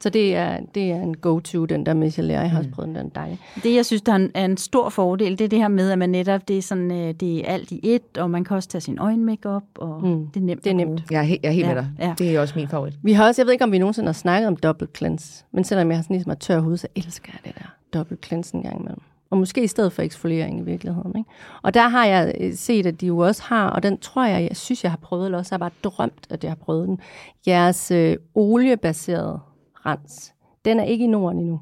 Så 0.00 0.10
det 0.10 0.36
er, 0.36 0.60
det 0.74 0.90
er 0.92 1.02
en 1.02 1.16
go-to, 1.16 1.64
den 1.64 1.86
der 1.86 1.94
micellar. 1.94 2.40
Jeg 2.40 2.50
har 2.50 2.58
også 2.58 2.68
mm. 2.68 2.74
prøvet 2.74 2.96
den 2.96 3.08
dejlig. 3.14 3.38
Det, 3.62 3.74
jeg 3.74 3.86
synes, 3.86 4.02
der 4.02 4.12
er 4.12 4.16
en, 4.16 4.30
er 4.34 4.44
en 4.44 4.56
stor 4.56 4.88
fordel, 4.88 5.38
det 5.38 5.44
er 5.44 5.48
det 5.48 5.58
her 5.58 5.68
med, 5.68 5.90
at 5.90 5.98
man 5.98 6.10
netop, 6.10 6.48
det 6.48 6.58
er, 6.58 6.62
sådan, 6.62 6.90
øh, 6.92 7.14
det 7.14 7.38
er 7.38 7.52
alt 7.52 7.70
i 7.70 7.80
et, 7.82 8.18
og 8.18 8.30
man 8.30 8.44
kan 8.44 8.56
også 8.56 8.68
tage 8.68 8.80
sin 8.80 8.98
øjenmakeup, 8.98 9.62
og 9.74 10.06
mm. 10.06 10.26
det 10.26 10.40
er 10.40 10.44
nemt. 10.44 10.64
Det 10.64 10.70
er 10.70 10.74
nemt. 10.74 11.02
Jeg 11.10 11.20
er, 11.20 11.24
he- 11.24 11.40
jeg 11.42 11.48
er 11.48 11.52
helt 11.52 11.68
ja. 11.68 11.74
med 11.74 11.82
dig. 11.82 11.90
Ja. 11.98 12.14
Det 12.18 12.36
er 12.36 12.40
også 12.40 12.54
min 12.56 12.68
favorit. 12.68 12.94
Vi 13.02 13.12
har 13.12 13.26
også, 13.26 13.42
jeg 13.42 13.46
ved 13.46 13.52
ikke, 13.52 13.64
om 13.64 13.72
vi 13.72 13.78
nogensinde 13.78 14.08
har 14.08 14.12
snakket 14.12 14.48
om 14.48 14.56
double 14.56 14.88
cleanse, 14.96 15.44
men 15.52 15.64
selvom 15.64 15.88
jeg 15.88 15.96
har 15.98 16.02
sådan 16.02 16.16
ligesom 16.16 16.36
tør 16.36 16.60
hud, 16.60 16.76
så 16.76 16.86
elsker 16.96 17.32
jeg 17.32 17.52
det 17.52 17.62
der 17.62 17.98
double 17.98 18.16
cleanse 18.24 18.54
en 18.54 18.62
gang 18.62 18.80
imellem. 18.80 19.00
Og 19.32 19.38
måske 19.38 19.64
i 19.64 19.66
stedet 19.66 19.92
for 19.92 20.02
eksfoliering 20.02 20.60
i 20.60 20.62
virkeligheden. 20.62 21.12
Ikke? 21.18 21.30
Og 21.62 21.74
der 21.74 21.88
har 21.88 22.06
jeg 22.06 22.34
øh, 22.40 22.54
set, 22.54 22.86
at 22.86 23.00
de 23.00 23.06
jo 23.06 23.18
også 23.18 23.42
har, 23.42 23.70
og 23.70 23.82
den 23.82 23.98
tror 23.98 24.24
jeg, 24.24 24.42
jeg 24.48 24.56
synes, 24.56 24.84
jeg 24.84 24.92
har 24.92 24.98
prøvet, 25.02 25.24
eller 25.24 25.38
også 25.38 25.54
har 25.54 25.58
bare 25.58 25.70
drømt, 25.84 26.26
at 26.30 26.44
jeg 26.44 26.50
har 26.50 26.56
prøvet 26.56 26.88
den. 26.88 26.98
Jeres 27.46 27.90
øh, 27.90 28.16
oliebaserede 28.34 29.40
rens, 29.86 30.32
den 30.64 30.80
er 30.80 30.84
ikke 30.84 31.04
i 31.04 31.06
Norden 31.06 31.38
endnu. 31.38 31.60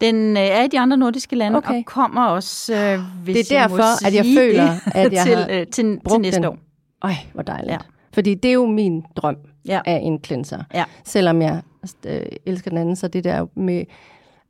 Den 0.00 0.36
øh, 0.36 0.42
er 0.42 0.62
i 0.62 0.68
de 0.68 0.80
andre 0.80 0.96
nordiske 0.96 1.36
lande 1.36 1.56
okay. 1.56 1.78
og 1.78 1.84
kommer 1.84 2.24
også, 2.26 2.74
øh, 2.74 3.00
hvis 3.24 3.36
Det 3.36 3.56
er 3.56 3.60
derfor, 3.60 4.06
at 4.06 4.14
jeg 4.14 4.24
føler, 4.38 4.70
at 4.94 5.12
jeg 5.12 5.22
til, 5.26 5.46
øh, 5.50 5.66
til, 5.66 6.00
til 6.10 6.20
næste 6.20 6.36
den. 6.36 6.44
år. 6.44 6.58
Øj, 7.04 7.12
hvor 7.32 7.42
dejligt. 7.42 7.72
Ja. 7.72 7.78
Fordi 8.14 8.34
det 8.34 8.48
er 8.48 8.52
jo 8.54 8.66
min 8.66 9.04
drøm 9.16 9.36
ja. 9.68 9.80
af 9.86 10.00
en 10.02 10.24
cleanser. 10.24 10.62
Ja. 10.74 10.84
Selvom 11.04 11.42
jeg 11.42 11.62
øh, 12.06 12.22
elsker 12.46 12.70
den 12.70 12.78
anden, 12.78 12.96
så 12.96 13.08
det 13.08 13.24
der 13.24 13.46
med 13.54 13.84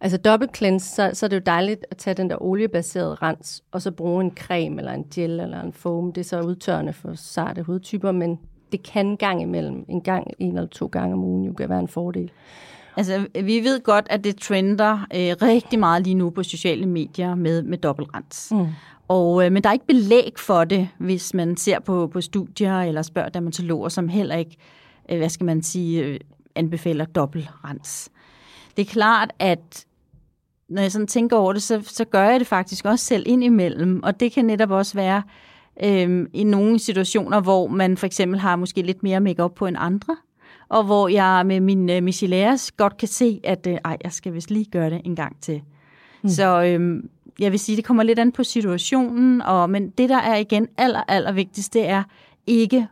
Altså 0.04 0.18
dobbelt 0.18 0.56
cleanse, 0.56 0.94
så, 0.94 1.10
så 1.12 1.26
er 1.26 1.28
det 1.28 1.36
jo 1.36 1.42
dejligt 1.46 1.86
at 1.90 1.96
tage 1.96 2.14
den 2.14 2.30
der 2.30 2.42
oliebaserede 2.42 3.14
rens, 3.14 3.62
og 3.72 3.82
så 3.82 3.90
bruge 3.90 4.24
en 4.24 4.32
creme 4.36 4.78
eller 4.78 4.92
en 4.92 5.04
gel 5.14 5.40
eller 5.40 5.62
en 5.62 5.72
foam. 5.72 6.12
Det 6.12 6.20
er 6.20 6.24
så 6.24 6.40
udtørrende 6.40 6.92
for 6.92 7.14
sarte 7.14 7.62
hudtyper, 7.62 8.12
men 8.12 8.38
det 8.72 8.82
kan 8.82 9.16
gang 9.16 9.42
imellem, 9.42 9.84
en 9.88 10.00
gang, 10.00 10.26
en 10.38 10.56
eller 10.56 10.66
to 10.66 10.86
gange 10.86 11.14
om 11.14 11.24
ugen, 11.24 11.44
jo 11.44 11.52
kan 11.52 11.68
være 11.68 11.78
en 11.78 11.88
fordel. 11.88 12.30
Altså, 12.96 13.26
vi 13.34 13.60
ved 13.60 13.82
godt, 13.82 14.06
at 14.10 14.24
det 14.24 14.36
trender 14.36 14.92
øh, 15.14 15.36
rigtig 15.42 15.78
meget 15.78 16.02
lige 16.02 16.14
nu 16.14 16.30
på 16.30 16.42
sociale 16.42 16.86
medier 16.86 17.34
med, 17.34 17.62
med 17.62 17.78
dobbeltrens. 17.78 18.48
Mm. 18.50 18.66
Og, 19.08 19.46
øh, 19.46 19.52
men 19.52 19.62
der 19.62 19.68
er 19.68 19.72
ikke 19.72 19.86
belæg 19.86 20.32
for 20.38 20.64
det, 20.64 20.88
hvis 20.98 21.34
man 21.34 21.56
ser 21.56 21.80
på, 21.80 22.06
på 22.06 22.20
studier 22.20 22.80
eller 22.80 23.02
spørger 23.02 23.28
dermatologer, 23.28 23.88
som 23.88 24.08
heller 24.08 24.36
ikke, 24.36 24.56
øh, 25.10 25.18
hvad 25.18 25.28
skal 25.28 25.44
man 25.44 25.62
sige, 25.62 26.04
øh, 26.04 26.20
anbefaler 26.54 27.04
dobbeltrens. 27.04 28.10
Det 28.76 28.82
er 28.82 28.90
klart, 28.90 29.32
at 29.38 29.86
når 30.68 30.82
jeg 30.82 30.92
sådan 30.92 31.06
tænker 31.06 31.36
over 31.36 31.52
det, 31.52 31.62
så, 31.62 31.80
så 31.84 32.04
gør 32.04 32.24
jeg 32.24 32.40
det 32.40 32.46
faktisk 32.46 32.84
også 32.84 33.04
selv 33.04 33.22
indimellem, 33.26 34.02
og 34.02 34.20
det 34.20 34.32
kan 34.32 34.44
netop 34.44 34.70
også 34.70 34.94
være 34.94 35.22
øh, 35.84 36.26
i 36.32 36.44
nogle 36.44 36.78
situationer, 36.78 37.40
hvor 37.40 37.66
man 37.66 37.96
for 37.96 38.06
eksempel 38.06 38.40
har 38.40 38.56
måske 38.56 38.82
lidt 38.82 39.02
mere 39.02 39.20
makeup 39.20 39.54
på 39.54 39.66
end 39.66 39.76
andre, 39.78 40.16
og 40.68 40.84
hvor 40.84 41.08
jeg 41.08 41.46
med 41.46 41.60
min 41.60 41.90
øh, 41.90 42.02
micellæres 42.02 42.72
godt 42.72 42.96
kan 42.96 43.08
se, 43.08 43.40
at 43.44 43.66
øh, 43.66 43.78
ej, 43.84 43.96
jeg 44.04 44.12
skal 44.12 44.34
vist 44.34 44.50
lige 44.50 44.64
gøre 44.64 44.90
det 44.90 45.00
en 45.04 45.16
gang 45.16 45.36
til. 45.40 45.62
Mm. 46.22 46.28
Så 46.28 46.62
øh, 46.62 47.02
jeg 47.38 47.52
vil 47.52 47.60
sige, 47.60 47.76
det 47.76 47.84
kommer 47.84 48.02
lidt 48.02 48.18
an 48.18 48.32
på 48.32 48.44
situationen, 48.44 49.42
og, 49.42 49.70
men 49.70 49.90
det, 49.90 50.08
der 50.08 50.18
er 50.18 50.36
igen 50.36 50.68
aller, 50.76 51.02
aller 51.08 51.32
vigtigst, 51.32 51.74
det 51.74 51.88
er 51.88 52.02
ikke 52.46 52.86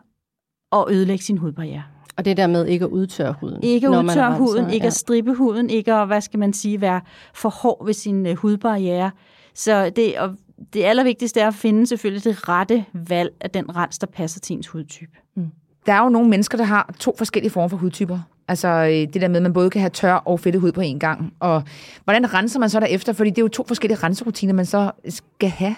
at 0.72 0.85
ødelægge 0.88 1.24
sin 1.24 1.38
hudbarriere. 1.38 1.82
Og 2.16 2.25
det 2.25 2.37
der 2.37 2.46
med 2.46 2.66
ikke 2.66 2.85
at 2.85 2.90
udtørre 2.90 3.35
huden. 3.40 3.62
Ikke 3.62 3.87
at 3.87 4.05
udtørre 4.05 4.37
huden, 4.37 4.70
ikke 4.70 4.85
ja. 4.85 4.87
at 4.87 4.92
stribe 4.92 5.35
huden, 5.35 5.70
ikke 5.70 5.92
at, 5.92 6.07
hvad 6.07 6.20
skal 6.20 6.38
man 6.38 6.53
sige, 6.53 6.81
være 6.81 7.01
for 7.35 7.48
hård 7.48 7.85
ved 7.85 7.94
sin 7.94 8.27
uh, 8.27 8.37
hudbarriere. 8.37 9.11
Så 9.55 9.90
det, 9.96 10.18
og 10.18 10.31
det 10.72 10.85
allervigtigste 10.85 11.40
er 11.40 11.48
at 11.48 11.55
finde 11.55 11.87
selvfølgelig 11.87 12.25
det 12.25 12.48
rette 12.48 12.85
valg 12.92 13.31
af 13.40 13.51
den 13.51 13.77
rens, 13.77 13.98
der 13.98 14.07
passer 14.07 14.40
til 14.40 14.57
ens 14.57 14.68
hudtype. 14.68 15.12
Mm. 15.37 15.46
Der 15.87 15.92
er 15.92 16.03
jo 16.03 16.09
nogle 16.09 16.29
mennesker, 16.29 16.59
der 16.59 16.64
har 16.64 16.94
to 16.98 17.14
forskellige 17.18 17.51
former 17.51 17.68
for 17.68 17.77
hudtyper. 17.77 18.18
Altså 18.48 18.68
øh, 18.68 18.90
det 18.90 19.14
der 19.14 19.29
med, 19.29 19.37
at 19.37 19.42
man 19.42 19.53
både 19.53 19.70
kan 19.70 19.81
have 19.81 19.90
tør 19.90 20.14
og 20.14 20.40
fedtet 20.40 20.61
hud 20.61 20.72
på 20.72 20.81
en 20.81 20.98
gang. 20.98 21.33
Og 21.40 21.62
hvordan 22.05 22.35
renser 22.35 22.61
man 22.61 22.70
så 22.70 22.81
derefter? 22.81 23.12
Fordi 23.12 23.31
det 23.31 23.38
er 23.38 23.42
jo 23.42 23.48
to 23.48 23.64
forskellige 23.68 23.98
renserutiner, 24.03 24.55
man 24.55 24.66
så 24.66 24.90
skal 25.09 25.48
have. 25.48 25.75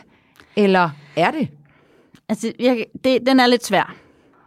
Eller 0.57 0.91
er 1.17 1.31
det? 1.31 1.49
Altså, 2.29 2.53
jeg, 2.61 2.87
det, 3.05 3.27
den 3.27 3.41
er 3.41 3.47
lidt 3.47 3.65
svær. 3.67 3.95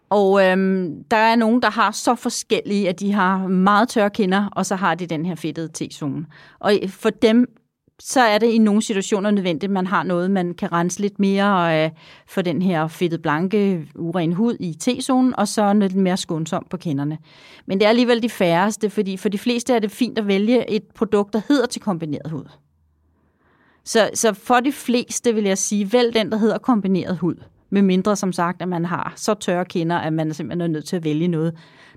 Og 0.10 0.46
øhm, 0.46 1.04
der 1.12 1.18
er 1.18 1.36
nogen, 1.36 1.62
der 1.62 1.70
har 1.70 1.92
så 1.92 2.16
forskellige, 2.16 2.90
at 2.90 3.00
de 3.00 3.14
har 3.14 3.48
meget 3.48 3.90
tørre 3.90 4.10
kinder, 4.10 4.50
og 4.52 4.66
så 4.66 4.76
har 4.76 4.96
de 4.96 5.06
den 5.06 5.26
her 5.26 5.36
fedtede 5.36 5.70
T-zone. 5.78 6.26
Og 6.60 6.74
for 6.90 7.10
dem 7.10 7.58
så 8.00 8.22
er 8.22 8.38
det 8.38 8.48
i 8.48 8.58
nogle 8.58 8.82
situationer 8.82 9.32
nødvendigt, 9.32 9.70
at 9.70 9.74
man 9.74 9.88
har 9.88 10.04
noget, 10.04 10.32
man 10.32 10.54
kan 10.54 10.72
rense 10.72 11.02
lidt 11.02 11.20
mere 11.20 11.86
øh, 11.86 11.92
for 12.28 12.42
den 12.42 12.62
her 12.62 12.88
fedtede 12.88 13.22
blanke, 13.22 13.88
uren 13.96 14.34
hud 14.34 14.58
i 14.60 14.74
T-zonen, 14.74 15.34
og 15.38 15.48
så 15.48 15.74
lidt 15.74 15.96
mere 15.96 16.18
skånsomt 16.18 16.70
på 16.70 16.78
kinderne. 16.78 17.18
Men 17.66 17.80
det 17.80 17.86
er 17.86 17.90
alligevel 17.90 18.24
de 18.24 18.30
færreste, 18.30 18.90
fordi 18.90 19.18
for 19.18 19.30
de 19.30 19.38
fleste 19.38 19.74
er 19.74 19.80
det 19.80 19.92
fint 19.92 20.18
at 20.18 20.28
vælge 20.28 20.70
et 20.70 20.84
produkt, 20.96 21.34
der 21.34 21.42
hedder 21.48 21.66
til 21.66 21.82
kombineret 21.82 22.32
hud. 22.32 22.46
Så, 23.84 24.10
så 24.14 24.34
for 24.34 24.60
de 24.60 24.72
fleste 24.72 25.36
vil 25.36 25.44
jeg 25.44 25.58
sige, 25.58 25.94
vælg 25.94 26.14
den, 26.14 26.32
der 26.32 26.38
hedder 26.38 26.58
kombineret 26.58 27.18
hud. 27.18 27.36
Med 27.70 27.82
mindre 27.82 28.16
som 28.16 28.32
sagt, 28.32 28.62
at 28.62 28.68
man 28.68 28.86
har 28.86 29.14
så 29.16 29.34
tørre 29.34 29.66
kinder, 29.66 29.96
at 29.96 30.14
man 30.14 30.34
simpelthen 30.34 30.62
er 30.62 30.68
nødt 30.68 30.86
til 30.86 30.96
at 30.96 31.04
vælge 31.04 31.28
noget, 31.28 31.54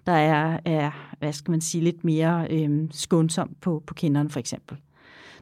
der 0.07 0.13
er, 0.13 0.59
er 0.65 0.91
hvad 1.19 1.33
skal 1.33 1.51
man 1.51 1.61
sige, 1.61 1.85
lidt 1.85 2.05
mere 2.05 2.47
øh, 2.51 2.89
skånsomt 2.91 3.61
på, 3.61 3.83
på 3.87 3.95
kinderne 3.95 4.31
for 4.31 4.41
eksempel. 4.41 4.77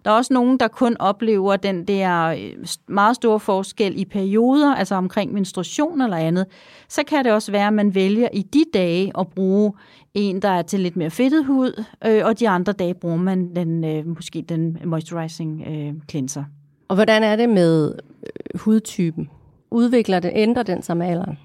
Der 0.04 0.10
er 0.10 0.14
også 0.14 0.34
nogen, 0.34 0.60
der 0.60 0.68
kun 0.68 0.96
oplever 1.00 1.56
den 1.56 1.84
der 1.84 2.24
øhm, 2.24 2.64
meget 2.88 3.16
store 3.16 3.40
forskel 3.40 4.00
i 4.00 4.04
perioder, 4.04 4.74
altså 4.74 4.94
omkring 4.94 5.32
menstruation 5.32 6.00
eller 6.00 6.16
andet. 6.16 6.46
Så 6.88 7.02
kan 7.08 7.24
det 7.24 7.32
også 7.32 7.52
være, 7.52 7.66
at 7.66 7.72
man 7.72 7.94
vælger 7.94 8.28
i 8.32 8.42
de 8.42 8.64
dage 8.74 9.12
at 9.18 9.28
bruge 9.28 9.72
en, 10.14 10.42
der 10.42 10.48
er 10.48 10.62
til 10.62 10.80
lidt 10.80 10.96
mere 10.96 11.10
fedtet 11.10 11.44
hud, 11.44 11.84
øh, 12.06 12.20
og 12.24 12.40
de 12.40 12.48
andre 12.48 12.72
dage 12.72 12.94
bruger 12.94 13.16
man 13.16 13.54
den, 13.56 13.84
øh, 13.84 14.06
måske 14.06 14.44
den 14.48 14.78
moisturizing 14.84 15.62
øh, 15.68 15.94
cleanser. 16.10 16.44
Og 16.88 16.94
hvordan 16.94 17.22
er 17.22 17.36
det 17.36 17.48
med 17.48 17.94
øh, 18.22 18.60
hudtypen? 18.60 19.28
Udvikler 19.70 20.20
det, 20.20 20.32
ændrer 20.34 20.62
den 20.62 20.82
sig 20.82 20.96
med 20.96 21.06
alderen? 21.06 21.38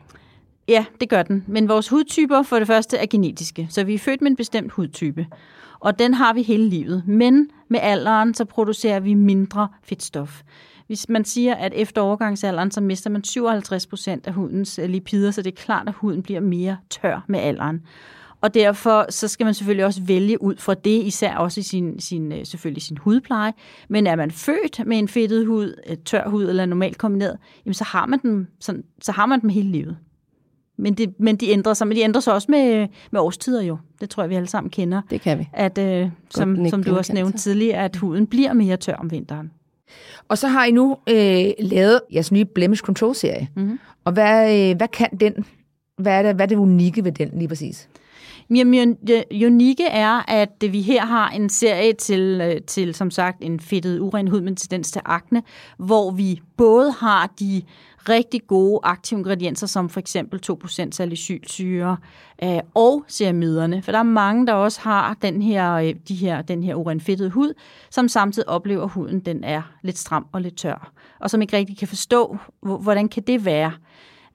Ja, 0.67 0.85
det 1.01 1.09
gør 1.09 1.23
den. 1.23 1.43
Men 1.47 1.67
vores 1.67 1.89
hudtyper 1.89 2.43
for 2.43 2.59
det 2.59 2.67
første 2.67 2.97
er 2.97 3.05
genetiske, 3.05 3.67
så 3.69 3.83
vi 3.83 3.93
er 3.93 3.99
født 3.99 4.21
med 4.21 4.31
en 4.31 4.37
bestemt 4.37 4.71
hudtype 4.71 5.25
og 5.83 5.99
den 5.99 6.13
har 6.13 6.33
vi 6.33 6.41
hele 6.41 6.69
livet. 6.69 7.03
Men 7.07 7.49
med 7.67 7.79
alderen, 7.83 8.33
så 8.33 8.45
producerer 8.45 8.99
vi 8.99 9.13
mindre 9.13 9.67
fedtstof. 9.83 10.41
Hvis 10.87 11.09
man 11.09 11.25
siger, 11.25 11.55
at 11.55 11.73
efter 11.75 12.01
overgangsalderen, 12.01 12.71
så 12.71 12.81
mister 12.81 13.09
man 13.09 13.23
57 13.23 13.87
procent 13.87 14.27
af 14.27 14.33
hudens 14.33 14.79
lipider, 14.85 15.31
så 15.31 15.41
det 15.41 15.51
er 15.51 15.61
klart, 15.63 15.87
at 15.87 15.93
huden 15.93 16.23
bliver 16.23 16.39
mere 16.39 16.77
tør 16.89 17.25
med 17.27 17.39
alderen. 17.39 17.81
Og 18.43 18.53
derfor 18.53 19.05
så 19.09 19.27
skal 19.27 19.43
man 19.45 19.53
selvfølgelig 19.53 19.85
også 19.85 20.01
vælge 20.01 20.41
ud 20.41 20.55
fra 20.57 20.73
det, 20.73 21.03
især 21.03 21.35
også 21.35 21.59
i 21.59 21.63
sin, 21.63 21.99
sin, 21.99 22.31
øh, 22.31 22.45
selvfølgelig 22.45 22.83
sin 22.83 22.97
hudpleje. 22.97 23.53
Men 23.89 24.07
er 24.07 24.15
man 24.15 24.31
født 24.31 24.87
med 24.87 24.97
en 24.97 25.07
fedtet 25.07 25.45
hud, 25.45 25.95
tør 26.05 26.29
hud 26.29 26.49
eller 26.49 26.65
normalt 26.65 26.97
kombineret, 26.97 27.37
jamen 27.65 27.73
så 27.73 27.83
har 27.83 28.05
man 28.05 28.19
dem, 28.19 28.47
sådan, 28.59 28.83
så 29.01 29.11
har 29.11 29.25
man 29.25 29.41
dem 29.41 29.49
hele 29.49 29.69
livet. 29.69 29.97
Men, 30.77 30.93
det, 30.93 31.13
men 31.19 31.35
de 31.35 31.49
ændrer 31.49 31.73
sig, 31.73 31.87
men 31.87 31.97
de 31.97 32.01
ændrer 32.01 32.21
sig 32.21 32.33
også 32.33 32.47
med, 32.51 32.87
med 33.11 33.21
årstider 33.21 33.61
jo. 33.61 33.77
Det 34.01 34.09
tror 34.09 34.23
jeg, 34.23 34.29
vi 34.29 34.35
alle 34.35 34.47
sammen 34.47 34.71
kender. 34.71 35.01
Det 35.09 35.21
kan 35.21 35.39
vi. 35.39 35.49
At, 35.53 35.77
øh, 35.77 36.09
som, 36.29 36.69
som 36.69 36.83
du 36.83 36.97
også 36.97 37.13
nævnte 37.13 37.37
tidligere, 37.37 37.83
at 37.85 37.95
huden 37.95 38.27
bliver 38.27 38.53
mere 38.53 38.77
tør 38.77 38.95
om 38.95 39.11
vinteren. 39.11 39.51
Og 40.27 40.37
så 40.37 40.47
har 40.47 40.65
I 40.65 40.71
nu 40.71 40.97
øh, 41.09 41.45
lavet 41.59 42.01
jeres 42.13 42.31
nye 42.31 42.45
Blemish 42.45 42.83
Control-serie. 42.83 43.49
Mm-hmm. 43.55 43.79
Og 44.03 44.13
hvad, 44.13 44.69
øh, 44.69 44.77
hvad 44.77 44.87
kan 44.87 45.09
den? 45.19 45.45
Hvad 45.97 46.13
er, 46.13 46.21
det, 46.23 46.35
hvad 46.35 46.45
er 46.45 46.49
det 46.49 46.55
unikke 46.55 47.03
ved 47.03 47.11
den 47.11 47.29
lige 47.33 47.47
præcis? 47.47 47.89
Jamen, 48.55 48.97
unikke 49.45 49.85
er, 49.85 50.31
at 50.31 50.63
vi 50.69 50.81
her 50.81 51.05
har 51.05 51.29
en 51.29 51.49
serie 51.49 51.93
til, 51.93 52.41
øh, 52.43 52.61
til 52.61 52.93
som 52.93 53.11
sagt, 53.11 53.37
en 53.41 53.59
fedtet 53.59 53.99
uren 53.99 54.27
hud 54.27 54.41
med 54.41 54.55
tendens 54.55 54.91
til 54.91 55.01
akne, 55.05 55.43
hvor 55.77 56.11
vi 56.11 56.41
både 56.57 56.91
har 56.91 57.33
de 57.39 57.61
rigtig 58.09 58.41
gode 58.47 58.79
aktive 58.83 59.17
ingredienser, 59.19 59.67
som 59.67 59.89
for 59.89 59.99
eksempel 59.99 60.39
2% 60.51 60.91
salicylsyre 60.91 61.97
øh, 62.43 62.59
og 62.73 63.05
ceramiderne. 63.09 63.81
For 63.81 63.91
der 63.91 63.99
er 63.99 64.03
mange, 64.03 64.47
der 64.47 64.53
også 64.53 64.81
har 64.81 65.17
den 65.21 65.41
her, 65.41 65.73
øh, 65.73 65.95
de 66.07 66.15
her, 66.15 66.41
den 66.41 66.63
her 66.63 66.75
urenfedtede 66.75 67.29
hud, 67.29 67.53
som 67.89 68.07
samtidig 68.07 68.49
oplever, 68.49 68.83
at 68.83 68.89
huden 68.89 69.19
den 69.19 69.43
er 69.43 69.61
lidt 69.81 69.97
stram 69.97 70.25
og 70.31 70.41
lidt 70.41 70.57
tør. 70.57 70.91
Og 71.19 71.29
som 71.29 71.41
ikke 71.41 71.57
rigtig 71.57 71.77
kan 71.77 71.87
forstå, 71.87 72.37
hvordan 72.61 73.09
kan 73.09 73.23
det 73.23 73.45
være. 73.45 73.71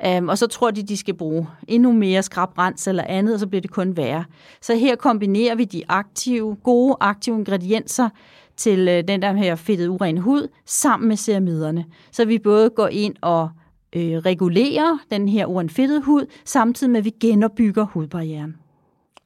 Um, 0.07 0.29
og 0.29 0.39
så 0.39 0.47
tror 0.47 0.71
de, 0.71 0.83
de 0.83 0.97
skal 0.97 1.15
bruge 1.15 1.47
endnu 1.69 1.93
mere 1.93 2.23
skrabrens 2.23 2.87
eller 2.87 3.05
andet, 3.07 3.35
og 3.35 3.41
så 3.41 3.47
bliver 3.47 3.61
det 3.61 3.71
kun 3.71 3.97
værre. 3.97 4.25
Så 4.61 4.77
her 4.77 4.97
kombinerer 4.97 5.55
vi 5.55 5.65
de 5.65 5.83
aktive, 5.89 6.57
gode 6.63 6.97
aktive 7.01 7.39
ingredienser 7.39 8.09
til 8.57 8.89
øh, 8.89 9.09
den 9.09 9.23
der 9.23 9.33
her 9.33 9.55
fedtede 9.55 9.91
uren 9.91 10.19
hud, 10.19 10.49
sammen 10.67 11.09
med 11.09 11.17
ceramiderne. 11.17 11.85
Så 12.13 12.25
vi 12.25 12.39
både 12.39 12.71
går 12.71 12.89
ind 12.89 13.15
og 13.21 13.51
øh, 13.97 14.17
regulerer 14.17 14.99
den 15.11 15.29
her 15.29 15.47
urenfedtede 15.47 16.03
hud, 16.03 16.27
samtidig 16.45 16.91
med 16.91 16.99
at 16.99 17.05
vi 17.05 17.15
genopbygger 17.21 17.85
hudbarrieren. 17.85 18.57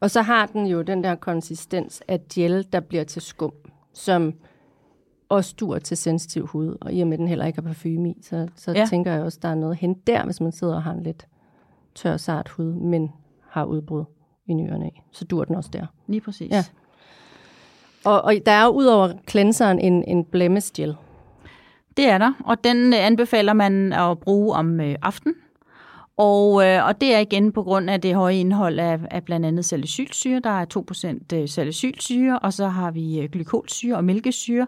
Og 0.01 0.11
så 0.11 0.23
har 0.23 0.47
den 0.47 0.67
jo 0.67 0.83
den 0.83 1.05
der 1.05 1.15
konsistens 1.15 2.03
af 2.09 2.21
gel, 2.35 2.67
der 2.73 2.81
bliver 2.81 3.05
til 3.05 3.23
skum, 3.23 3.53
som 3.95 4.33
også 5.33 5.55
dur 5.61 5.79
til 5.79 5.97
sensitiv 5.97 6.47
hud, 6.47 6.77
og 6.81 6.92
i 6.92 7.01
og 7.01 7.07
med 7.07 7.18
den 7.18 7.29
heller 7.29 7.47
ikke 7.47 7.57
har 7.57 7.62
parfume 7.62 8.11
i, 8.11 8.18
så, 8.23 8.49
så 8.57 8.73
ja. 8.73 8.87
tænker 8.90 9.12
jeg 9.12 9.23
også, 9.23 9.38
der 9.42 9.49
er 9.49 9.55
noget 9.55 9.77
hen 9.77 9.95
der, 9.95 10.25
hvis 10.25 10.40
man 10.40 10.53
sidder 10.53 10.75
og 10.75 10.83
har 10.83 10.92
en 10.92 11.03
lidt 11.03 11.27
tør, 11.95 12.16
sart 12.16 12.49
hud, 12.49 12.73
men 12.73 13.12
har 13.49 13.64
udbrud 13.64 14.05
i 14.47 14.55
nyerne 14.55 14.85
af. 14.85 15.03
Så 15.12 15.25
dur 15.25 15.45
den 15.45 15.57
også 15.57 15.71
der. 15.73 15.87
Lige 16.07 16.21
præcis. 16.21 16.51
Ja. 16.51 16.64
Og, 18.05 18.23
og 18.23 18.35
der 18.47 18.53
er 18.53 18.64
jo 18.64 18.71
ud 18.71 18.85
over 18.85 19.12
cleanseren 19.29 19.79
en, 19.79 20.05
en 20.05 20.25
blemish 20.25 20.73
gel. 20.73 20.97
Det 21.97 22.05
er 22.05 22.18
der, 22.18 22.33
og 22.45 22.64
den 22.64 22.92
øh, 22.92 23.07
anbefaler 23.07 23.53
man 23.53 23.92
at 23.92 24.18
bruge 24.18 24.55
om 24.55 24.81
øh, 24.81 24.97
aftenen. 25.03 25.35
Og, 26.16 26.66
øh, 26.66 26.87
og 26.87 27.01
det 27.01 27.14
er 27.14 27.18
igen 27.18 27.53
på 27.53 27.62
grund 27.62 27.90
af 27.90 28.01
det 28.01 28.14
høje 28.14 28.37
indhold 28.37 28.79
af, 28.79 28.99
af 29.11 29.25
blandt 29.25 29.47
andet 29.47 29.64
salicylsyre. 29.64 30.40
Der 30.40 30.51
er 30.51 30.66
2% 31.33 31.37
øh, 31.37 31.49
salicylsyre, 31.49 32.38
og 32.38 32.53
så 32.53 32.68
har 32.68 32.90
vi 32.90 33.21
øh, 33.21 33.31
glykolsyre 33.31 33.97
og 33.97 34.05
mælkesyre. 34.05 34.66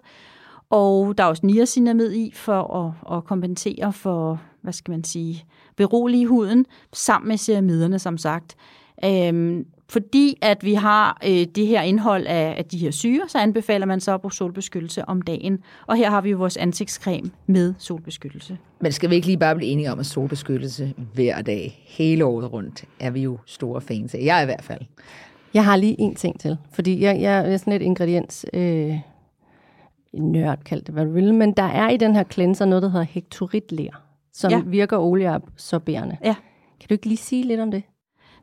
Og 0.75 1.19
der 1.19 1.25
er 1.25 1.29
også 1.29 1.47
niacinamid 1.47 2.13
i 2.13 2.33
for 2.35 2.77
at, 2.77 3.17
at 3.17 3.25
kompensere 3.25 3.93
for, 3.93 4.41
hvad 4.63 4.73
skal 4.73 4.93
man 4.93 5.05
sige, 5.05 5.45
berolige 5.77 6.27
huden, 6.27 6.67
sammen 6.93 7.29
med 7.29 7.39
ceramiderne, 7.39 7.99
som 7.99 8.19
sagt. 8.19 8.57
Øhm, 9.05 9.67
fordi 9.89 10.39
at 10.43 10.65
vi 10.65 10.75
har 10.75 11.19
øh, 11.27 11.47
det 11.55 11.67
her 11.67 11.83
indhold 11.83 12.27
af, 12.27 12.55
af 12.59 12.65
de 12.65 12.79
her 12.79 12.91
syre, 12.91 13.29
så 13.29 13.39
anbefaler 13.39 13.87
man 13.87 14.01
så 14.01 14.15
at 14.15 14.21
bruge 14.21 14.33
solbeskyttelse 14.33 15.05
om 15.05 15.23
dagen. 15.23 15.59
Og 15.87 15.97
her 15.97 16.11
har 16.11 16.21
vi 16.21 16.31
jo 16.31 16.39
vores 16.39 16.57
ansigtscreme 16.57 17.31
med 17.47 17.75
solbeskyttelse. 17.79 18.59
Men 18.81 18.93
skal 18.93 19.11
vi 19.11 19.15
ikke 19.15 19.27
lige 19.27 19.39
bare 19.39 19.57
blive 19.57 19.71
enige 19.71 19.93
om, 19.93 19.99
at 19.99 20.07
solbeskyttelse 20.07 20.95
hver 21.15 21.43
dag, 21.43 21.85
hele 21.87 22.25
året 22.25 22.53
rundt, 22.53 22.85
er 23.01 23.11
vi 23.11 23.21
jo 23.21 23.39
store 23.47 23.81
fans 23.81 24.15
af. 24.15 24.21
Jeg 24.25 24.39
er 24.39 24.43
i 24.43 24.45
hvert 24.45 24.65
fald. 24.65 24.81
Jeg 25.55 25.65
har 25.65 25.77
lige 25.77 26.01
en 26.01 26.15
ting 26.15 26.41
til, 26.41 26.57
fordi 26.73 27.01
jeg, 27.01 27.21
jeg 27.21 27.53
er 27.53 27.57
sådan 27.57 27.73
et 27.73 27.83
ingrediens... 27.83 28.47
Øh 28.53 28.99
nørd, 30.19 30.59
kald 30.65 30.83
det 30.83 30.95
hvad 30.95 31.05
du 31.05 31.13
vil, 31.13 31.35
men 31.35 31.53
der 31.53 31.63
er 31.63 31.89
i 31.89 31.97
den 31.97 32.17
her 32.17 32.25
cleanser 32.25 32.65
noget, 32.65 32.83
der 32.83 32.89
hedder 32.89 33.07
hektoritler, 33.07 34.03
som 34.33 34.51
ja. 34.51 34.61
virker 34.67 34.99
olieabsorberende. 34.99 36.17
Ja. 36.25 36.35
Kan 36.81 36.89
du 36.89 36.95
ikke 36.95 37.07
lige 37.07 37.19
sige 37.19 37.45
lidt 37.45 37.61
om 37.61 37.71
det? 37.71 37.83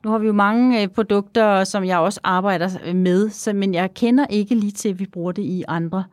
Nu 0.04 0.12
har 0.12 0.18
vi 0.18 0.28
jo 0.28 0.34
mange 0.34 0.82
øh, 0.82 0.88
produkter, 0.88 1.64
som 1.64 1.86
jeg 1.86 2.00
også 2.00 2.20
arbejder 2.24 2.70
øh, 2.86 2.96
med, 2.96 3.30
så, 3.30 3.54
men 3.54 3.74
jeg 3.74 3.94
kender 3.94 4.26
ikke 4.30 4.56
lige 4.56 4.72
til, 4.72 4.90
at 4.90 5.00
vi 5.00 5.06
bruger 5.06 5.32
det 5.32 5.44
i 5.44 5.64
andre. 5.68 6.04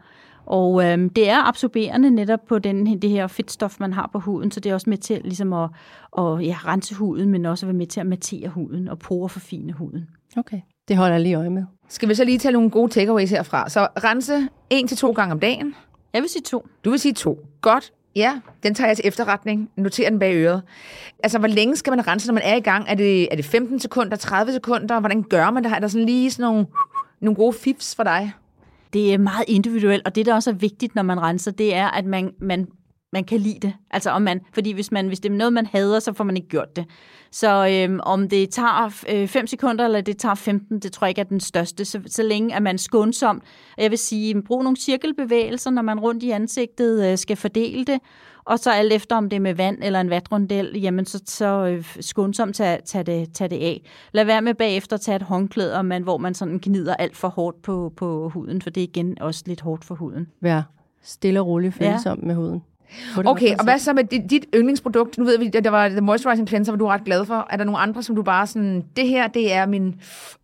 Og 0.47 0.85
øhm, 0.85 1.11
det 1.11 1.31
er 1.31 1.49
absorberende 1.49 2.11
netop 2.11 2.40
på 2.49 2.59
den, 2.59 3.03
det 3.03 3.11
her 3.11 3.27
fedtstof, 3.27 3.81
man 3.81 3.92
har 3.92 4.11
på 4.12 4.18
huden, 4.18 4.51
så 4.51 4.61
det 4.61 4.71
er 4.71 4.75
også 4.75 4.90
med 4.90 4.99
til 4.99 5.21
ligesom 5.25 5.53
at, 5.53 5.71
at 6.18 6.47
ja, 6.47 6.57
rense 6.64 6.94
huden, 6.94 7.29
men 7.29 7.47
også 7.47 7.66
at 7.66 7.68
være 7.68 7.79
med 7.79 7.87
til 7.87 8.01
at 8.01 8.07
matere 8.07 8.49
huden 8.49 8.88
og 8.88 8.99
pore 8.99 9.29
forfine 9.29 9.73
huden. 9.73 10.09
Okay, 10.37 10.61
det 10.88 10.97
holder 10.97 11.14
jeg 11.14 11.23
lige 11.23 11.35
øje 11.35 11.51
med. 11.51 11.64
Skal 11.88 12.09
vi 12.09 12.14
så 12.14 12.24
lige 12.24 12.38
tage 12.38 12.53
nogle 12.53 12.70
gode 12.70 12.92
takeaways 12.92 13.31
herfra? 13.31 13.68
Så 13.68 13.88
rense 14.05 14.48
en 14.70 14.88
til 14.88 14.96
to 14.96 15.12
gange 15.12 15.33
om 15.33 15.40
dagen. 15.40 15.74
Jeg 16.12 16.22
vil 16.22 16.31
sige 16.31 16.42
to. 16.42 16.66
Du 16.85 16.90
vil 16.90 17.01
sige 17.01 17.14
to. 17.14 17.38
Godt. 17.61 17.92
Ja, 18.16 18.40
den 18.62 18.74
tager 18.74 18.88
jeg 18.88 18.96
til 18.96 19.09
efterretning. 19.09 19.70
Noter 19.77 20.11
den 20.11 20.18
bag 20.18 20.35
øret. 20.35 20.62
Altså, 21.22 21.38
hvor 21.38 21.48
længe 21.48 21.77
skal 21.77 21.90
man 21.90 22.07
rense, 22.07 22.27
når 22.27 22.35
man 22.35 22.42
er 22.42 22.55
i 22.57 22.61
gang? 22.61 22.85
Er 22.88 22.94
det, 22.94 23.29
er 23.31 23.37
det 23.37 23.44
15 23.44 23.81
sekunder, 23.81 24.16
30 24.16 24.53
sekunder? 24.53 25.01
Hvordan 25.01 25.22
gør 25.22 25.51
man 25.51 25.64
det? 25.64 25.72
Er 25.72 25.79
der 25.79 25.88
sådan 25.88 26.07
lige 26.07 26.31
sådan 26.31 26.53
nogle, 26.53 26.66
nogle 27.20 27.37
gode 27.37 27.53
fifs 27.53 27.94
for 27.94 28.03
dig? 28.03 28.33
Det 28.92 29.14
er 29.14 29.18
meget 29.18 29.44
individuelt, 29.48 30.07
og 30.07 30.14
det, 30.14 30.27
der 30.27 30.35
også 30.35 30.51
er 30.51 30.55
vigtigt, 30.55 30.94
når 30.94 31.03
man 31.03 31.20
renser, 31.20 31.51
det 31.51 31.74
er, 31.74 31.88
at 31.88 32.05
man, 32.05 32.31
man, 32.40 32.66
man 33.12 33.24
kan 33.24 33.40
lide 33.40 33.59
det. 33.62 33.74
Altså, 33.90 34.11
om 34.11 34.22
man, 34.22 34.40
fordi 34.55 34.72
hvis, 34.72 34.92
man, 34.92 35.09
hvis 35.09 35.20
det 35.20 35.31
er 35.31 35.37
noget, 35.37 35.53
man 35.53 35.66
hader, 35.66 36.01
så 36.01 36.12
får 36.12 36.24
man 36.24 36.37
ikke 36.37 36.48
gjort 36.48 36.77
det. 36.77 36.85
Så 37.31 37.69
øhm, 37.69 38.01
om 38.03 38.29
det 38.29 38.51
tager 38.51 38.88
5 39.27 39.43
øh, 39.43 39.49
sekunder, 39.49 39.85
eller 39.85 40.01
det 40.01 40.19
tager 40.19 40.35
15, 40.35 40.79
det 40.79 40.93
tror 40.93 41.07
jeg 41.07 41.11
ikke 41.11 41.21
er 41.21 41.25
den 41.25 41.41
største. 41.41 41.85
Så, 41.85 42.01
så 42.07 42.23
længe 42.23 42.55
er 42.55 42.61
man 42.61 42.79
skånsom. 42.79 43.43
Jeg 43.79 43.91
vil 43.91 43.99
sige, 43.99 44.43
brug 44.43 44.62
nogle 44.62 44.77
cirkelbevægelser, 44.77 45.71
når 45.71 45.83
man 45.83 46.01
rundt 46.01 46.23
i 46.23 46.31
ansigtet 46.31 47.11
øh, 47.11 47.19
skal 47.19 47.37
fordele 47.37 47.85
det. 47.85 48.01
Og 48.45 48.59
så 48.59 48.71
alt 48.71 48.93
efter, 48.93 49.17
om 49.17 49.29
det 49.29 49.37
er 49.37 49.41
med 49.41 49.55
vand 49.55 49.79
eller 49.83 50.01
en 50.01 50.11
vatrundel, 50.11 50.81
jamen 50.81 51.07
så, 51.07 51.23
så 51.27 51.67
øh, 51.67 51.97
skånsomt 52.01 52.57
tage, 52.57 52.81
tage, 52.85 53.05
det, 53.05 53.33
tage 53.33 53.49
det 53.49 53.57
af. 53.57 53.83
Lad 54.12 54.25
være 54.25 54.43
med 54.43 54.55
bagefter 54.55 54.97
at 54.97 55.01
tage 55.01 55.17
et 55.17 55.23
håndklæde, 55.23 55.77
og 55.77 55.85
man, 55.85 56.03
hvor 56.03 56.19
man 56.19 56.35
sådan 56.35 56.59
gnider 56.62 56.95
alt 56.95 57.17
for 57.17 57.29
hårdt 57.29 57.62
på, 57.62 57.93
på 57.97 58.29
huden, 58.29 58.62
for 58.62 58.71
det 58.71 58.81
er 58.81 58.85
igen 58.85 59.23
også 59.23 59.43
lidt 59.47 59.61
hårdt 59.61 59.85
for 59.85 59.95
huden. 59.95 60.29
Vær 60.41 60.62
stille 61.03 61.41
og 61.41 61.47
roligt 61.47 61.75
følsom 61.75 62.19
ja. 62.21 62.27
med 62.27 62.35
huden. 62.35 62.62
Okay, 63.27 63.57
og 63.59 63.64
hvad 63.64 63.79
så 63.79 63.92
med 63.92 64.05
dit, 64.05 64.31
dit 64.31 64.46
yndlingsprodukt? 64.55 65.18
Nu 65.18 65.24
ved 65.24 65.38
vi, 65.38 65.51
at 65.55 65.64
der 65.64 65.70
var 65.70 65.88
The 65.88 66.01
Moisturizing 66.01 66.48
Cleanser, 66.48 66.72
hvor 66.72 66.79
du 66.79 66.87
er 66.87 66.92
ret 66.92 67.05
glad 67.05 67.24
for. 67.24 67.46
Er 67.51 67.57
der 67.57 67.64
nogle 67.64 67.79
andre, 67.79 68.03
som 68.03 68.16
du 68.16 68.22
bare 68.22 68.46
sådan, 68.46 68.85
det 68.96 69.09
her, 69.09 69.29
det 69.29 69.53
er 69.53 69.66
min, 69.66 69.94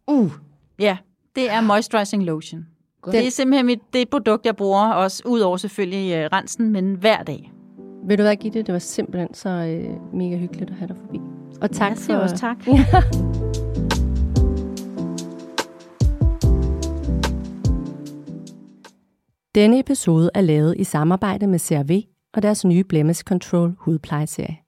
uh, 0.07 0.31
Ja, 0.79 0.97
det 1.37 1.51
er 1.51 1.61
moisturizing 1.61 2.25
lotion. 2.25 2.67
Det 3.13 3.27
er 3.27 3.31
simpelthen 3.31 3.67
mit, 3.67 3.79
det 3.93 4.09
produkt, 4.09 4.47
jeg 4.47 4.57
bruger 4.57 4.91
også, 4.91 5.23
ud 5.27 5.41
over 5.41 5.57
selvfølgelig 5.57 6.25
uh, 6.25 6.33
rensen, 6.33 6.71
men 6.71 6.95
hver 6.95 7.23
dag. 7.23 7.53
Vil 8.07 8.19
du 8.19 8.23
hvad, 8.23 8.37
Gitte? 8.37 8.63
Det 8.63 8.73
var 8.73 8.79
simpelthen 8.79 9.35
så 9.35 9.49
øh, 9.49 10.15
mega 10.15 10.37
hyggeligt 10.37 10.71
at 10.71 10.77
have 10.77 10.89
dig 10.89 10.97
forbi. 10.97 11.21
Og 11.61 11.71
tak 11.71 11.91
jeg 11.91 11.99
siger 11.99 12.17
for... 12.17 12.23
også 12.23 12.37
tak. 12.37 12.57
Denne 19.55 19.79
episode 19.79 20.31
er 20.35 20.41
lavet 20.41 20.75
i 20.79 20.85
samarbejde 20.85 21.47
med 21.47 21.59
CRV 21.59 22.14
og 22.35 22.43
deres 22.43 22.65
nye 22.65 22.85
Blemish 22.85 23.23
Control 23.23 23.75
hudplejeserie. 23.79 24.59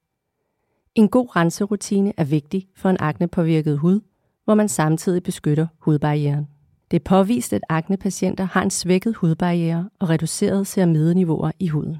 En 0.94 1.08
god 1.08 1.36
renserutine 1.36 2.12
er 2.16 2.24
vigtig 2.24 2.68
for 2.76 2.90
en 2.90 2.96
aknepåvirket 3.00 3.78
hud, 3.78 4.00
hvor 4.44 4.54
man 4.54 4.68
samtidig 4.68 5.22
beskytter 5.22 5.66
hudbarrieren. 5.78 6.46
Det 6.90 6.96
er 6.96 7.04
påvist, 7.04 7.52
at 7.52 7.62
aknepatienter 7.68 8.44
har 8.44 8.62
en 8.62 8.70
svækket 8.70 9.14
hudbarriere 9.14 9.90
og 9.98 10.08
reduceret 10.08 10.66
ceramideniveauer 10.66 11.50
i 11.58 11.68
huden. 11.68 11.96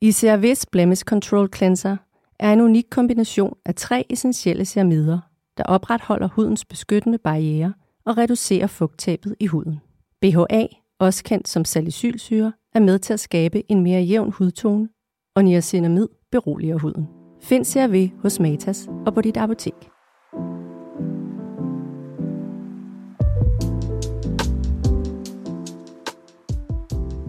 I 0.00 0.10
CRV's 0.10 0.64
Blemish 0.72 1.04
Control 1.04 1.48
Cleanser 1.56 1.96
er 2.38 2.52
en 2.52 2.60
unik 2.60 2.86
kombination 2.90 3.56
af 3.64 3.74
tre 3.74 4.06
essentielle 4.10 4.64
ceramider, 4.64 5.18
der 5.56 5.64
opretholder 5.64 6.28
hudens 6.28 6.64
beskyttende 6.64 7.18
barriere 7.18 7.74
og 8.04 8.18
reducerer 8.18 8.66
fugttabet 8.66 9.36
i 9.40 9.46
huden. 9.46 9.80
BHA, 10.20 10.66
også 11.00 11.24
kendt 11.24 11.48
som 11.48 11.64
salicylsyre, 11.64 12.52
er 12.74 12.80
med 12.80 12.98
til 12.98 13.12
at 13.12 13.20
skabe 13.20 13.62
en 13.68 13.82
mere 13.82 14.02
jævn 14.02 14.32
hudtone, 14.32 14.88
og 15.36 15.44
niacinamid 15.44 16.08
beroliger 16.32 16.78
huden. 16.78 17.06
Find 17.42 17.64
CRV 17.64 18.10
hos 18.22 18.40
Matas 18.40 18.88
og 19.06 19.14
på 19.14 19.20
dit 19.20 19.36
apotek. 19.36 19.74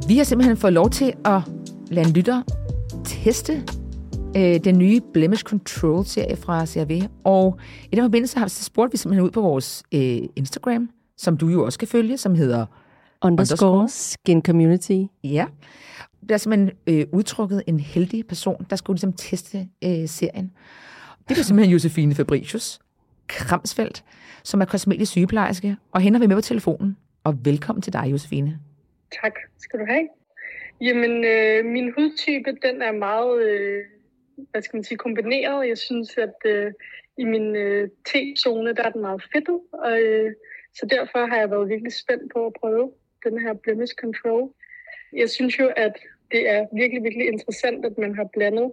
Vi 0.08 0.18
har 0.18 0.24
simpelthen 0.24 0.58
fået 0.58 0.74
lov 0.74 0.90
til 0.90 1.14
at 1.26 1.42
lade 1.88 2.08
en 2.08 2.14
lytter 2.14 2.42
teste 3.06 3.54
øh, 4.38 4.64
den 4.64 4.78
nye 4.78 5.02
Blemish 5.14 5.44
Control-serie 5.44 6.36
fra 6.36 6.66
CRV. 6.66 7.02
Og 7.24 7.60
i 7.92 7.96
den 7.96 8.04
forbindelse 8.04 8.38
har 8.38 8.46
vi 8.46 8.50
så 8.50 8.64
spurgt 8.64 8.94
vi 8.94 8.98
simpelthen 8.98 9.26
ud 9.26 9.32
på 9.32 9.42
vores 9.42 9.84
øh, 9.94 10.22
Instagram, 10.36 10.90
som 11.18 11.38
du 11.38 11.48
jo 11.48 11.66
også 11.66 11.80
kan 11.80 11.88
følge, 11.88 12.18
som 12.18 12.36
hedder 12.36 12.66
Underscore 13.24 13.90
Skin 13.90 14.42
Community. 14.42 15.02
Ja. 15.24 15.46
Der 16.30 16.34
er 16.34 16.38
simpelthen 16.38 16.72
øh, 16.88 17.06
udtrykket 17.14 17.64
en 17.68 17.80
heldig 17.80 18.28
person, 18.28 18.66
der 18.70 18.76
skulle 18.76 18.96
ligesom 18.96 19.14
teste 19.14 19.58
øh, 19.84 20.08
serien. 20.08 20.52
Det 21.30 21.38
er 21.38 21.44
simpelthen 21.44 21.74
Josefine 21.74 22.16
Fabricius 22.16 22.80
Kramsfeldt, 23.28 24.04
som 24.44 24.62
er 24.62 24.66
kosmetisk 24.66 25.12
sygeplejerske, 25.12 25.78
og 25.92 26.02
hende 26.02 26.18
har 26.18 26.24
vi 26.24 26.28
med 26.28 26.36
på 26.36 26.42
telefonen. 26.42 26.98
Og 27.24 27.46
velkommen 27.46 27.82
til 27.82 27.94
dig, 27.94 28.08
Josefine. 28.12 28.60
Tak 29.22 29.34
skal 29.58 29.80
du 29.80 29.86
have. 29.90 30.08
Jamen, 30.82 31.26
øh, 31.26 31.66
min 31.66 31.94
hudtype, 31.98 32.52
den 32.62 32.82
er 32.82 32.92
meget, 32.92 33.44
øh, 33.44 33.84
hvad 34.52 34.62
skal 34.62 34.78
man 34.78 34.84
sige, 34.84 34.98
kombineret. 34.98 35.68
Jeg 35.68 35.78
synes, 35.78 36.18
at 36.18 36.36
øh, 36.46 36.72
i 37.18 37.24
min 37.24 37.56
øh, 37.56 37.90
T-zone, 38.10 38.74
der 38.74 38.84
er 38.84 38.90
den 38.90 39.02
meget 39.02 39.24
fedtet, 39.34 39.60
og 39.74 40.02
øh, 40.02 40.32
så 40.74 40.86
derfor 40.90 41.28
har 41.28 41.38
jeg 41.38 41.52
været 41.52 41.70
virkelig 41.70 41.94
spændt 41.94 42.34
på 42.34 42.46
at 42.46 42.54
prøve 42.62 42.92
den 43.26 43.42
her 43.42 43.54
blemish 43.54 43.94
control. 43.96 44.50
Jeg 45.14 45.30
synes 45.30 45.60
jo, 45.60 45.72
at 45.78 45.94
det 46.32 46.50
er 46.50 46.66
virkelig, 46.74 47.04
virkelig 47.04 47.28
interessant, 47.28 47.86
at 47.86 47.98
man 47.98 48.16
har 48.16 48.28
blandet 48.34 48.72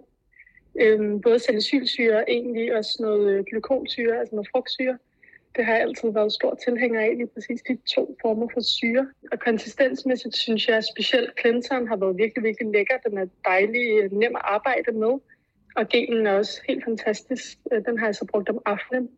øh, 0.81 1.21
både 1.21 1.39
salicylsyre 1.39 2.15
og 2.15 2.25
egentlig 2.27 2.77
også 2.77 2.97
noget 2.99 3.29
øh, 3.33 3.43
glykolsyre, 3.45 4.19
altså 4.19 4.35
noget 4.35 4.49
frugtsyre. 4.51 4.97
Det 5.55 5.65
har 5.65 5.73
jeg 5.73 5.81
altid 5.81 6.09
været 6.13 6.33
stor 6.33 6.59
tilhænger 6.65 7.01
af, 7.01 7.11
lige 7.17 7.27
præcis 7.27 7.61
de 7.61 7.77
to 7.95 8.17
former 8.21 8.47
for 8.53 8.61
syre. 8.61 9.07
Og 9.31 9.39
konsistensmæssigt 9.39 10.35
synes 10.35 10.67
jeg, 10.67 10.77
at 10.77 10.85
specielt 10.85 11.31
cleanseren 11.41 11.87
har 11.87 11.95
været 11.95 12.17
virkelig, 12.17 12.43
virkelig 12.43 12.71
lækker. 12.71 12.97
Den 13.09 13.17
er 13.17 13.25
dejlig, 13.45 14.03
øh, 14.03 14.11
nem 14.11 14.35
at 14.35 14.41
arbejde 14.43 14.91
med. 14.91 15.13
Og 15.75 15.89
gelen 15.89 16.27
er 16.27 16.33
også 16.33 16.61
helt 16.67 16.83
fantastisk. 16.83 17.57
Øh, 17.71 17.85
Den 17.85 17.99
har 17.99 18.05
jeg 18.05 18.15
så 18.15 18.25
brugt 18.25 18.49
om 18.49 18.59
aftenen. 18.65 19.09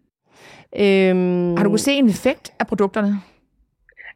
Øhm, 0.75 1.55
Har 1.57 1.63
du 1.63 1.69
kunnet 1.69 1.79
se 1.79 1.91
en 1.91 2.09
effekt 2.09 2.53
af 2.59 2.67
produkterne? 2.67 3.13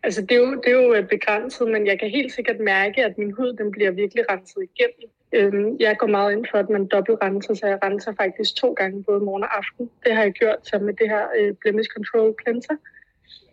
Altså, 0.06 0.22
det 0.22 0.32
er, 0.32 0.36
jo, 0.36 0.52
det 0.64 0.68
er 0.68 0.82
jo 0.84 0.94
øh, 0.94 1.08
begrænset, 1.08 1.68
men 1.68 1.88
jeg 1.88 2.00
kan 2.00 2.10
helt 2.10 2.32
sikkert 2.34 2.60
mærke, 2.60 3.06
at 3.06 3.18
min 3.18 3.32
hud 3.32 3.54
den 3.54 3.72
bliver 3.72 3.92
virkelig 3.92 4.24
renset 4.32 4.62
igennem. 4.70 5.10
Øhm, 5.34 5.78
jeg 5.80 5.98
går 5.98 6.08
meget 6.08 6.32
ind 6.32 6.46
for, 6.52 6.58
at 6.58 6.70
man 6.70 6.86
dobbeltrenser, 6.86 7.54
så 7.54 7.68
jeg 7.68 7.80
renser 7.84 8.14
faktisk 8.22 8.56
to 8.56 8.74
gange, 8.74 9.04
både 9.04 9.20
morgen 9.20 9.44
og 9.44 9.58
aften. 9.58 9.90
Det 10.04 10.16
har 10.16 10.24
jeg 10.24 10.32
gjort 10.32 10.60
sammen 10.64 10.86
med 10.86 10.94
det 10.94 11.10
her 11.10 11.26
øh, 11.40 11.54
Blemish 11.62 11.90
Control 11.90 12.36
Cleanser. 12.42 12.76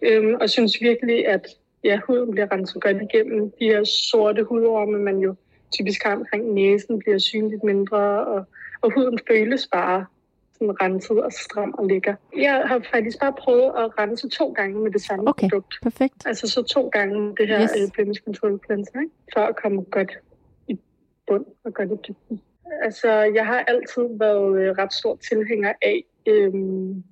Øhm, 0.02 0.34
og 0.40 0.50
synes 0.50 0.80
virkelig, 0.80 1.28
at 1.28 1.46
ja, 1.84 2.00
huden 2.06 2.30
bliver 2.30 2.52
renset 2.52 2.82
godt 2.82 2.96
igennem. 3.02 3.50
De 3.58 3.64
her 3.64 3.84
sorte 3.84 4.42
hudorme, 4.42 4.98
man 4.98 5.18
jo 5.18 5.34
typisk 5.74 6.02
har 6.02 6.16
omkring 6.16 6.54
næsen, 6.54 6.98
bliver 6.98 7.18
synligt 7.18 7.64
mindre, 7.64 8.26
og, 8.26 8.44
og 8.80 8.92
huden 8.94 9.18
føles 9.28 9.68
bare 9.72 10.06
sådan 10.62 10.83
renset 10.83 11.22
og 11.22 11.33
stram 11.33 11.75
og 11.79 11.87
lækker. 11.87 12.14
Jeg 12.37 12.62
har 12.66 12.81
faktisk 12.94 13.20
bare 13.20 13.33
prøvet 13.38 13.64
at 13.83 13.98
rense 13.98 14.29
to 14.29 14.53
gange 14.53 14.79
med 14.81 14.90
det 14.90 15.03
samme 15.03 15.29
Okay, 15.29 15.48
produkt. 15.48 15.75
perfekt. 15.83 16.27
Altså 16.27 16.48
så 16.48 16.62
to 16.62 16.88
gange 16.88 17.35
det 17.37 17.48
her 17.48 17.62
Yes. 17.62 17.90
Blemish 17.94 18.22
Control 18.25 18.61
Cleanser, 18.66 19.01
ikke? 19.01 19.12
for 19.35 19.40
at 19.40 19.57
komme 19.62 19.83
godt 19.83 20.12
i 20.68 20.79
bund 21.27 21.44
og 21.64 21.75
godt 21.75 21.90
i 21.90 21.96
dybden. 22.09 22.40
Altså, 22.83 23.09
jeg 23.11 23.46
har 23.46 23.59
altid 23.68 24.03
været 24.18 24.61
øh, 24.61 24.70
ret 24.79 24.92
stor 24.92 25.16
tilhænger 25.31 25.72
af 25.83 26.05
øhm, 26.27 27.03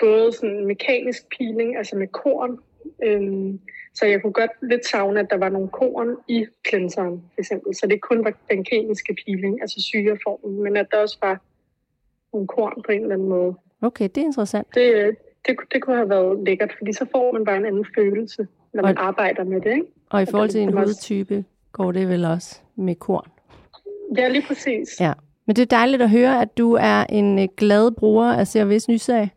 både 0.00 0.32
sådan 0.32 0.66
mekanisk 0.66 1.22
peeling, 1.38 1.76
altså 1.76 1.96
med 1.96 2.06
korn. 2.08 2.58
Øhm, 3.04 3.60
så 3.94 4.06
jeg 4.06 4.22
kunne 4.22 4.32
godt 4.32 4.50
lidt 4.62 4.86
savne, 4.86 5.20
at 5.20 5.26
der 5.30 5.36
var 5.36 5.48
nogle 5.48 5.68
korn 5.68 6.16
i 6.28 6.46
cleanseren, 6.68 7.22
for 7.34 7.40
eksempel. 7.40 7.74
Så 7.74 7.86
det 7.86 8.00
kun 8.00 8.24
var 8.24 8.32
den 8.50 8.64
kemiske 8.64 9.16
peeling, 9.26 9.60
altså 9.60 9.82
syreformen, 9.82 10.62
men 10.62 10.76
at 10.76 10.86
der 10.90 10.98
også 10.98 11.18
var 11.22 11.40
nogle 12.32 12.46
korn 12.48 12.82
på 12.86 12.92
en 12.92 13.02
eller 13.02 13.14
anden 13.14 13.28
måde. 13.28 13.54
Okay, 13.82 14.04
det 14.14 14.18
er 14.20 14.24
interessant. 14.24 14.66
Det, 14.74 14.94
øh, 14.94 15.14
det, 15.46 15.56
kunne- 15.56 15.66
det 15.72 15.82
kunne 15.82 15.96
have 15.96 16.08
været 16.08 16.44
lækkert, 16.46 16.74
fordi 16.78 16.92
så 16.92 17.06
får 17.12 17.32
man 17.32 17.44
bare 17.44 17.56
en 17.56 17.66
anden 17.66 17.86
følelse, 17.96 18.46
når 18.74 18.82
man 18.82 18.98
Og- 18.98 19.06
arbejder 19.06 19.44
med 19.44 19.60
det. 19.60 19.70
Ikke? 19.72 19.86
Og 20.10 20.22
i 20.22 20.26
forhold 20.26 20.48
til 20.48 20.60
det 20.60 20.68
en 20.68 20.74
er 20.78 20.80
også- 20.80 20.94
hudtype 20.94 21.44
går 21.72 21.92
det 21.92 22.08
vel 22.08 22.24
også 22.24 22.60
med 22.76 22.94
korn. 22.94 23.26
Ja, 24.16 24.28
lige 24.28 24.44
præcis. 24.46 25.00
Ja. 25.00 25.12
Men 25.46 25.56
det 25.56 25.62
er 25.62 25.76
dejligt 25.76 26.02
at 26.02 26.10
høre, 26.10 26.42
at 26.42 26.58
du 26.58 26.72
er 26.72 27.04
en 27.08 27.38
øh, 27.38 27.48
glad 27.56 27.90
bruger 27.90 28.32
af 28.32 28.56
CRV's 28.56 28.86
nysag. 28.88 29.30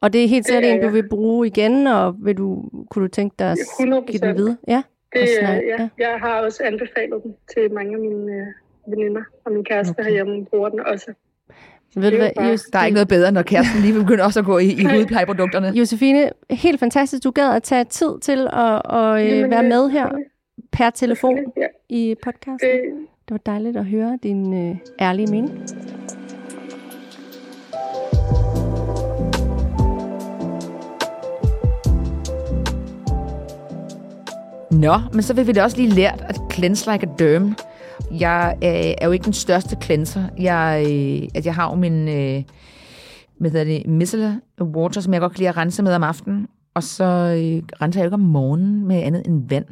Og 0.00 0.12
det 0.12 0.24
er 0.24 0.28
helt 0.28 0.46
Det 0.46 0.52
sikkert 0.54 0.70
er 0.70 0.74
en, 0.74 0.82
du 0.82 0.88
vil 0.88 1.08
bruge 1.08 1.46
igen, 1.46 1.86
og 1.86 2.14
vil 2.18 2.36
du, 2.36 2.70
kunne 2.90 3.02
du 3.02 3.08
tænke 3.08 3.34
dig 3.38 3.50
at 3.50 3.58
100%. 3.58 4.06
give 4.06 4.18
den 4.18 4.36
videre? 4.36 4.56
Ja, 4.68 4.82
Det, 5.12 5.28
snak, 5.40 5.62
ja, 5.78 5.88
jeg 5.98 6.18
har 6.20 6.40
også 6.40 6.62
anbefalet 6.64 7.22
den 7.22 7.36
til 7.54 7.72
mange 7.74 7.94
af 7.94 8.00
mine 8.00 8.32
øh, 8.32 8.46
veninder, 8.86 9.22
og 9.44 9.52
min 9.52 9.64
kæreste 9.64 9.90
okay. 9.90 10.04
herhjemme 10.04 10.44
bruger 10.44 10.68
den 10.68 10.80
også. 10.80 11.12
Ved 11.96 12.10
du 12.10 12.16
hvad, 12.16 12.26
jo 12.26 12.32
bare- 12.36 12.52
Jos- 12.52 12.70
Der 12.72 12.78
er 12.78 12.84
ikke 12.84 12.94
noget 12.94 13.08
bedre, 13.08 13.32
når 13.32 13.42
kæresten 13.42 13.80
lige 13.80 13.92
begynder 14.00 14.24
også 14.24 14.38
at 14.40 14.46
gå 14.46 14.58
i, 14.58 14.66
i 14.66 14.84
hudplejeprodukterne. 14.84 15.68
Josefine, 15.74 16.30
helt 16.50 16.80
fantastisk, 16.80 17.24
du 17.24 17.30
gad 17.30 17.54
at 17.56 17.62
tage 17.62 17.84
tid 17.84 18.18
til 18.22 18.48
at, 18.52 18.82
at 18.94 19.20
øh, 19.22 19.28
Jamen, 19.28 19.50
være 19.50 19.62
øh, 19.62 19.68
med 19.68 19.90
her 19.90 20.08
per 20.72 20.90
telefon 20.90 21.38
Ja, 21.56 21.66
i 21.88 22.14
podcasten. 22.24 22.68
det, 22.70 22.80
Det 23.28 23.30
var 23.30 23.40
dejligt 23.52 23.76
at 23.76 23.84
høre 23.84 24.18
din 24.22 24.68
øh, 24.70 24.76
ærlige 25.00 25.26
mening. 25.30 25.60
Nå, 34.70 34.94
men 35.12 35.22
så 35.22 35.34
vil 35.34 35.46
vi 35.46 35.52
da 35.52 35.62
også 35.62 35.76
lige 35.76 35.90
lært 35.90 36.24
at 36.28 36.36
cleanse 36.52 36.92
like 36.92 37.06
a 37.06 37.10
derm. 37.18 37.56
Jeg 38.10 38.56
øh, 38.62 38.94
er 38.98 39.06
jo 39.06 39.12
ikke 39.12 39.24
den 39.24 39.32
største 39.32 39.76
cleanser. 39.82 40.24
Jeg, 40.38 40.86
øh, 40.90 41.28
at 41.34 41.46
jeg 41.46 41.54
har 41.54 41.70
jo 41.70 41.76
min 41.76 42.08
øh, 42.08 42.42
hvad 43.38 43.50
hedder 43.50 43.64
det, 43.64 43.86
micellar 43.86 44.38
water, 44.60 45.00
som 45.00 45.12
jeg 45.12 45.20
godt 45.20 45.32
kan 45.32 45.38
lide 45.38 45.48
at 45.48 45.56
rense 45.56 45.82
med 45.82 45.94
om 45.94 46.02
aftenen. 46.02 46.48
Og 46.74 46.82
så 46.82 47.04
øh, 47.04 47.62
renser 47.82 48.00
jeg 48.00 48.04
jo 48.04 48.08
ikke 48.08 48.14
om 48.14 48.20
morgenen 48.20 48.86
med 48.86 49.02
andet 49.02 49.22
end 49.26 49.48
vand. 49.48 49.64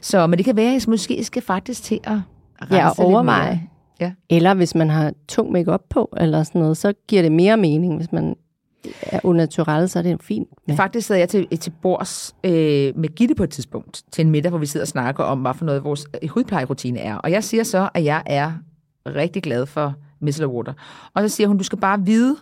Så, 0.00 0.26
men 0.26 0.36
det 0.36 0.44
kan 0.44 0.56
være, 0.56 0.66
at 0.66 0.72
jeg 0.72 0.82
måske 0.88 1.24
skal 1.24 1.42
faktisk 1.42 1.82
til 1.82 2.00
at 2.04 2.18
rense 2.62 2.76
Ja, 2.76 2.88
og 2.88 2.98
overveje. 2.98 3.62
Ja. 4.00 4.12
Eller 4.30 4.54
hvis 4.54 4.74
man 4.74 4.90
har 4.90 5.12
tung 5.28 5.52
makeup 5.52 5.82
på, 5.90 6.08
eller 6.16 6.42
sådan 6.42 6.60
noget, 6.60 6.76
så 6.76 6.92
giver 7.08 7.22
det 7.22 7.32
mere 7.32 7.56
mening. 7.56 7.96
Hvis 7.96 8.12
man 8.12 8.36
er 9.02 9.20
unnatural, 9.24 9.88
så 9.88 9.98
er 9.98 10.02
det 10.02 10.12
jo 10.12 10.18
fint. 10.20 10.48
Ja. 10.68 10.74
Faktisk 10.74 11.06
sad 11.06 11.16
jeg 11.16 11.28
til, 11.28 11.58
til 11.58 11.72
bords 11.82 12.34
øh, 12.44 12.52
med 12.96 13.14
Gitte 13.14 13.34
på 13.34 13.44
et 13.44 13.50
tidspunkt 13.50 14.02
til 14.12 14.24
en 14.24 14.30
middag, 14.30 14.50
hvor 14.50 14.58
vi 14.58 14.66
sidder 14.66 14.84
og 14.84 14.88
snakker 14.88 15.24
om, 15.24 15.40
hvad 15.40 15.54
for 15.54 15.64
noget 15.64 15.84
vores 15.84 16.06
øh, 16.22 16.28
hudplejerutine 16.28 16.98
er. 16.98 17.16
Og 17.16 17.30
jeg 17.30 17.44
siger 17.44 17.64
så, 17.64 17.88
at 17.94 18.04
jeg 18.04 18.22
er 18.26 18.52
rigtig 19.06 19.42
glad 19.42 19.66
for 19.66 19.94
micellar 20.20 20.48
water. 20.48 20.72
Og 21.14 21.22
så 21.22 21.28
siger 21.36 21.48
hun, 21.48 21.58
du 21.58 21.64
skal 21.64 21.78
bare 21.78 22.00
vide, 22.04 22.36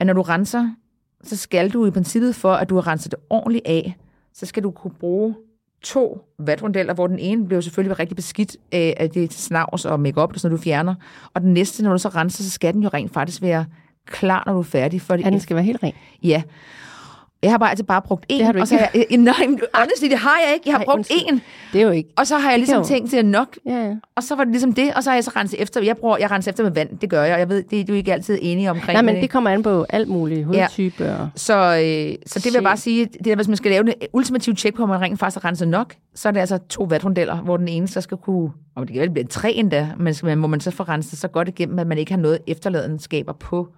at 0.00 0.06
når 0.06 0.14
du 0.14 0.22
renser, 0.22 0.70
så 1.22 1.36
skal 1.36 1.70
du 1.70 1.86
i 1.86 1.90
princippet 1.90 2.34
for, 2.34 2.52
at 2.52 2.70
du 2.70 2.74
har 2.74 2.86
renset 2.86 3.12
det 3.12 3.20
ordentligt 3.30 3.66
af, 3.66 3.96
så 4.32 4.46
skal 4.46 4.62
du 4.62 4.70
kunne 4.70 4.94
bruge 5.00 5.34
to 5.82 6.28
vatrundeller, 6.38 6.94
hvor 6.94 7.06
den 7.06 7.18
ene 7.18 7.46
blev 7.46 7.62
selvfølgelig 7.62 7.98
rigtig 7.98 8.16
beskidt 8.16 8.56
af, 8.72 8.94
af 8.96 9.10
det 9.10 9.32
snavs 9.32 9.84
og 9.84 10.00
makeup 10.00 10.32
og 10.32 10.40
sådan 10.40 10.52
noget, 10.52 10.60
du 10.60 10.64
fjerner. 10.64 10.94
Og 11.34 11.40
den 11.40 11.52
næste, 11.52 11.82
når 11.82 11.92
du 11.92 11.98
så 11.98 12.08
renser, 12.08 12.42
så 12.42 12.50
skal 12.50 12.74
den 12.74 12.82
jo 12.82 12.88
rent 12.88 13.12
faktisk 13.12 13.42
være 13.42 13.64
klar, 14.06 14.42
når 14.46 14.52
du 14.52 14.58
er 14.58 14.62
færdig. 14.62 15.00
For 15.02 15.14
Ja, 15.14 15.30
den 15.30 15.40
skal 15.40 15.56
være 15.56 15.64
helt 15.64 15.82
ren. 15.82 15.92
Ja. 16.22 16.42
Jeg 17.42 17.52
har 17.52 17.58
bare 17.58 17.70
altså 17.70 17.84
bare 17.84 18.02
brugt 18.02 18.26
én. 18.32 18.44
har 18.44 18.52
du 18.52 18.60
og 18.60 18.68
så 18.68 18.76
har 18.76 18.90
jeg, 18.94 19.04
nej, 19.18 19.34
men 19.48 19.60
honestly, 19.74 20.08
det 20.10 20.18
har 20.18 20.38
jeg 20.46 20.54
ikke. 20.54 20.68
Jeg 20.68 20.74
har 20.74 20.78
Ej, 20.78 20.84
brugt 20.84 21.10
én. 21.12 21.38
Det 21.72 21.80
er 21.80 21.84
jo 21.84 21.90
ikke... 21.90 22.08
Og 22.16 22.26
så 22.26 22.38
har 22.38 22.50
jeg 22.50 22.58
ligesom 22.58 22.78
Jo. 22.78 22.84
tænkt, 22.84 23.10
det 23.10 23.18
er 23.18 23.22
nok. 23.22 23.56
Ja, 23.66 23.84
ja. 23.86 23.94
Og 24.16 24.22
så 24.22 24.34
var 24.34 24.44
det 24.44 24.50
ligesom 24.50 24.72
det, 24.72 24.94
og 24.94 25.02
så 25.04 25.10
har 25.10 25.16
jeg 25.16 25.24
så 25.24 25.30
renset 25.36 25.62
efter. 25.62 25.82
Jeg 25.82 25.96
bruger, 25.96 26.16
jeg 26.16 26.30
renser 26.30 26.50
efter 26.50 26.64
med 26.64 26.72
vand, 26.72 26.98
det 26.98 27.10
gør 27.10 27.22
jeg. 27.24 27.38
Jeg 27.38 27.48
ved, 27.48 27.62
det 27.62 27.80
er 27.80 27.84
du 27.84 27.92
ikke 27.92 28.12
altid 28.12 28.38
enige 28.42 28.70
omkring. 28.70 28.92
Nej, 28.92 29.02
men 29.02 29.14
det. 29.14 29.22
det 29.22 29.30
kommer 29.30 29.50
an 29.50 29.62
på 29.62 29.86
alt 29.88 30.08
muligt. 30.08 30.46
Hudtype 30.46 31.12
og... 31.12 31.28
Så, 31.36 31.54
øh, 31.54 32.14
så 32.26 32.38
det 32.38 32.44
vil 32.44 32.52
jeg 32.52 32.62
bare 32.62 32.76
sige, 32.76 33.06
det 33.24 33.26
er, 33.26 33.36
hvis 33.36 33.48
man 33.48 33.56
skal 33.56 33.70
lave 33.70 33.88
et 34.02 34.08
ultimativt 34.12 34.58
tjek 34.58 34.74
på, 34.74 34.82
om 34.82 34.88
man 34.88 35.00
rent 35.00 35.18
faktisk 35.18 35.42
har 35.42 35.48
renset 35.48 35.68
nok, 35.68 35.94
så 36.14 36.28
er 36.28 36.32
det 36.32 36.40
altså 36.40 36.58
to 36.58 36.82
vatrundeller, 36.84 37.36
hvor 37.36 37.56
den 37.56 37.68
ene 37.68 37.88
så 37.88 38.00
skal 38.00 38.16
kunne, 38.16 38.50
og 38.76 38.86
det 38.86 38.92
kan 38.92 39.00
vel 39.02 39.10
blive 39.10 39.26
tre 39.26 39.52
endda, 39.52 39.88
men 39.98 40.14
skal 40.14 40.26
man, 40.26 40.38
må 40.38 40.46
man 40.46 40.60
så 40.60 40.70
få 40.70 40.82
renset 40.82 41.18
så 41.18 41.28
godt 41.28 41.48
igennem, 41.48 41.78
at 41.78 41.86
man 41.86 41.98
ikke 41.98 42.12
har 42.12 42.18
noget 42.18 42.38
efterladenskaber 42.46 43.32
på 43.32 43.68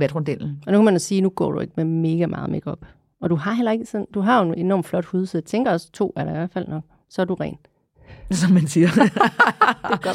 vatrundellen. 0.00 0.62
Og 0.66 0.72
nu 0.72 0.78
kan 0.78 0.84
man 0.84 0.94
jo 0.94 0.98
sige, 0.98 1.20
nu 1.20 1.28
går 1.28 1.52
du 1.52 1.60
ikke 1.60 1.72
med 1.76 1.84
mega 1.84 2.26
meget 2.26 2.50
makeup. 2.50 2.78
Og 3.20 3.30
du 3.30 3.36
har 3.36 3.52
heller 3.52 3.72
ikke 3.72 3.86
sådan, 3.86 4.06
du 4.14 4.20
har 4.20 4.44
jo 4.44 4.52
en 4.52 4.58
enormt 4.58 4.86
flot 4.86 5.04
hud, 5.04 5.26
så 5.26 5.38
jeg 5.38 5.44
tænker 5.44 5.72
også, 5.72 5.90
to 5.92 6.12
er 6.16 6.24
der 6.24 6.30
i 6.30 6.34
hvert 6.34 6.50
fald 6.50 6.68
nok. 6.68 6.82
Så 7.08 7.22
er 7.22 7.26
du 7.26 7.34
ren. 7.34 7.56
Som 8.30 8.50
man 8.50 8.66
siger. 8.66 8.88
Det 9.90 10.04
man. 10.04 10.14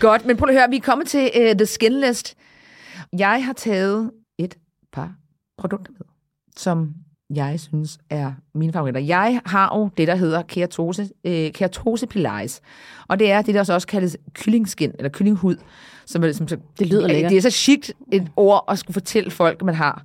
godt, 0.00 0.26
men 0.26 0.36
prøv 0.36 0.48
at 0.48 0.54
høre, 0.54 0.70
vi 0.70 0.76
er 0.76 0.80
kommet 0.80 1.06
til 1.06 1.30
uh, 1.36 1.56
The 1.56 1.66
Skin 1.66 2.00
List. 2.00 2.34
Jeg 3.18 3.44
har 3.46 3.52
taget 3.52 4.10
et 4.38 4.58
par 4.92 5.14
produkter 5.58 5.92
med, 5.92 6.06
som 6.56 6.94
jeg 7.34 7.60
synes 7.60 7.98
er 8.10 8.32
mine 8.54 8.72
favoritter. 8.72 9.00
Jeg 9.00 9.40
har 9.46 9.76
jo 9.76 9.90
det, 9.96 10.08
der 10.08 10.14
hedder 10.14 10.42
keratose, 10.42 11.08
øh, 11.24 11.52
keratose 11.52 12.06
pilaris. 12.06 12.60
Og 13.08 13.18
det 13.18 13.30
er 13.30 13.42
det, 13.42 13.54
der 13.54 13.62
så 13.62 13.74
også 13.74 13.86
kaldes 13.86 14.16
kyllingskin, 14.34 14.92
eller 14.98 15.08
kyllinghud. 15.08 15.56
Som 16.06 16.24
er, 16.24 16.32
som, 16.32 16.48
så, 16.48 16.56
Det 16.78 16.86
lyder 16.86 17.08
lækkert. 17.08 17.30
Det 17.30 17.36
er 17.36 17.42
så 17.42 17.50
chikt 17.50 17.92
et 18.12 18.28
ord 18.36 18.64
at 18.68 18.78
skulle 18.78 18.94
fortælle 18.94 19.30
folk, 19.30 19.62
man 19.62 19.74
har. 19.74 20.02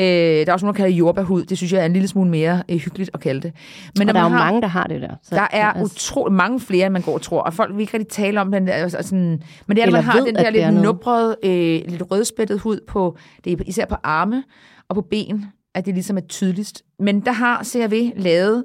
Øh, 0.00 0.06
der 0.06 0.44
er 0.48 0.52
også 0.52 0.66
nogen, 0.66 0.74
der 0.74 0.82
kalder 0.84 0.96
jordbærhud. 0.96 1.44
Det 1.44 1.58
synes 1.58 1.72
jeg 1.72 1.80
er 1.80 1.86
en 1.86 1.92
lille 1.92 2.08
smule 2.08 2.30
mere 2.30 2.62
øh, 2.68 2.76
hyggeligt 2.76 3.10
at 3.14 3.20
kalde 3.20 3.40
det. 3.40 3.52
Men 3.98 4.08
Og 4.08 4.14
der 4.14 4.20
er 4.20 4.24
jo 4.24 4.30
har, 4.30 4.44
mange, 4.44 4.60
der 4.60 4.68
har 4.68 4.86
det 4.86 5.02
der. 5.02 5.14
Så, 5.22 5.34
der 5.34 5.46
er 5.50 5.72
altså, 5.72 5.94
utrolig 5.94 6.32
mange 6.32 6.60
flere, 6.60 6.86
end 6.86 6.92
man 6.92 7.02
går 7.02 7.14
og 7.14 7.22
tror. 7.22 7.40
Og 7.40 7.54
folk 7.54 7.74
vil 7.74 7.80
ikke 7.80 7.94
rigtig 7.94 8.12
tale 8.12 8.40
om 8.40 8.52
den 8.52 8.66
der. 8.66 8.72
Altså 8.72 8.98
sådan, 9.02 9.42
men 9.66 9.76
det 9.76 9.82
er, 9.82 9.86
at 9.86 9.92
man 9.92 10.02
har 10.04 10.16
ved, 10.18 10.26
den 10.26 10.34
der 10.34 10.42
er 10.42 10.50
lidt 10.50 10.82
nubrede, 10.82 11.36
øh, 11.44 11.90
lidt 11.90 12.02
rødspættet 12.10 12.60
hud 12.60 12.80
på, 12.88 13.16
det 13.44 13.52
er 13.52 13.56
især 13.66 13.86
på 13.86 13.96
arme 14.02 14.44
og 14.88 14.94
på 14.94 15.02
ben, 15.02 15.46
at 15.74 15.86
det 15.86 15.94
ligesom 15.94 16.16
er 16.16 16.20
tydeligst. 16.20 16.82
Men 16.98 17.20
der 17.20 17.32
har 17.32 17.64
CRV 17.64 18.12
lavet 18.16 18.64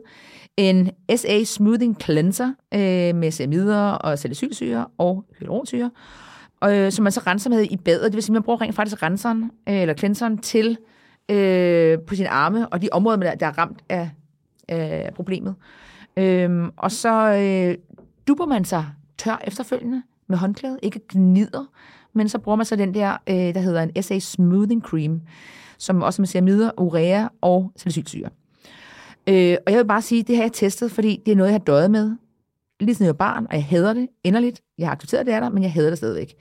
en 0.57 0.89
SA 1.15 1.43
Smoothing 1.43 2.01
Cleanser 2.01 2.53
øh, 2.73 3.15
med 3.15 3.31
ceramider 3.31 3.91
og 3.91 4.19
salicylsyre 4.19 4.85
og 4.97 5.25
hyaluronsyre, 5.39 5.91
øh, 6.63 6.91
som 6.91 7.03
man 7.03 7.11
så 7.11 7.21
renser 7.27 7.49
med 7.49 7.63
i 7.71 7.77
badet. 7.77 8.03
Det 8.03 8.13
vil 8.13 8.23
sige, 8.23 8.31
at 8.31 8.33
man 8.33 8.43
bruger 8.43 8.61
rent 8.61 8.75
faktisk 8.75 9.03
renseren, 9.03 9.51
øh, 9.69 9.81
eller 9.81 9.93
cleanseren 9.93 10.37
til 10.37 10.77
øh, 11.29 11.99
på 12.07 12.15
sine 12.15 12.29
arme, 12.29 12.67
og 12.67 12.81
de 12.81 12.89
områder, 12.91 13.17
der, 13.17 13.35
der 13.35 13.47
er 13.47 13.57
ramt 13.57 13.79
af, 13.89 14.09
af 14.67 15.13
problemet. 15.15 15.55
Øh, 16.17 16.69
og 16.77 16.91
så 16.91 17.33
øh, 17.33 17.77
duber 18.27 18.45
man 18.45 18.65
sig 18.65 18.85
tør 19.17 19.41
efterfølgende 19.43 20.03
med 20.27 20.37
håndklædet, 20.37 20.79
ikke 20.83 20.99
gnider, 21.09 21.65
men 22.13 22.29
så 22.29 22.39
bruger 22.39 22.55
man 22.55 22.65
så 22.65 22.75
den 22.75 22.93
der, 22.93 23.17
øh, 23.29 23.35
der 23.35 23.59
hedder 23.59 23.81
en 23.81 24.03
SA 24.03 24.19
Smoothing 24.19 24.81
Cream, 24.81 25.21
som 25.77 26.01
også 26.01 26.21
med 26.21 26.27
ceramider, 26.27 26.71
urea 26.77 27.27
og 27.41 27.71
salicylsyre. 27.75 28.29
Øh, 29.29 29.57
og 29.65 29.71
jeg 29.71 29.77
vil 29.79 29.85
bare 29.87 30.01
sige, 30.01 30.23
det 30.23 30.35
har 30.35 30.43
jeg 30.43 30.53
testet, 30.53 30.91
fordi 30.91 31.21
det 31.25 31.31
er 31.31 31.35
noget, 31.35 31.49
jeg 31.49 31.53
har 31.53 31.59
døjet 31.65 31.91
med, 31.91 32.15
lige 32.79 32.95
siden 32.95 33.05
jeg 33.05 33.13
var 33.13 33.17
barn, 33.33 33.47
og 33.49 33.55
jeg 33.55 33.65
hader 33.65 33.93
det 33.93 34.07
inderligt. 34.23 34.61
Jeg 34.77 34.87
har 34.87 34.95
accepteret, 34.95 35.25
det 35.25 35.33
er 35.33 35.39
der, 35.39 35.49
men 35.49 35.63
jeg 35.63 35.71
hader 35.73 35.89
det 35.89 35.97
stadigvæk. 35.97 36.33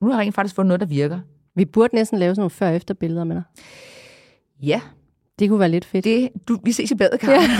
Nu 0.00 0.06
har 0.06 0.14
jeg 0.14 0.20
rent 0.26 0.34
faktisk 0.34 0.54
fundet 0.54 0.68
noget, 0.68 0.80
der 0.80 0.86
virker. 0.86 1.18
Vi 1.54 1.64
burde 1.64 1.94
næsten 1.94 2.18
lave 2.18 2.34
sådan 2.34 2.40
nogle 2.40 2.50
før-efter 2.50 2.94
billeder 2.94 3.24
med 3.24 3.36
dig. 3.36 3.42
Ja, 4.62 4.80
Det 5.38 5.48
kunne 5.48 5.60
være 5.60 5.68
lidt 5.68 5.84
fedt. 5.84 6.04
det, 6.04 6.28
du, 6.48 6.58
vi 6.62 6.72
ses 6.72 6.90
i 6.90 6.94
badet, 6.94 7.20
Karen. 7.20 7.50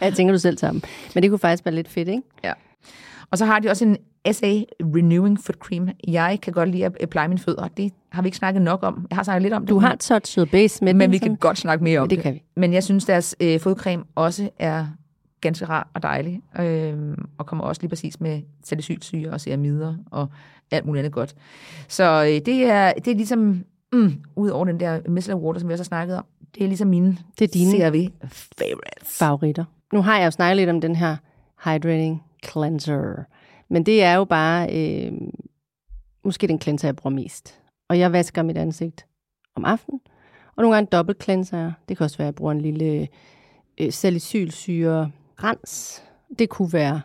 Jeg 0.00 0.14
tænker, 0.14 0.32
du 0.32 0.38
selv 0.38 0.56
tager 0.56 0.72
dem. 0.72 0.82
Men 1.14 1.22
det 1.22 1.30
kunne 1.30 1.38
faktisk 1.38 1.64
være 1.64 1.74
lidt 1.74 1.88
fedt, 1.88 2.08
ikke? 2.08 2.22
Og 3.30 3.38
så 3.38 3.44
har 3.44 3.58
de 3.58 3.68
også 3.68 3.84
en 3.84 3.96
SA 4.32 4.46
Renewing 4.80 5.40
Foot 5.40 5.56
Cream. 5.56 5.88
Jeg 6.08 6.38
kan 6.42 6.52
godt 6.52 6.68
lide 6.68 6.84
at 6.84 7.10
pleje 7.10 7.28
mine 7.28 7.38
fødder. 7.38 7.68
Det 7.68 7.92
har 8.12 8.22
vi 8.22 8.26
ikke 8.26 8.36
snakket 8.38 8.62
nok 8.62 8.82
om. 8.82 9.06
Jeg 9.10 9.16
har 9.16 9.22
snakket 9.22 9.42
lidt 9.42 9.54
om 9.54 9.62
det. 9.62 9.68
Du 9.68 9.78
har 9.78 9.94
touchet 9.96 10.50
base 10.50 10.84
med 10.84 10.94
men 10.94 11.00
den, 11.00 11.12
vi 11.12 11.18
sådan. 11.18 11.28
kan 11.32 11.36
godt 11.36 11.58
snakke 11.58 11.84
mere 11.84 12.00
om 12.00 12.08
Ja, 12.10 12.14
det 12.14 12.22
kan 12.22 12.34
vi. 12.34 12.42
Men 12.56 12.72
jeg 12.72 12.84
synes, 12.84 13.04
deres 13.04 13.36
øh, 13.40 13.60
fodcreme 13.60 14.04
også 14.14 14.50
er 14.58 14.86
ganske 15.40 15.64
rar 15.64 15.90
og 15.94 16.02
dejlig, 16.02 16.40
øh, 16.60 17.16
og 17.38 17.46
kommer 17.46 17.64
også 17.64 17.82
lige 17.82 17.88
præcis 17.88 18.20
med 18.20 18.40
salicylsyre 18.64 19.30
og 19.30 19.40
ceramider 19.40 19.94
og 20.10 20.28
alt 20.70 20.86
muligt 20.86 21.00
andet 21.00 21.12
godt. 21.12 21.34
Så 21.88 22.22
øh, 22.24 22.46
det, 22.46 22.66
er, 22.70 22.92
det 22.92 23.10
er 23.10 23.14
ligesom, 23.16 23.64
mm, 23.92 24.14
ud 24.36 24.48
over 24.48 24.64
den 24.64 24.80
der 24.80 25.00
micellar 25.08 25.36
water, 25.38 25.60
som 25.60 25.68
vi 25.68 25.72
også 25.74 25.82
har 25.82 25.86
snakket 25.86 26.16
om, 26.16 26.24
det 26.54 26.62
er 26.64 26.68
ligesom 26.68 26.88
mine 26.88 27.16
Det 27.38 27.44
er 27.44 27.48
dine 27.52 27.70
CRV 27.70 28.10
favorites. 28.28 29.18
favoritter. 29.18 29.64
Nu 29.92 30.02
har 30.02 30.18
jeg 30.18 30.26
jo 30.26 30.30
snakket 30.30 30.56
lidt 30.56 30.70
om 30.70 30.80
den 30.80 30.96
her 30.96 31.16
Hydrating 31.64 32.22
Cleanser. 32.48 33.24
Men 33.68 33.86
det 33.86 34.02
er 34.02 34.14
jo 34.14 34.24
bare 34.24 34.68
øh, 34.72 35.12
måske 36.24 36.46
den 36.46 36.60
cleanser, 36.60 36.88
jeg 36.88 36.96
bruger 36.96 37.14
mest. 37.14 37.60
Og 37.88 37.98
jeg 37.98 38.12
vasker 38.12 38.42
mit 38.42 38.56
ansigt 38.56 39.06
om 39.54 39.64
aftenen. 39.64 40.00
Og 40.56 40.62
nogle 40.62 40.74
gange 40.74 40.88
dobbelt 40.92 41.22
cleanser 41.22 41.58
jeg. 41.58 41.72
Det 41.88 41.96
kan 41.96 42.04
også 42.04 42.18
være, 42.18 42.28
at 42.28 42.32
jeg 42.32 42.34
bruger 42.34 42.52
en 42.52 42.60
lille 42.60 43.08
øh, 43.80 43.92
salicylsyre 43.92 45.10
rens. 45.44 46.02
Det 46.38 46.48
kunne 46.48 46.72
være 46.72 47.00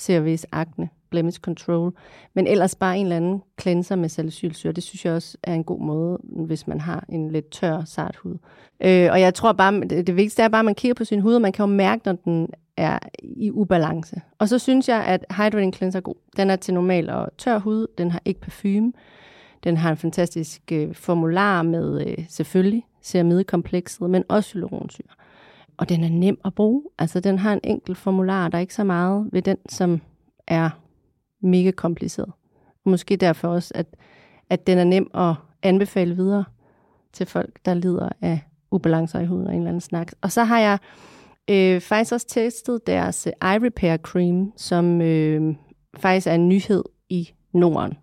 CRV's 0.00 0.44
Acne, 0.52 0.88
Blemish 1.10 1.40
Control. 1.40 1.92
Men 2.34 2.46
ellers 2.46 2.74
bare 2.74 2.98
en 2.98 3.06
eller 3.06 3.16
anden 3.16 3.42
cleanser 3.60 3.96
med 3.96 4.08
salicylsyre. 4.08 4.72
Det 4.72 4.82
synes 4.82 5.04
jeg 5.04 5.14
også 5.14 5.36
er 5.42 5.54
en 5.54 5.64
god 5.64 5.80
måde, 5.80 6.18
hvis 6.22 6.66
man 6.66 6.80
har 6.80 7.04
en 7.08 7.30
lidt 7.30 7.50
tør, 7.50 7.84
sart 7.84 8.16
hud. 8.16 8.36
Øh, 8.80 9.08
og 9.12 9.20
jeg 9.20 9.34
tror 9.34 9.52
bare, 9.52 9.80
det, 9.80 10.06
det 10.06 10.16
vigtigste 10.16 10.42
er 10.42 10.48
bare, 10.48 10.58
at 10.58 10.64
man 10.64 10.74
kigger 10.74 10.94
på 10.94 11.04
sin 11.04 11.20
hud, 11.20 11.34
og 11.34 11.42
man 11.42 11.52
kan 11.52 11.62
jo 11.62 11.66
mærke, 11.66 12.02
når 12.04 12.12
den 12.12 12.48
er 12.76 12.98
i 13.22 13.50
ubalance. 13.50 14.20
Og 14.38 14.48
så 14.48 14.58
synes 14.58 14.88
jeg, 14.88 15.04
at 15.04 15.24
Hydrating 15.30 15.74
Cleanser 15.74 15.98
er 15.98 16.02
god. 16.02 16.14
Den 16.36 16.50
er 16.50 16.56
til 16.56 16.74
normal 16.74 17.10
og 17.10 17.28
tør 17.38 17.58
hud. 17.58 17.86
Den 17.98 18.10
har 18.10 18.22
ikke 18.24 18.40
parfume. 18.40 18.92
Den 19.64 19.76
har 19.76 19.90
en 19.90 19.96
fantastisk 19.96 20.62
øh, 20.72 20.94
formular 20.94 21.62
med 21.62 22.06
øh, 22.06 22.24
selvfølgelig 22.28 22.86
ceramidekomplekset, 23.02 24.10
men 24.10 24.24
også 24.28 24.52
hyaluronsyre. 24.52 25.08
Og 25.76 25.88
den 25.88 26.04
er 26.04 26.08
nem 26.08 26.38
at 26.44 26.54
bruge. 26.54 26.82
Altså, 26.98 27.20
den 27.20 27.38
har 27.38 27.52
en 27.52 27.60
enkelt 27.64 27.98
formular. 27.98 28.48
Der 28.48 28.58
er 28.58 28.60
ikke 28.60 28.74
så 28.74 28.84
meget 28.84 29.28
ved 29.32 29.42
den, 29.42 29.56
som 29.68 30.00
er 30.46 30.70
mega 31.40 31.70
kompliceret. 31.70 32.32
Måske 32.84 33.16
derfor 33.16 33.48
også, 33.48 33.72
at, 33.74 33.86
at 34.50 34.66
den 34.66 34.78
er 34.78 34.84
nem 34.84 35.10
at 35.14 35.34
anbefale 35.62 36.16
videre 36.16 36.44
til 37.12 37.26
folk, 37.26 37.58
der 37.64 37.74
lider 37.74 38.08
af 38.20 38.40
ubalancer 38.70 39.20
i 39.20 39.26
huden 39.26 39.46
og 39.46 39.52
en 39.52 39.58
eller 39.58 39.68
anden 39.68 39.80
snak. 39.80 40.12
Og 40.20 40.32
så 40.32 40.44
har 40.44 40.58
jeg 40.58 40.78
øh, 41.50 41.80
faktisk 41.80 42.12
også 42.12 42.26
testet 42.28 42.86
deres 42.86 43.26
øh, 43.26 43.50
Eye 43.50 43.66
Repair 43.66 43.96
Cream, 43.96 44.52
som 44.56 45.02
øh, 45.02 45.54
faktisk 45.96 46.26
er 46.26 46.34
en 46.34 46.48
nyhed 46.48 46.84
i 47.08 47.30
Norden. 47.52 47.94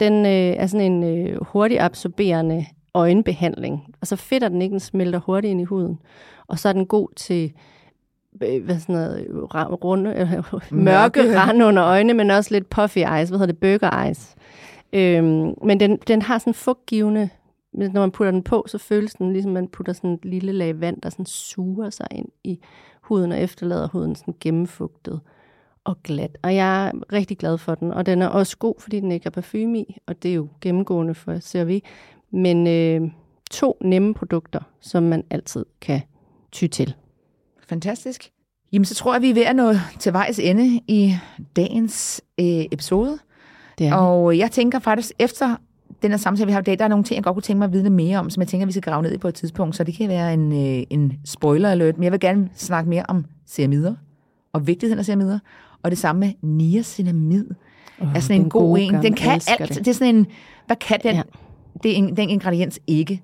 Den 0.00 0.26
øh, 0.26 0.56
er 0.56 0.66
sådan 0.66 0.92
en 0.92 1.04
øh, 1.04 1.38
hurtigt 1.42 1.80
absorberende 1.80 2.66
øjenbehandling, 2.94 3.94
og 4.00 4.06
så 4.06 4.16
fedter 4.16 4.48
den 4.48 4.62
ikke, 4.62 4.72
den 4.72 4.80
smelter 4.80 5.18
hurtigt 5.18 5.50
ind 5.50 5.60
i 5.60 5.64
huden. 5.64 5.98
Og 6.46 6.58
så 6.58 6.68
er 6.68 6.72
den 6.72 6.86
god 6.86 7.08
til 7.16 7.52
hvad 8.40 8.78
sådan 8.78 8.94
noget, 8.94 9.26
ra- 9.54 9.74
runde, 9.74 10.10
øh, 10.20 10.78
mørke 10.78 11.38
rand 11.38 11.62
under 11.62 11.84
øjnene, 11.84 12.14
men 12.14 12.30
også 12.30 12.54
lidt 12.54 12.70
puffy 12.70 12.98
eyes, 12.98 13.28
hvad 13.28 13.38
hedder 13.38 13.46
det, 13.46 13.58
burger 13.58 14.04
eyes. 14.06 14.34
Øhm, 14.92 15.54
men 15.64 15.80
den, 15.80 15.98
den 16.08 16.22
har 16.22 16.38
sådan 16.38 16.54
fugtgivende, 16.54 17.28
når 17.72 18.00
man 18.00 18.10
putter 18.10 18.30
den 18.30 18.42
på, 18.42 18.64
så 18.68 18.78
føles 18.78 19.14
den 19.14 19.32
ligesom, 19.32 19.52
man 19.52 19.68
putter 19.68 19.92
sådan 19.92 20.12
et 20.12 20.24
lille 20.24 20.52
lag 20.52 20.80
vand, 20.80 21.00
der 21.00 21.10
sådan 21.10 21.26
suger 21.26 21.90
sig 21.90 22.06
ind 22.10 22.28
i 22.44 22.60
huden 23.00 23.32
og 23.32 23.40
efterlader 23.40 23.88
huden 23.88 24.14
sådan 24.14 24.34
gennemfugtet 24.40 25.20
og 25.84 26.02
glat. 26.02 26.38
Og 26.42 26.54
jeg 26.54 26.86
er 26.86 26.92
rigtig 27.12 27.38
glad 27.38 27.58
for 27.58 27.74
den, 27.74 27.92
og 27.92 28.06
den 28.06 28.22
er 28.22 28.26
også 28.26 28.58
god, 28.58 28.74
fordi 28.78 29.00
den 29.00 29.12
ikke 29.12 29.26
har 29.26 29.30
parfume 29.30 29.78
i, 29.78 29.96
og 30.06 30.22
det 30.22 30.30
er 30.30 30.34
jo 30.34 30.48
gennemgående 30.60 31.14
for 31.14 31.40
CRV. 31.40 31.80
Men 32.30 32.66
øh, 32.66 33.10
to 33.50 33.76
nemme 33.80 34.14
produkter, 34.14 34.60
som 34.80 35.02
man 35.02 35.24
altid 35.30 35.64
kan 35.80 36.00
ty 36.52 36.66
til. 36.66 36.94
Fantastisk. 37.70 38.30
Jamen, 38.72 38.84
så 38.84 38.94
tror 38.94 39.14
jeg, 39.14 39.22
vi 39.22 39.30
er 39.30 39.34
ved 39.34 39.42
at 39.42 39.56
nå 39.56 39.72
til 39.98 40.12
vejs 40.12 40.38
ende 40.38 40.80
i 40.88 41.16
dagens 41.56 42.22
øh, 42.40 42.46
episode. 42.46 43.18
Det 43.78 43.86
er 43.86 43.94
Og 43.94 44.38
jeg 44.38 44.50
tænker 44.50 44.78
faktisk, 44.78 45.12
efter 45.18 45.56
den 46.02 46.10
her 46.10 46.18
samtale, 46.18 46.46
vi 46.46 46.52
har 46.52 46.60
i 46.60 46.62
dag, 46.62 46.78
der 46.78 46.84
er 46.84 46.88
nogle 46.88 47.04
ting, 47.04 47.16
jeg 47.16 47.24
godt 47.24 47.34
kunne 47.34 47.42
tænke 47.42 47.58
mig 47.58 47.66
at 47.66 47.72
vide 47.72 47.90
mere 47.90 48.18
om, 48.18 48.30
som 48.30 48.40
jeg 48.40 48.48
tænker, 48.48 48.66
vi 48.66 48.72
skal 48.72 48.82
grave 48.82 49.02
ned 49.02 49.12
i 49.12 49.18
på 49.18 49.28
et 49.28 49.34
tidspunkt. 49.34 49.76
Så 49.76 49.84
det 49.84 49.94
kan 49.94 50.08
være 50.08 50.34
en, 50.34 50.52
øh, 50.52 50.84
en 50.90 51.12
spoiler 51.24 51.70
alert, 51.70 51.98
men 51.98 52.04
jeg 52.04 52.12
vil 52.12 52.20
gerne 52.20 52.50
snakke 52.54 52.90
mere 52.90 53.04
om 53.08 53.24
ceramider 53.48 53.94
og 54.52 54.66
vigtigheden 54.66 54.98
af 54.98 55.04
ceramider. 55.04 55.38
Og 55.82 55.90
det 55.90 55.98
samme 55.98 56.20
med 56.20 56.32
niacinamid 56.42 57.46
oh, 58.00 58.08
er 58.14 58.20
sådan 58.20 58.40
en 58.40 58.48
god 58.48 58.78
en. 58.78 58.94
Den 58.94 59.14
kan 59.14 59.30
alt. 59.30 59.68
Det. 59.68 59.78
Det. 59.78 59.88
er 59.88 59.92
sådan 59.92 60.14
en, 60.14 60.26
hvad 60.66 60.76
kan 60.76 61.00
den, 61.02 61.14
ja. 61.14 61.22
det 61.82 61.90
er 61.90 61.96
en, 61.96 62.16
den 62.16 62.30
ingrediens 62.30 62.80
ikke? 62.86 63.22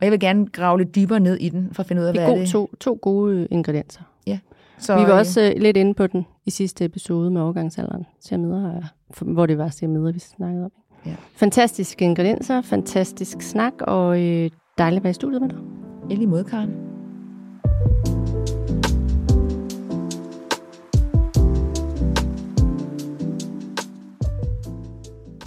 Og 0.00 0.04
jeg 0.04 0.10
vil 0.12 0.20
gerne 0.20 0.46
grave 0.46 0.78
lidt 0.78 0.94
dybere 0.94 1.20
ned 1.20 1.36
i 1.36 1.48
den, 1.48 1.68
for 1.72 1.80
at 1.82 1.86
finde 1.86 2.02
ud 2.02 2.06
af, 2.06 2.12
Det 2.14 2.22
hvad 2.22 2.30
er 2.32 2.36
er 2.36 2.40
det. 2.40 2.48
to, 2.48 2.70
to 2.80 2.98
gode 3.02 3.48
ingredienser. 3.50 4.00
Ja. 4.26 4.38
Så, 4.78 4.96
vi 4.96 5.02
var 5.02 5.12
også 5.18 5.40
øh, 5.56 5.62
lidt 5.62 5.76
inde 5.76 5.94
på 5.94 6.06
den 6.06 6.26
i 6.46 6.50
sidste 6.50 6.84
episode 6.84 7.30
med 7.30 7.40
overgangsalderen, 7.40 8.06
ceramider, 8.20 8.82
hvor 9.20 9.46
det 9.46 9.58
var 9.58 9.68
ceramider, 9.68 10.12
vi 10.12 10.18
snakkede 10.18 10.64
om. 10.64 10.72
Ja. 11.06 11.14
Fantastiske 11.36 12.04
ingredienser, 12.04 12.62
fantastisk 12.62 13.42
snak, 13.42 13.72
og 13.80 14.20
øh, 14.22 14.50
dejligt 14.78 15.00
at 15.00 15.04
være 15.04 15.10
i 15.10 15.14
studiet 15.14 15.40
med 15.42 15.48
dig. 15.48 15.58
I 16.10 16.14
lige 16.14 16.26
måde, 16.26 16.44
Karen. 16.44 16.70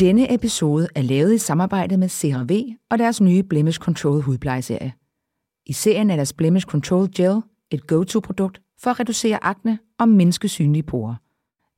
Denne 0.01 0.33
episode 0.33 0.87
er 0.95 1.01
lavet 1.01 1.33
i 1.33 1.37
samarbejde 1.37 1.97
med 1.97 2.09
CeraVe 2.09 2.77
og 2.89 2.99
deres 2.99 3.21
nye 3.21 3.43
Blemish 3.43 3.79
Control 3.79 4.21
hudplejeserie. 4.21 4.93
I 5.65 5.73
serien 5.73 6.09
er 6.09 6.15
deres 6.15 6.33
Blemish 6.33 6.65
Control 6.65 7.09
Gel 7.15 7.41
et 7.71 7.87
go-to-produkt 7.87 8.61
for 8.79 8.89
at 8.89 8.99
reducere 8.99 9.43
akne 9.43 9.79
og 9.99 10.09
mindske 10.09 10.47
synlige 10.47 10.83
porer. 10.83 11.15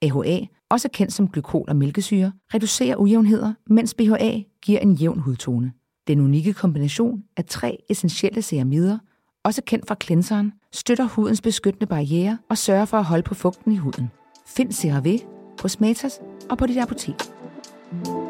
AHA, 0.01 0.45
også 0.69 0.89
kendt 0.93 1.13
som 1.13 1.27
glykol 1.27 1.65
og 1.67 1.75
mælkesyre, 1.75 2.31
reducerer 2.53 2.95
ujævnheder, 2.95 3.53
mens 3.67 3.93
BHA 3.93 4.41
giver 4.61 4.79
en 4.79 4.93
jævn 4.93 5.19
hudtone. 5.19 5.71
Den 6.07 6.19
unikke 6.19 6.53
kombination 6.53 7.23
af 7.37 7.45
tre 7.45 7.77
essentielle 7.89 8.41
ceramider, 8.41 8.97
også 9.43 9.61
kendt 9.65 9.87
fra 9.87 9.95
cleanseren, 10.03 10.53
støtter 10.71 11.05
hudens 11.05 11.41
beskyttende 11.41 11.87
barriere 11.87 12.37
og 12.49 12.57
sørger 12.57 12.85
for 12.85 12.97
at 12.97 13.05
holde 13.05 13.23
på 13.23 13.33
fugten 13.33 13.71
i 13.71 13.77
huden. 13.77 14.11
Find 14.45 14.71
CeraVe 14.71 15.19
på 15.57 15.67
Matas 15.79 16.19
og 16.49 16.57
på 16.57 16.65
dit 16.65 16.77
apotek. 16.77 17.15
Thank 18.01 18.07
you 18.07 18.22